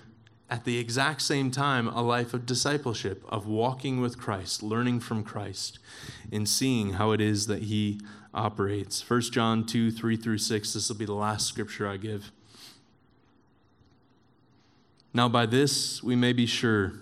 at 0.50 0.64
the 0.64 0.78
exact 0.78 1.22
same 1.22 1.50
time, 1.50 1.88
a 1.88 2.02
life 2.02 2.34
of 2.34 2.46
discipleship, 2.46 3.24
of 3.30 3.48
walking 3.48 4.00
with 4.00 4.18
Christ, 4.18 4.62
learning 4.62 5.00
from 5.00 5.24
Christ, 5.24 5.80
and 6.32 6.48
seeing 6.48 6.93
how 6.93 7.12
it 7.12 7.22
is 7.22 7.48
that 7.48 7.64
He 7.64 8.00
operates. 8.34 9.08
1 9.10 9.22
John 9.32 9.66
2 9.66 9.91
3 9.91 10.18
through 10.18 10.38
6, 10.38 10.74
this 10.74 10.89
will 10.89 10.96
be 10.96 11.06
the 11.06 11.14
last 11.14 11.48
scripture 11.48 11.88
I 11.88 11.98
give. 11.98 12.32
Now, 15.14 15.30
by 15.30 15.46
this 15.46 16.04
we 16.04 16.16
may 16.16 16.34
be 16.34 16.46
sure 16.46 16.93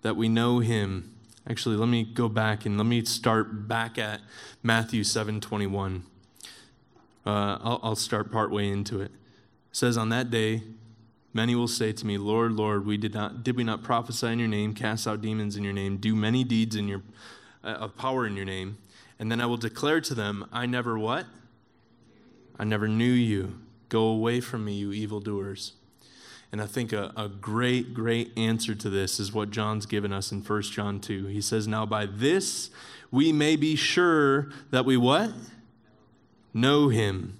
that 0.00 0.16
we 0.16 0.28
know 0.28 0.60
him. 0.60 1.14
Actually, 1.46 1.76
let 1.76 1.90
me 1.90 2.02
go 2.02 2.28
back 2.28 2.64
and 2.64 2.78
let 2.78 2.86
me 2.86 3.04
start 3.04 3.68
back 3.68 3.98
at 3.98 4.20
Matthew 4.62 5.04
7 5.04 5.40
21. 5.40 6.04
Uh, 7.26 7.30
I'll, 7.30 7.80
I'll 7.82 7.96
start 7.96 8.32
partway 8.32 8.68
into 8.68 9.00
it. 9.00 9.10
It 9.10 9.76
says, 9.76 9.98
On 9.98 10.08
that 10.08 10.30
day, 10.30 10.62
many 11.34 11.54
will 11.54 11.68
say 11.68 11.92
to 11.92 12.06
me, 12.06 12.16
Lord, 12.16 12.52
Lord, 12.52 12.86
we 12.86 12.96
did, 12.96 13.12
not, 13.12 13.42
did 13.44 13.56
we 13.56 13.64
not 13.64 13.82
prophesy 13.82 14.28
in 14.28 14.38
your 14.38 14.48
name, 14.48 14.72
cast 14.72 15.06
out 15.06 15.20
demons 15.20 15.56
in 15.56 15.64
your 15.64 15.72
name, 15.72 15.98
do 15.98 16.14
many 16.14 16.44
deeds 16.44 16.76
in 16.76 16.88
your, 16.88 17.02
uh, 17.62 17.68
of 17.68 17.96
power 17.96 18.26
in 18.26 18.36
your 18.36 18.46
name? 18.46 18.78
And 19.18 19.30
then 19.30 19.40
I 19.40 19.46
will 19.46 19.56
declare 19.56 20.00
to 20.00 20.14
them, 20.14 20.48
I 20.52 20.66
never 20.66 20.98
what? 20.98 21.26
I 22.58 22.64
never 22.64 22.88
knew 22.88 23.12
you. 23.12 23.58
Go 23.88 24.06
away 24.06 24.40
from 24.40 24.64
me, 24.64 24.74
you 24.74 24.92
evildoers. 24.92 25.72
And 26.52 26.62
I 26.62 26.66
think 26.66 26.92
a, 26.92 27.12
a 27.16 27.28
great, 27.28 27.94
great 27.94 28.30
answer 28.36 28.76
to 28.76 28.88
this 28.88 29.18
is 29.18 29.32
what 29.32 29.50
John's 29.50 29.86
given 29.86 30.12
us 30.12 30.30
in 30.30 30.40
1 30.40 30.62
John 30.62 31.00
2. 31.00 31.26
He 31.26 31.40
says, 31.40 31.66
Now 31.66 31.84
by 31.84 32.06
this 32.06 32.70
we 33.10 33.32
may 33.32 33.56
be 33.56 33.76
sure 33.76 34.50
that 34.70 34.84
we 34.84 34.96
what? 34.96 35.32
Know 36.52 36.88
him. 36.88 37.38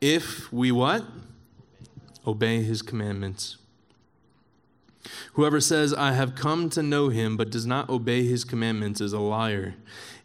If 0.00 0.52
we 0.52 0.72
what? 0.72 1.04
Obey 2.28 2.62
his 2.62 2.82
commandments. 2.82 3.56
Whoever 5.32 5.60
says, 5.60 5.94
I 5.94 6.12
have 6.12 6.34
come 6.34 6.68
to 6.70 6.82
know 6.82 7.08
him, 7.08 7.38
but 7.38 7.48
does 7.48 7.64
not 7.64 7.88
obey 7.88 8.24
his 8.24 8.44
commandments, 8.44 9.00
is 9.00 9.14
a 9.14 9.18
liar. 9.18 9.76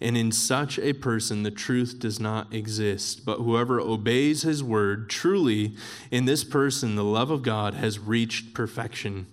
And 0.02 0.18
in 0.18 0.34
such 0.34 0.78
a 0.80 0.92
person, 0.92 1.44
the 1.44 1.52
truth 1.52 2.00
does 2.00 2.20
not 2.20 2.54
exist. 2.54 3.24
But 3.26 3.38
whoever 3.38 3.80
obeys 3.80 4.42
his 4.42 4.62
word, 4.62 5.10
truly, 5.10 5.78
in 6.12 6.26
this 6.26 6.44
person, 6.44 6.96
the 6.96 7.06
love 7.06 7.32
of 7.32 7.42
God 7.42 7.74
has 7.76 8.00
reached 8.00 8.54
perfection. 8.54 9.28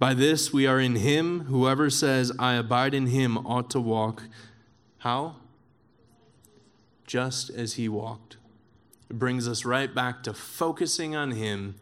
By 0.00 0.14
this 0.14 0.52
we 0.52 0.66
are 0.66 0.80
in 0.80 0.96
him. 0.96 1.44
Whoever 1.44 1.90
says, 1.90 2.32
I 2.40 2.54
abide 2.54 2.92
in 2.92 3.06
him, 3.06 3.38
ought 3.46 3.70
to 3.70 3.80
walk. 3.80 4.24
How? 4.98 5.36
Just 7.06 7.50
as 7.50 7.74
he 7.74 7.88
walked. 7.88 8.36
Brings 9.12 9.46
us 9.46 9.64
right 9.64 9.94
back 9.94 10.22
to 10.24 10.32
focusing 10.32 11.14
on 11.14 11.32
him 11.32 11.76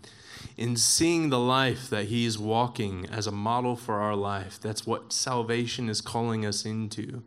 in 0.57 0.77
seeing 0.77 1.31
the 1.31 1.39
life 1.39 1.89
that 1.91 2.07
He's 2.07 2.39
walking 2.39 3.07
as 3.11 3.27
a 3.27 3.33
model 3.33 3.77
for 3.77 4.01
our 4.01 4.15
life. 4.15 4.59
That's 4.61 4.87
what 4.87 5.13
salvation 5.13 5.89
is 5.89 6.01
calling 6.01 6.45
us 6.45 6.65
into. 6.65 7.23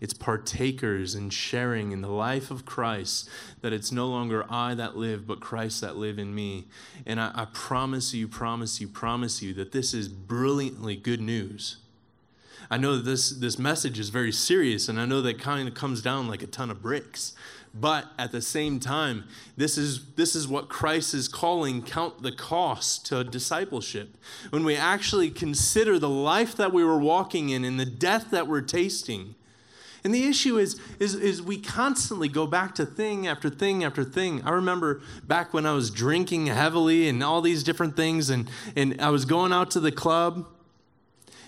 It's 0.00 0.14
partakers 0.14 1.14
and 1.14 1.32
sharing 1.32 1.90
in 1.90 2.00
the 2.00 2.10
life 2.10 2.50
of 2.50 2.64
Christ, 2.64 3.28
that 3.60 3.72
it's 3.72 3.90
no 3.90 4.06
longer 4.08 4.44
I 4.48 4.74
that 4.74 4.96
live, 4.96 5.26
but 5.26 5.40
Christ 5.40 5.80
that 5.80 5.96
live 5.96 6.18
in 6.18 6.34
me. 6.34 6.66
And 7.06 7.20
I, 7.20 7.32
I 7.34 7.46
promise 7.52 8.14
you, 8.14 8.28
promise 8.28 8.80
you, 8.80 8.86
promise 8.86 9.42
you 9.42 9.52
that 9.54 9.72
this 9.72 9.92
is 9.92 10.08
brilliantly 10.08 10.96
good 10.96 11.20
news. 11.20 11.78
I 12.70 12.76
know 12.76 12.96
that 12.96 13.04
this, 13.04 13.30
this 13.30 13.58
message 13.58 13.98
is 13.98 14.10
very 14.10 14.30
serious, 14.30 14.88
and 14.88 15.00
I 15.00 15.06
know 15.06 15.20
that 15.22 15.40
kind 15.40 15.66
of 15.66 15.74
comes 15.74 16.02
down 16.02 16.28
like 16.28 16.42
a 16.42 16.46
ton 16.46 16.70
of 16.70 16.80
bricks. 16.80 17.34
But 17.72 18.06
at 18.18 18.32
the 18.32 18.42
same 18.42 18.80
time, 18.80 19.24
this 19.56 19.78
is, 19.78 20.12
this 20.16 20.34
is 20.34 20.48
what 20.48 20.68
Christ 20.68 21.14
is 21.14 21.28
calling 21.28 21.82
count 21.82 22.22
the 22.22 22.32
cost 22.32 23.06
to 23.06 23.22
discipleship. 23.22 24.16
When 24.50 24.64
we 24.64 24.74
actually 24.74 25.30
consider 25.30 25.98
the 25.98 26.08
life 26.08 26.56
that 26.56 26.72
we 26.72 26.82
were 26.82 26.98
walking 26.98 27.50
in 27.50 27.64
and 27.64 27.78
the 27.78 27.86
death 27.86 28.30
that 28.32 28.48
we're 28.48 28.60
tasting. 28.60 29.36
And 30.02 30.12
the 30.12 30.24
issue 30.24 30.58
is, 30.58 30.80
is, 30.98 31.14
is 31.14 31.42
we 31.42 31.58
constantly 31.60 32.28
go 32.28 32.46
back 32.46 32.74
to 32.76 32.86
thing 32.86 33.28
after 33.28 33.48
thing 33.48 33.84
after 33.84 34.02
thing. 34.02 34.42
I 34.44 34.50
remember 34.50 35.02
back 35.24 35.54
when 35.54 35.64
I 35.64 35.72
was 35.72 35.90
drinking 35.90 36.46
heavily 36.46 37.08
and 37.08 37.22
all 37.22 37.40
these 37.40 37.62
different 37.62 37.96
things, 37.96 38.30
and, 38.30 38.50
and 38.74 39.00
I 39.00 39.10
was 39.10 39.24
going 39.24 39.52
out 39.52 39.70
to 39.72 39.80
the 39.80 39.92
club, 39.92 40.48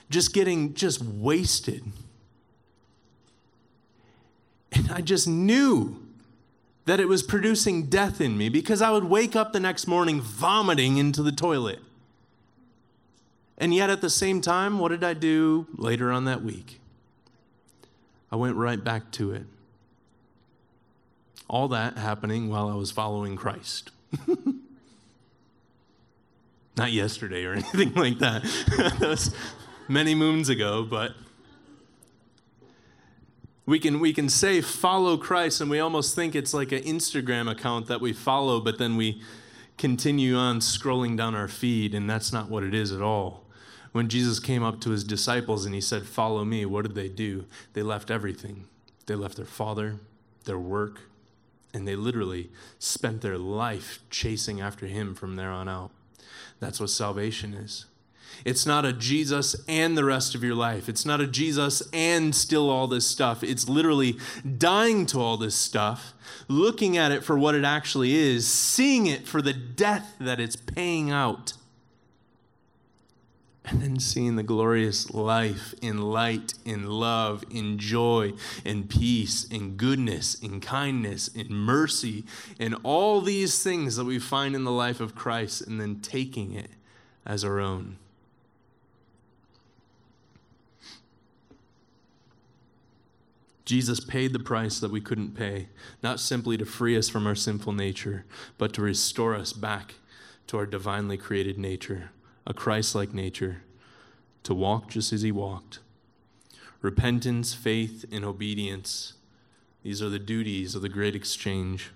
just 0.08 0.34
getting 0.34 0.74
just 0.74 1.02
wasted. 1.02 1.82
And 4.70 4.90
I 4.90 5.00
just 5.00 5.26
knew 5.26 6.01
that 6.84 6.98
it 7.00 7.08
was 7.08 7.22
producing 7.22 7.86
death 7.86 8.20
in 8.20 8.36
me 8.36 8.48
because 8.48 8.82
I 8.82 8.90
would 8.90 9.04
wake 9.04 9.36
up 9.36 9.52
the 9.52 9.60
next 9.60 9.86
morning 9.86 10.20
vomiting 10.20 10.96
into 10.96 11.22
the 11.22 11.32
toilet. 11.32 11.78
And 13.56 13.72
yet, 13.72 13.90
at 13.90 14.00
the 14.00 14.10
same 14.10 14.40
time, 14.40 14.78
what 14.80 14.88
did 14.88 15.04
I 15.04 15.14
do 15.14 15.68
later 15.76 16.10
on 16.10 16.24
that 16.24 16.42
week? 16.42 16.80
I 18.32 18.36
went 18.36 18.56
right 18.56 18.82
back 18.82 19.12
to 19.12 19.32
it. 19.32 19.44
All 21.48 21.68
that 21.68 21.98
happening 21.98 22.48
while 22.48 22.68
I 22.68 22.74
was 22.74 22.90
following 22.90 23.36
Christ. 23.36 23.90
Not 26.76 26.92
yesterday 26.92 27.44
or 27.44 27.52
anything 27.56 27.94
like 27.94 28.18
that. 28.18 28.42
that 28.98 29.00
was 29.00 29.34
many 29.86 30.14
moons 30.14 30.48
ago, 30.48 30.82
but 30.82 31.12
we 33.64 33.78
can, 33.78 34.00
we 34.00 34.12
can 34.12 34.28
say 34.28 34.60
follow 34.60 35.16
Christ, 35.16 35.60
and 35.60 35.70
we 35.70 35.78
almost 35.78 36.14
think 36.14 36.34
it's 36.34 36.52
like 36.52 36.72
an 36.72 36.82
Instagram 36.82 37.50
account 37.50 37.86
that 37.86 38.00
we 38.00 38.12
follow, 38.12 38.60
but 38.60 38.78
then 38.78 38.96
we 38.96 39.22
continue 39.78 40.36
on 40.36 40.60
scrolling 40.60 41.16
down 41.16 41.34
our 41.34 41.48
feed, 41.48 41.94
and 41.94 42.08
that's 42.10 42.32
not 42.32 42.48
what 42.48 42.64
it 42.64 42.74
is 42.74 42.92
at 42.92 43.02
all. 43.02 43.44
When 43.92 44.08
Jesus 44.08 44.40
came 44.40 44.62
up 44.62 44.80
to 44.80 44.90
his 44.90 45.04
disciples 45.04 45.64
and 45.64 45.74
he 45.74 45.80
said, 45.80 46.06
Follow 46.06 46.44
me, 46.44 46.64
what 46.64 46.82
did 46.82 46.94
they 46.94 47.08
do? 47.08 47.44
They 47.74 47.82
left 47.82 48.10
everything. 48.10 48.64
They 49.06 49.14
left 49.14 49.36
their 49.36 49.44
father, 49.44 49.96
their 50.44 50.58
work, 50.58 51.00
and 51.74 51.86
they 51.86 51.96
literally 51.96 52.50
spent 52.78 53.20
their 53.20 53.38
life 53.38 54.00
chasing 54.10 54.60
after 54.60 54.86
him 54.86 55.14
from 55.14 55.36
there 55.36 55.50
on 55.50 55.68
out. 55.68 55.90
That's 56.58 56.80
what 56.80 56.90
salvation 56.90 57.54
is. 57.54 57.86
It's 58.44 58.66
not 58.66 58.84
a 58.84 58.92
Jesus 58.92 59.56
and 59.68 59.96
the 59.96 60.04
rest 60.04 60.34
of 60.34 60.42
your 60.42 60.54
life. 60.54 60.88
It's 60.88 61.06
not 61.06 61.20
a 61.20 61.26
Jesus 61.26 61.82
and 61.92 62.34
still 62.34 62.70
all 62.70 62.86
this 62.86 63.06
stuff. 63.06 63.42
It's 63.42 63.68
literally 63.68 64.16
dying 64.58 65.06
to 65.06 65.20
all 65.20 65.36
this 65.36 65.54
stuff, 65.54 66.14
looking 66.48 66.96
at 66.96 67.12
it 67.12 67.24
for 67.24 67.38
what 67.38 67.54
it 67.54 67.64
actually 67.64 68.14
is, 68.14 68.46
seeing 68.46 69.06
it 69.06 69.26
for 69.26 69.42
the 69.42 69.52
death 69.52 70.14
that 70.18 70.40
it's 70.40 70.56
paying 70.56 71.10
out, 71.10 71.54
and 73.64 73.80
then 73.80 74.00
seeing 74.00 74.34
the 74.34 74.42
glorious 74.42 75.10
life 75.10 75.72
in 75.80 75.98
light, 75.98 76.54
in 76.64 76.84
love, 76.84 77.44
in 77.48 77.78
joy, 77.78 78.32
in 78.64 78.88
peace, 78.88 79.44
in 79.44 79.76
goodness, 79.76 80.34
in 80.34 80.60
kindness, 80.60 81.28
in 81.28 81.54
mercy, 81.54 82.24
in 82.58 82.74
all 82.82 83.20
these 83.20 83.62
things 83.62 83.94
that 83.94 84.04
we 84.04 84.18
find 84.18 84.56
in 84.56 84.64
the 84.64 84.72
life 84.72 85.00
of 85.00 85.14
Christ, 85.14 85.62
and 85.62 85.80
then 85.80 86.00
taking 86.00 86.52
it 86.52 86.70
as 87.24 87.44
our 87.44 87.60
own. 87.60 87.98
Jesus 93.64 94.00
paid 94.00 94.32
the 94.32 94.40
price 94.40 94.80
that 94.80 94.90
we 94.90 95.00
couldn't 95.00 95.36
pay, 95.36 95.68
not 96.02 96.18
simply 96.18 96.56
to 96.56 96.66
free 96.66 96.96
us 96.96 97.08
from 97.08 97.26
our 97.26 97.34
sinful 97.34 97.72
nature, 97.72 98.24
but 98.58 98.72
to 98.74 98.82
restore 98.82 99.34
us 99.34 99.52
back 99.52 99.94
to 100.48 100.58
our 100.58 100.66
divinely 100.66 101.16
created 101.16 101.58
nature, 101.58 102.10
a 102.46 102.52
Christ 102.52 102.94
like 102.94 103.14
nature, 103.14 103.62
to 104.42 104.54
walk 104.54 104.90
just 104.90 105.12
as 105.12 105.22
he 105.22 105.30
walked. 105.30 105.78
Repentance, 106.80 107.54
faith, 107.54 108.04
and 108.10 108.24
obedience. 108.24 109.14
These 109.84 110.02
are 110.02 110.08
the 110.08 110.18
duties 110.18 110.74
of 110.74 110.82
the 110.82 110.88
great 110.88 111.14
exchange. 111.14 111.90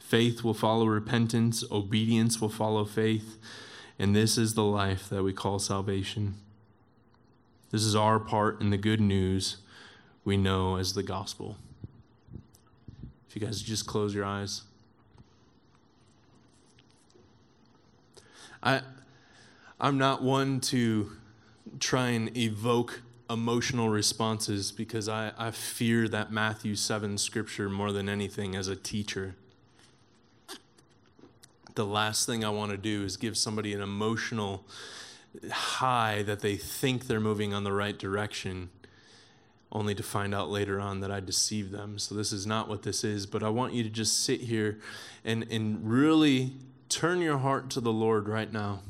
Faith 0.00 0.42
will 0.42 0.54
follow 0.54 0.86
repentance, 0.86 1.62
obedience 1.70 2.40
will 2.40 2.48
follow 2.48 2.84
faith, 2.84 3.38
and 3.98 4.14
this 4.14 4.36
is 4.36 4.54
the 4.54 4.64
life 4.64 5.08
that 5.08 5.22
we 5.22 5.32
call 5.32 5.60
salvation. 5.60 6.34
This 7.70 7.84
is 7.84 7.94
our 7.94 8.18
part 8.18 8.60
in 8.60 8.70
the 8.70 8.76
good 8.76 9.00
news 9.00 9.58
we 10.24 10.36
know 10.36 10.76
as 10.76 10.94
the 10.94 11.02
gospel. 11.02 11.56
If 13.28 13.34
you 13.34 13.46
guys 13.46 13.62
just 13.62 13.86
close 13.86 14.14
your 14.14 14.24
eyes. 14.24 14.62
I, 18.62 18.82
I'm 19.80 19.98
not 19.98 20.22
one 20.22 20.60
to 20.60 21.12
try 21.80 22.08
and 22.08 22.36
evoke 22.36 23.00
emotional 23.28 23.88
responses 23.88 24.70
because 24.70 25.08
I, 25.08 25.32
I 25.38 25.50
fear 25.50 26.06
that 26.08 26.30
Matthew 26.30 26.76
7 26.76 27.18
scripture 27.18 27.68
more 27.68 27.90
than 27.90 28.08
anything 28.08 28.54
as 28.54 28.68
a 28.68 28.76
teacher. 28.76 29.34
The 31.74 31.86
last 31.86 32.26
thing 32.26 32.44
I 32.44 32.50
want 32.50 32.70
to 32.70 32.76
do 32.76 33.02
is 33.02 33.16
give 33.16 33.36
somebody 33.36 33.72
an 33.72 33.80
emotional 33.80 34.64
high 35.50 36.22
that 36.24 36.40
they 36.40 36.56
think 36.56 37.06
they're 37.06 37.18
moving 37.18 37.54
on 37.54 37.64
the 37.64 37.72
right 37.72 37.98
direction 37.98 38.68
only 39.72 39.94
to 39.94 40.02
find 40.02 40.34
out 40.34 40.50
later 40.50 40.78
on 40.78 41.00
that 41.00 41.10
I 41.10 41.20
deceived 41.20 41.72
them. 41.72 41.98
So 41.98 42.14
this 42.14 42.30
is 42.30 42.46
not 42.46 42.68
what 42.68 42.82
this 42.82 43.02
is, 43.02 43.24
but 43.26 43.42
I 43.42 43.48
want 43.48 43.72
you 43.72 43.82
to 43.82 43.88
just 43.88 44.22
sit 44.22 44.42
here 44.42 44.78
and, 45.24 45.46
and 45.50 45.90
really 45.90 46.52
turn 46.90 47.22
your 47.22 47.38
heart 47.38 47.70
to 47.70 47.80
the 47.80 47.92
Lord 47.92 48.28
right 48.28 48.52
now. 48.52 48.80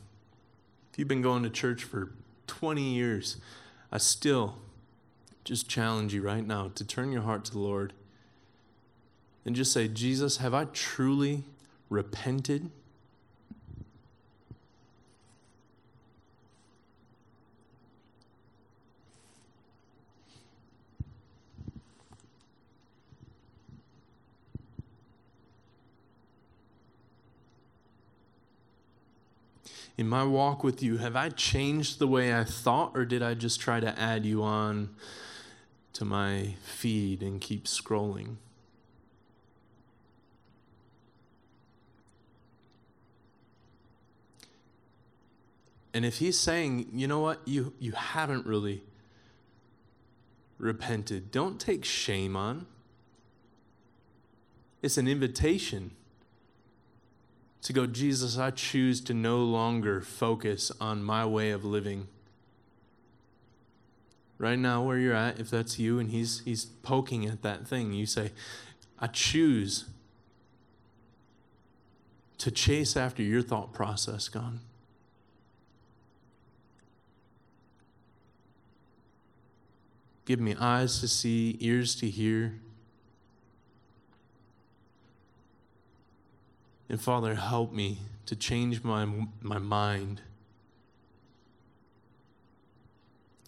If 0.92 0.98
you've 0.98 1.08
been 1.08 1.22
going 1.22 1.44
to 1.44 1.50
church 1.50 1.84
for 1.84 2.12
20 2.48 2.82
years, 2.82 3.36
I 3.92 3.98
still 3.98 4.56
just 5.44 5.68
challenge 5.68 6.12
you 6.12 6.22
right 6.22 6.46
now 6.46 6.72
to 6.74 6.84
turn 6.84 7.12
your 7.12 7.22
heart 7.22 7.44
to 7.46 7.52
the 7.52 7.60
Lord 7.60 7.92
and 9.44 9.54
just 9.54 9.72
say, 9.72 9.86
Jesus, 9.86 10.38
have 10.38 10.52
I 10.52 10.64
truly 10.66 11.44
repented? 11.88 12.70
In 29.98 30.08
my 30.08 30.24
walk 30.24 30.64
with 30.64 30.82
you, 30.82 30.96
have 30.98 31.16
I 31.16 31.28
changed 31.28 31.98
the 31.98 32.06
way 32.06 32.34
I 32.34 32.44
thought, 32.44 32.92
or 32.94 33.04
did 33.04 33.22
I 33.22 33.34
just 33.34 33.60
try 33.60 33.80
to 33.80 33.98
add 33.98 34.24
you 34.24 34.42
on 34.42 34.94
to 35.92 36.04
my 36.04 36.54
feed 36.62 37.22
and 37.22 37.40
keep 37.40 37.64
scrolling? 37.64 38.36
And 45.94 46.06
if 46.06 46.18
he's 46.18 46.38
saying, 46.38 46.88
you 46.94 47.06
know 47.06 47.20
what, 47.20 47.46
you, 47.46 47.74
you 47.78 47.92
haven't 47.92 48.46
really 48.46 48.82
repented, 50.56 51.30
don't 51.30 51.60
take 51.60 51.84
shame 51.84 52.34
on. 52.34 52.66
It's 54.80 54.96
an 54.96 55.06
invitation 55.06 55.90
to 57.62 57.72
go, 57.72 57.86
Jesus, 57.86 58.38
I 58.38 58.50
choose 58.50 59.00
to 59.02 59.14
no 59.14 59.38
longer 59.38 60.00
focus 60.00 60.72
on 60.80 61.02
my 61.02 61.24
way 61.24 61.50
of 61.50 61.64
living. 61.64 62.08
Right 64.38 64.58
now, 64.58 64.82
where 64.82 64.98
you're 64.98 65.14
at, 65.14 65.38
if 65.38 65.50
that's 65.50 65.78
you 65.78 66.00
and 66.00 66.10
he's, 66.10 66.40
he's 66.40 66.64
poking 66.64 67.26
at 67.26 67.42
that 67.42 67.66
thing, 67.66 67.92
you 67.92 68.06
say, 68.06 68.32
I 68.98 69.06
choose 69.06 69.84
to 72.38 72.50
chase 72.50 72.96
after 72.96 73.22
your 73.22 73.42
thought 73.42 73.72
process, 73.72 74.28
God. 74.28 74.58
Give 80.24 80.40
me 80.40 80.56
eyes 80.58 81.00
to 81.00 81.08
see, 81.08 81.56
ears 81.60 81.94
to 81.96 82.08
hear. 82.08 82.54
And 86.92 87.00
Father, 87.00 87.36
help 87.36 87.72
me 87.72 88.00
to 88.26 88.36
change 88.36 88.84
my, 88.84 89.08
my 89.40 89.56
mind. 89.56 90.20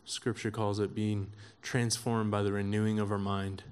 Scripture 0.07 0.51
calls 0.51 0.81
it 0.81 0.95
being 0.95 1.31
transformed 1.61 2.31
by 2.31 2.43
the 2.43 2.53
renewing 2.53 2.99
of 2.99 3.13
our 3.13 3.19
mind. 3.19 3.63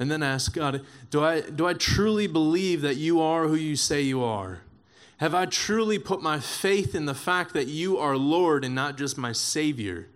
And 0.00 0.10
then 0.10 0.24
ask 0.24 0.52
God, 0.52 0.84
do 1.10 1.22
I, 1.22 1.42
do 1.42 1.68
I 1.68 1.74
truly 1.74 2.26
believe 2.26 2.80
that 2.80 2.96
you 2.96 3.20
are 3.20 3.46
who 3.46 3.54
you 3.54 3.76
say 3.76 4.02
you 4.02 4.24
are? 4.24 4.62
Have 5.18 5.36
I 5.36 5.46
truly 5.46 6.00
put 6.00 6.20
my 6.20 6.40
faith 6.40 6.96
in 6.96 7.06
the 7.06 7.14
fact 7.14 7.52
that 7.52 7.68
you 7.68 7.96
are 7.96 8.16
Lord 8.16 8.64
and 8.64 8.74
not 8.74 8.98
just 8.98 9.16
my 9.16 9.30
Savior? 9.30 10.08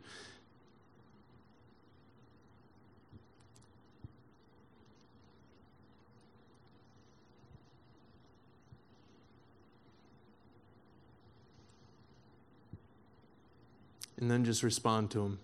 And 14.18 14.30
then 14.30 14.44
just 14.44 14.62
respond 14.62 15.10
to 15.12 15.22
Him. 15.22 15.38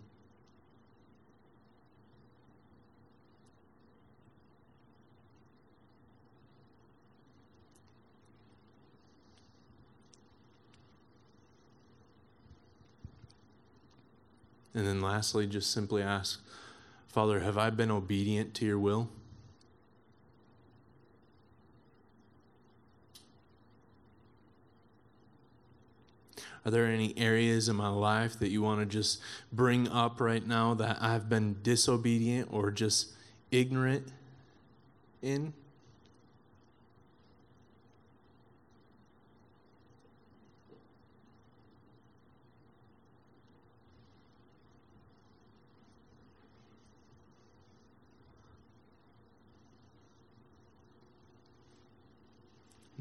And 14.75 14.85
then 14.85 15.01
lastly, 15.01 15.47
just 15.47 15.71
simply 15.71 16.03
ask, 16.03 16.45
Father, 17.07 17.41
have 17.41 17.57
I 17.57 17.71
been 17.71 17.93
obedient 17.93 18.55
to 18.55 18.67
your 18.67 18.79
will? 18.79 19.09
Are 26.65 26.71
there 26.71 26.87
any 26.87 27.17
areas 27.19 27.69
in 27.69 27.77
my 27.77 27.89
life 27.89 28.39
that 28.39 28.49
you 28.49 28.63
want 28.63 28.81
to 28.81 28.87
just 28.87 29.21
bring 29.53 29.89
up 29.89 30.21
right 30.21 30.47
now 30.47 30.73
that 30.75 30.99
I've 31.01 31.29
been 31.29 31.57
disobedient 31.63 32.49
or 32.51 32.71
just 32.71 33.13
ignorant 33.51 34.09
in? 35.21 35.53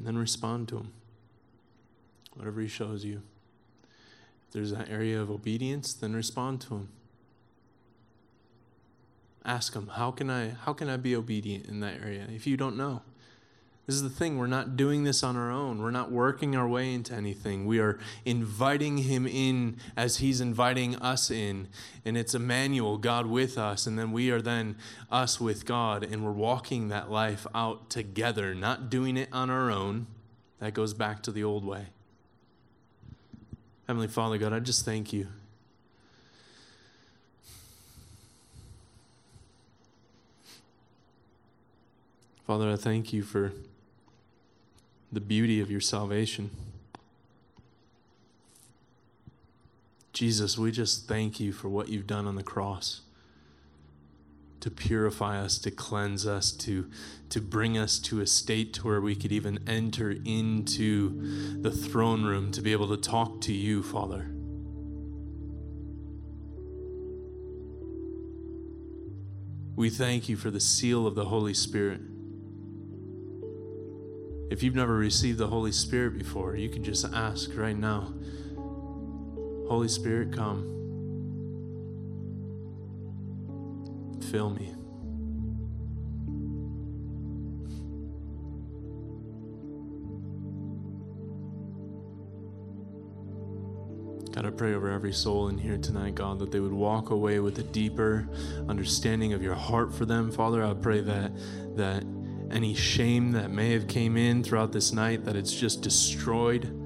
and 0.04 0.14
then 0.14 0.18
respond 0.18 0.68
to 0.68 0.76
him. 0.76 0.92
Whatever 2.34 2.60
he 2.60 2.68
shows 2.68 3.06
you. 3.06 3.22
There's 4.54 4.70
that 4.70 4.88
area 4.88 5.20
of 5.20 5.30
obedience, 5.30 5.92
then 5.92 6.14
respond 6.14 6.60
to 6.62 6.74
him. 6.74 6.88
Ask 9.44 9.74
him, 9.74 9.88
how 9.88 10.10
can 10.12 10.30
I 10.30 10.50
how 10.50 10.72
can 10.72 10.88
I 10.88 10.96
be 10.96 11.14
obedient 11.14 11.66
in 11.66 11.80
that 11.80 12.00
area? 12.00 12.26
If 12.30 12.46
you 12.46 12.56
don't 12.56 12.76
know. 12.76 13.02
This 13.86 13.96
is 13.96 14.02
the 14.02 14.08
thing, 14.08 14.38
we're 14.38 14.46
not 14.46 14.78
doing 14.78 15.04
this 15.04 15.22
on 15.22 15.36
our 15.36 15.50
own. 15.50 15.82
We're 15.82 15.90
not 15.90 16.10
working 16.10 16.56
our 16.56 16.66
way 16.66 16.94
into 16.94 17.12
anything. 17.12 17.66
We 17.66 17.80
are 17.80 17.98
inviting 18.24 18.98
Him 18.98 19.26
in 19.26 19.76
as 19.94 20.18
He's 20.18 20.40
inviting 20.40 20.96
us 20.96 21.30
in. 21.30 21.68
And 22.02 22.16
it's 22.16 22.34
Emmanuel, 22.34 22.96
God 22.96 23.26
with 23.26 23.58
us. 23.58 23.86
And 23.86 23.98
then 23.98 24.10
we 24.10 24.30
are 24.30 24.40
then 24.40 24.76
us 25.10 25.38
with 25.38 25.66
God. 25.66 26.02
And 26.02 26.24
we're 26.24 26.32
walking 26.32 26.88
that 26.88 27.10
life 27.10 27.46
out 27.54 27.90
together, 27.90 28.54
not 28.54 28.88
doing 28.88 29.18
it 29.18 29.28
on 29.32 29.50
our 29.50 29.70
own. 29.70 30.06
That 30.60 30.72
goes 30.72 30.94
back 30.94 31.22
to 31.24 31.30
the 31.30 31.44
old 31.44 31.66
way. 31.66 31.88
Heavenly 33.86 34.08
Father, 34.08 34.38
God, 34.38 34.52
I 34.52 34.60
just 34.60 34.84
thank 34.84 35.12
you. 35.12 35.28
Father, 42.46 42.70
I 42.70 42.76
thank 42.76 43.12
you 43.12 43.22
for 43.22 43.52
the 45.12 45.20
beauty 45.20 45.60
of 45.60 45.70
your 45.70 45.80
salvation. 45.80 46.50
Jesus, 50.12 50.56
we 50.56 50.70
just 50.70 51.08
thank 51.08 51.40
you 51.40 51.52
for 51.52 51.68
what 51.68 51.88
you've 51.88 52.06
done 52.06 52.26
on 52.26 52.36
the 52.36 52.42
cross 52.42 53.00
to 54.64 54.70
purify 54.70 55.38
us, 55.38 55.58
to 55.58 55.70
cleanse 55.70 56.26
us, 56.26 56.50
to, 56.50 56.88
to 57.28 57.38
bring 57.38 57.76
us 57.76 57.98
to 57.98 58.22
a 58.22 58.26
state 58.26 58.72
to 58.72 58.86
where 58.86 58.98
we 58.98 59.14
could 59.14 59.30
even 59.30 59.58
enter 59.66 60.10
into 60.24 61.60
the 61.60 61.70
throne 61.70 62.24
room 62.24 62.50
to 62.50 62.62
be 62.62 62.72
able 62.72 62.88
to 62.88 62.96
talk 62.96 63.42
to 63.42 63.52
you, 63.52 63.82
Father. 63.82 64.30
We 69.76 69.90
thank 69.90 70.30
you 70.30 70.36
for 70.38 70.50
the 70.50 70.60
seal 70.60 71.06
of 71.06 71.14
the 71.14 71.26
Holy 71.26 71.52
Spirit. 71.52 72.00
If 74.50 74.62
you've 74.62 74.74
never 74.74 74.96
received 74.96 75.36
the 75.36 75.48
Holy 75.48 75.72
Spirit 75.72 76.16
before, 76.16 76.56
you 76.56 76.70
can 76.70 76.82
just 76.82 77.04
ask 77.12 77.50
right 77.54 77.76
now 77.76 78.14
Holy 79.68 79.88
Spirit, 79.88 80.32
come. 80.32 80.83
Fill 84.34 84.50
me. 84.50 84.74
God, 94.32 94.44
I 94.44 94.50
pray 94.50 94.74
over 94.74 94.90
every 94.90 95.12
soul 95.12 95.46
in 95.46 95.56
here 95.56 95.78
tonight, 95.78 96.16
God, 96.16 96.40
that 96.40 96.50
they 96.50 96.58
would 96.58 96.72
walk 96.72 97.10
away 97.10 97.38
with 97.38 97.60
a 97.60 97.62
deeper 97.62 98.28
understanding 98.68 99.34
of 99.34 99.40
your 99.40 99.54
heart 99.54 99.94
for 99.94 100.04
them. 100.04 100.32
Father, 100.32 100.64
I 100.64 100.74
pray 100.74 101.00
that 101.02 101.30
that 101.76 102.02
any 102.50 102.74
shame 102.74 103.30
that 103.30 103.52
may 103.52 103.70
have 103.70 103.86
came 103.86 104.16
in 104.16 104.42
throughout 104.42 104.72
this 104.72 104.92
night 104.92 105.24
that 105.26 105.36
it's 105.36 105.54
just 105.54 105.80
destroyed 105.80 106.83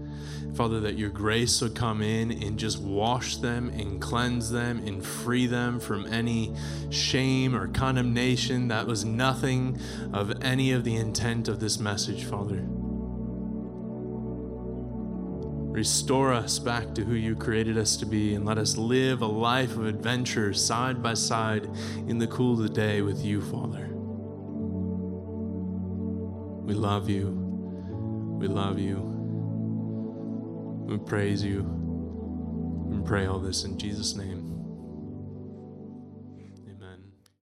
father 0.54 0.80
that 0.80 0.96
your 0.96 1.10
grace 1.10 1.60
would 1.60 1.74
come 1.74 2.02
in 2.02 2.30
and 2.30 2.58
just 2.58 2.80
wash 2.80 3.36
them 3.36 3.68
and 3.70 4.00
cleanse 4.00 4.50
them 4.50 4.78
and 4.86 5.04
free 5.04 5.46
them 5.46 5.78
from 5.78 6.06
any 6.06 6.54
shame 6.90 7.54
or 7.54 7.68
condemnation 7.68 8.68
that 8.68 8.86
was 8.86 9.04
nothing 9.04 9.78
of 10.12 10.32
any 10.42 10.72
of 10.72 10.84
the 10.84 10.96
intent 10.96 11.48
of 11.48 11.60
this 11.60 11.78
message 11.78 12.24
father 12.24 12.66
Restore 15.78 16.32
us 16.32 16.58
back 16.58 16.92
to 16.96 17.04
who 17.04 17.14
you 17.14 17.36
created 17.36 17.78
us 17.78 17.96
to 17.98 18.04
be 18.04 18.34
and 18.34 18.44
let 18.44 18.58
us 18.58 18.76
live 18.76 19.22
a 19.22 19.26
life 19.26 19.76
of 19.76 19.86
adventure 19.86 20.52
side 20.52 21.00
by 21.00 21.14
side 21.14 21.70
in 22.08 22.18
the 22.18 22.26
cool 22.26 22.54
of 22.54 22.58
the 22.58 22.68
day 22.68 23.00
with 23.00 23.24
you, 23.24 23.40
Father. 23.40 23.86
We 26.64 26.74
love 26.74 27.08
you. 27.08 27.30
We 28.40 28.48
love 28.48 28.80
you. 28.80 29.17
We 30.88 30.96
praise 30.96 31.44
you. 31.44 31.60
and 31.60 33.04
pray 33.04 33.26
all 33.26 33.38
this 33.38 33.64
in 33.64 33.76
Jesus' 33.76 34.16
name. 34.16 34.37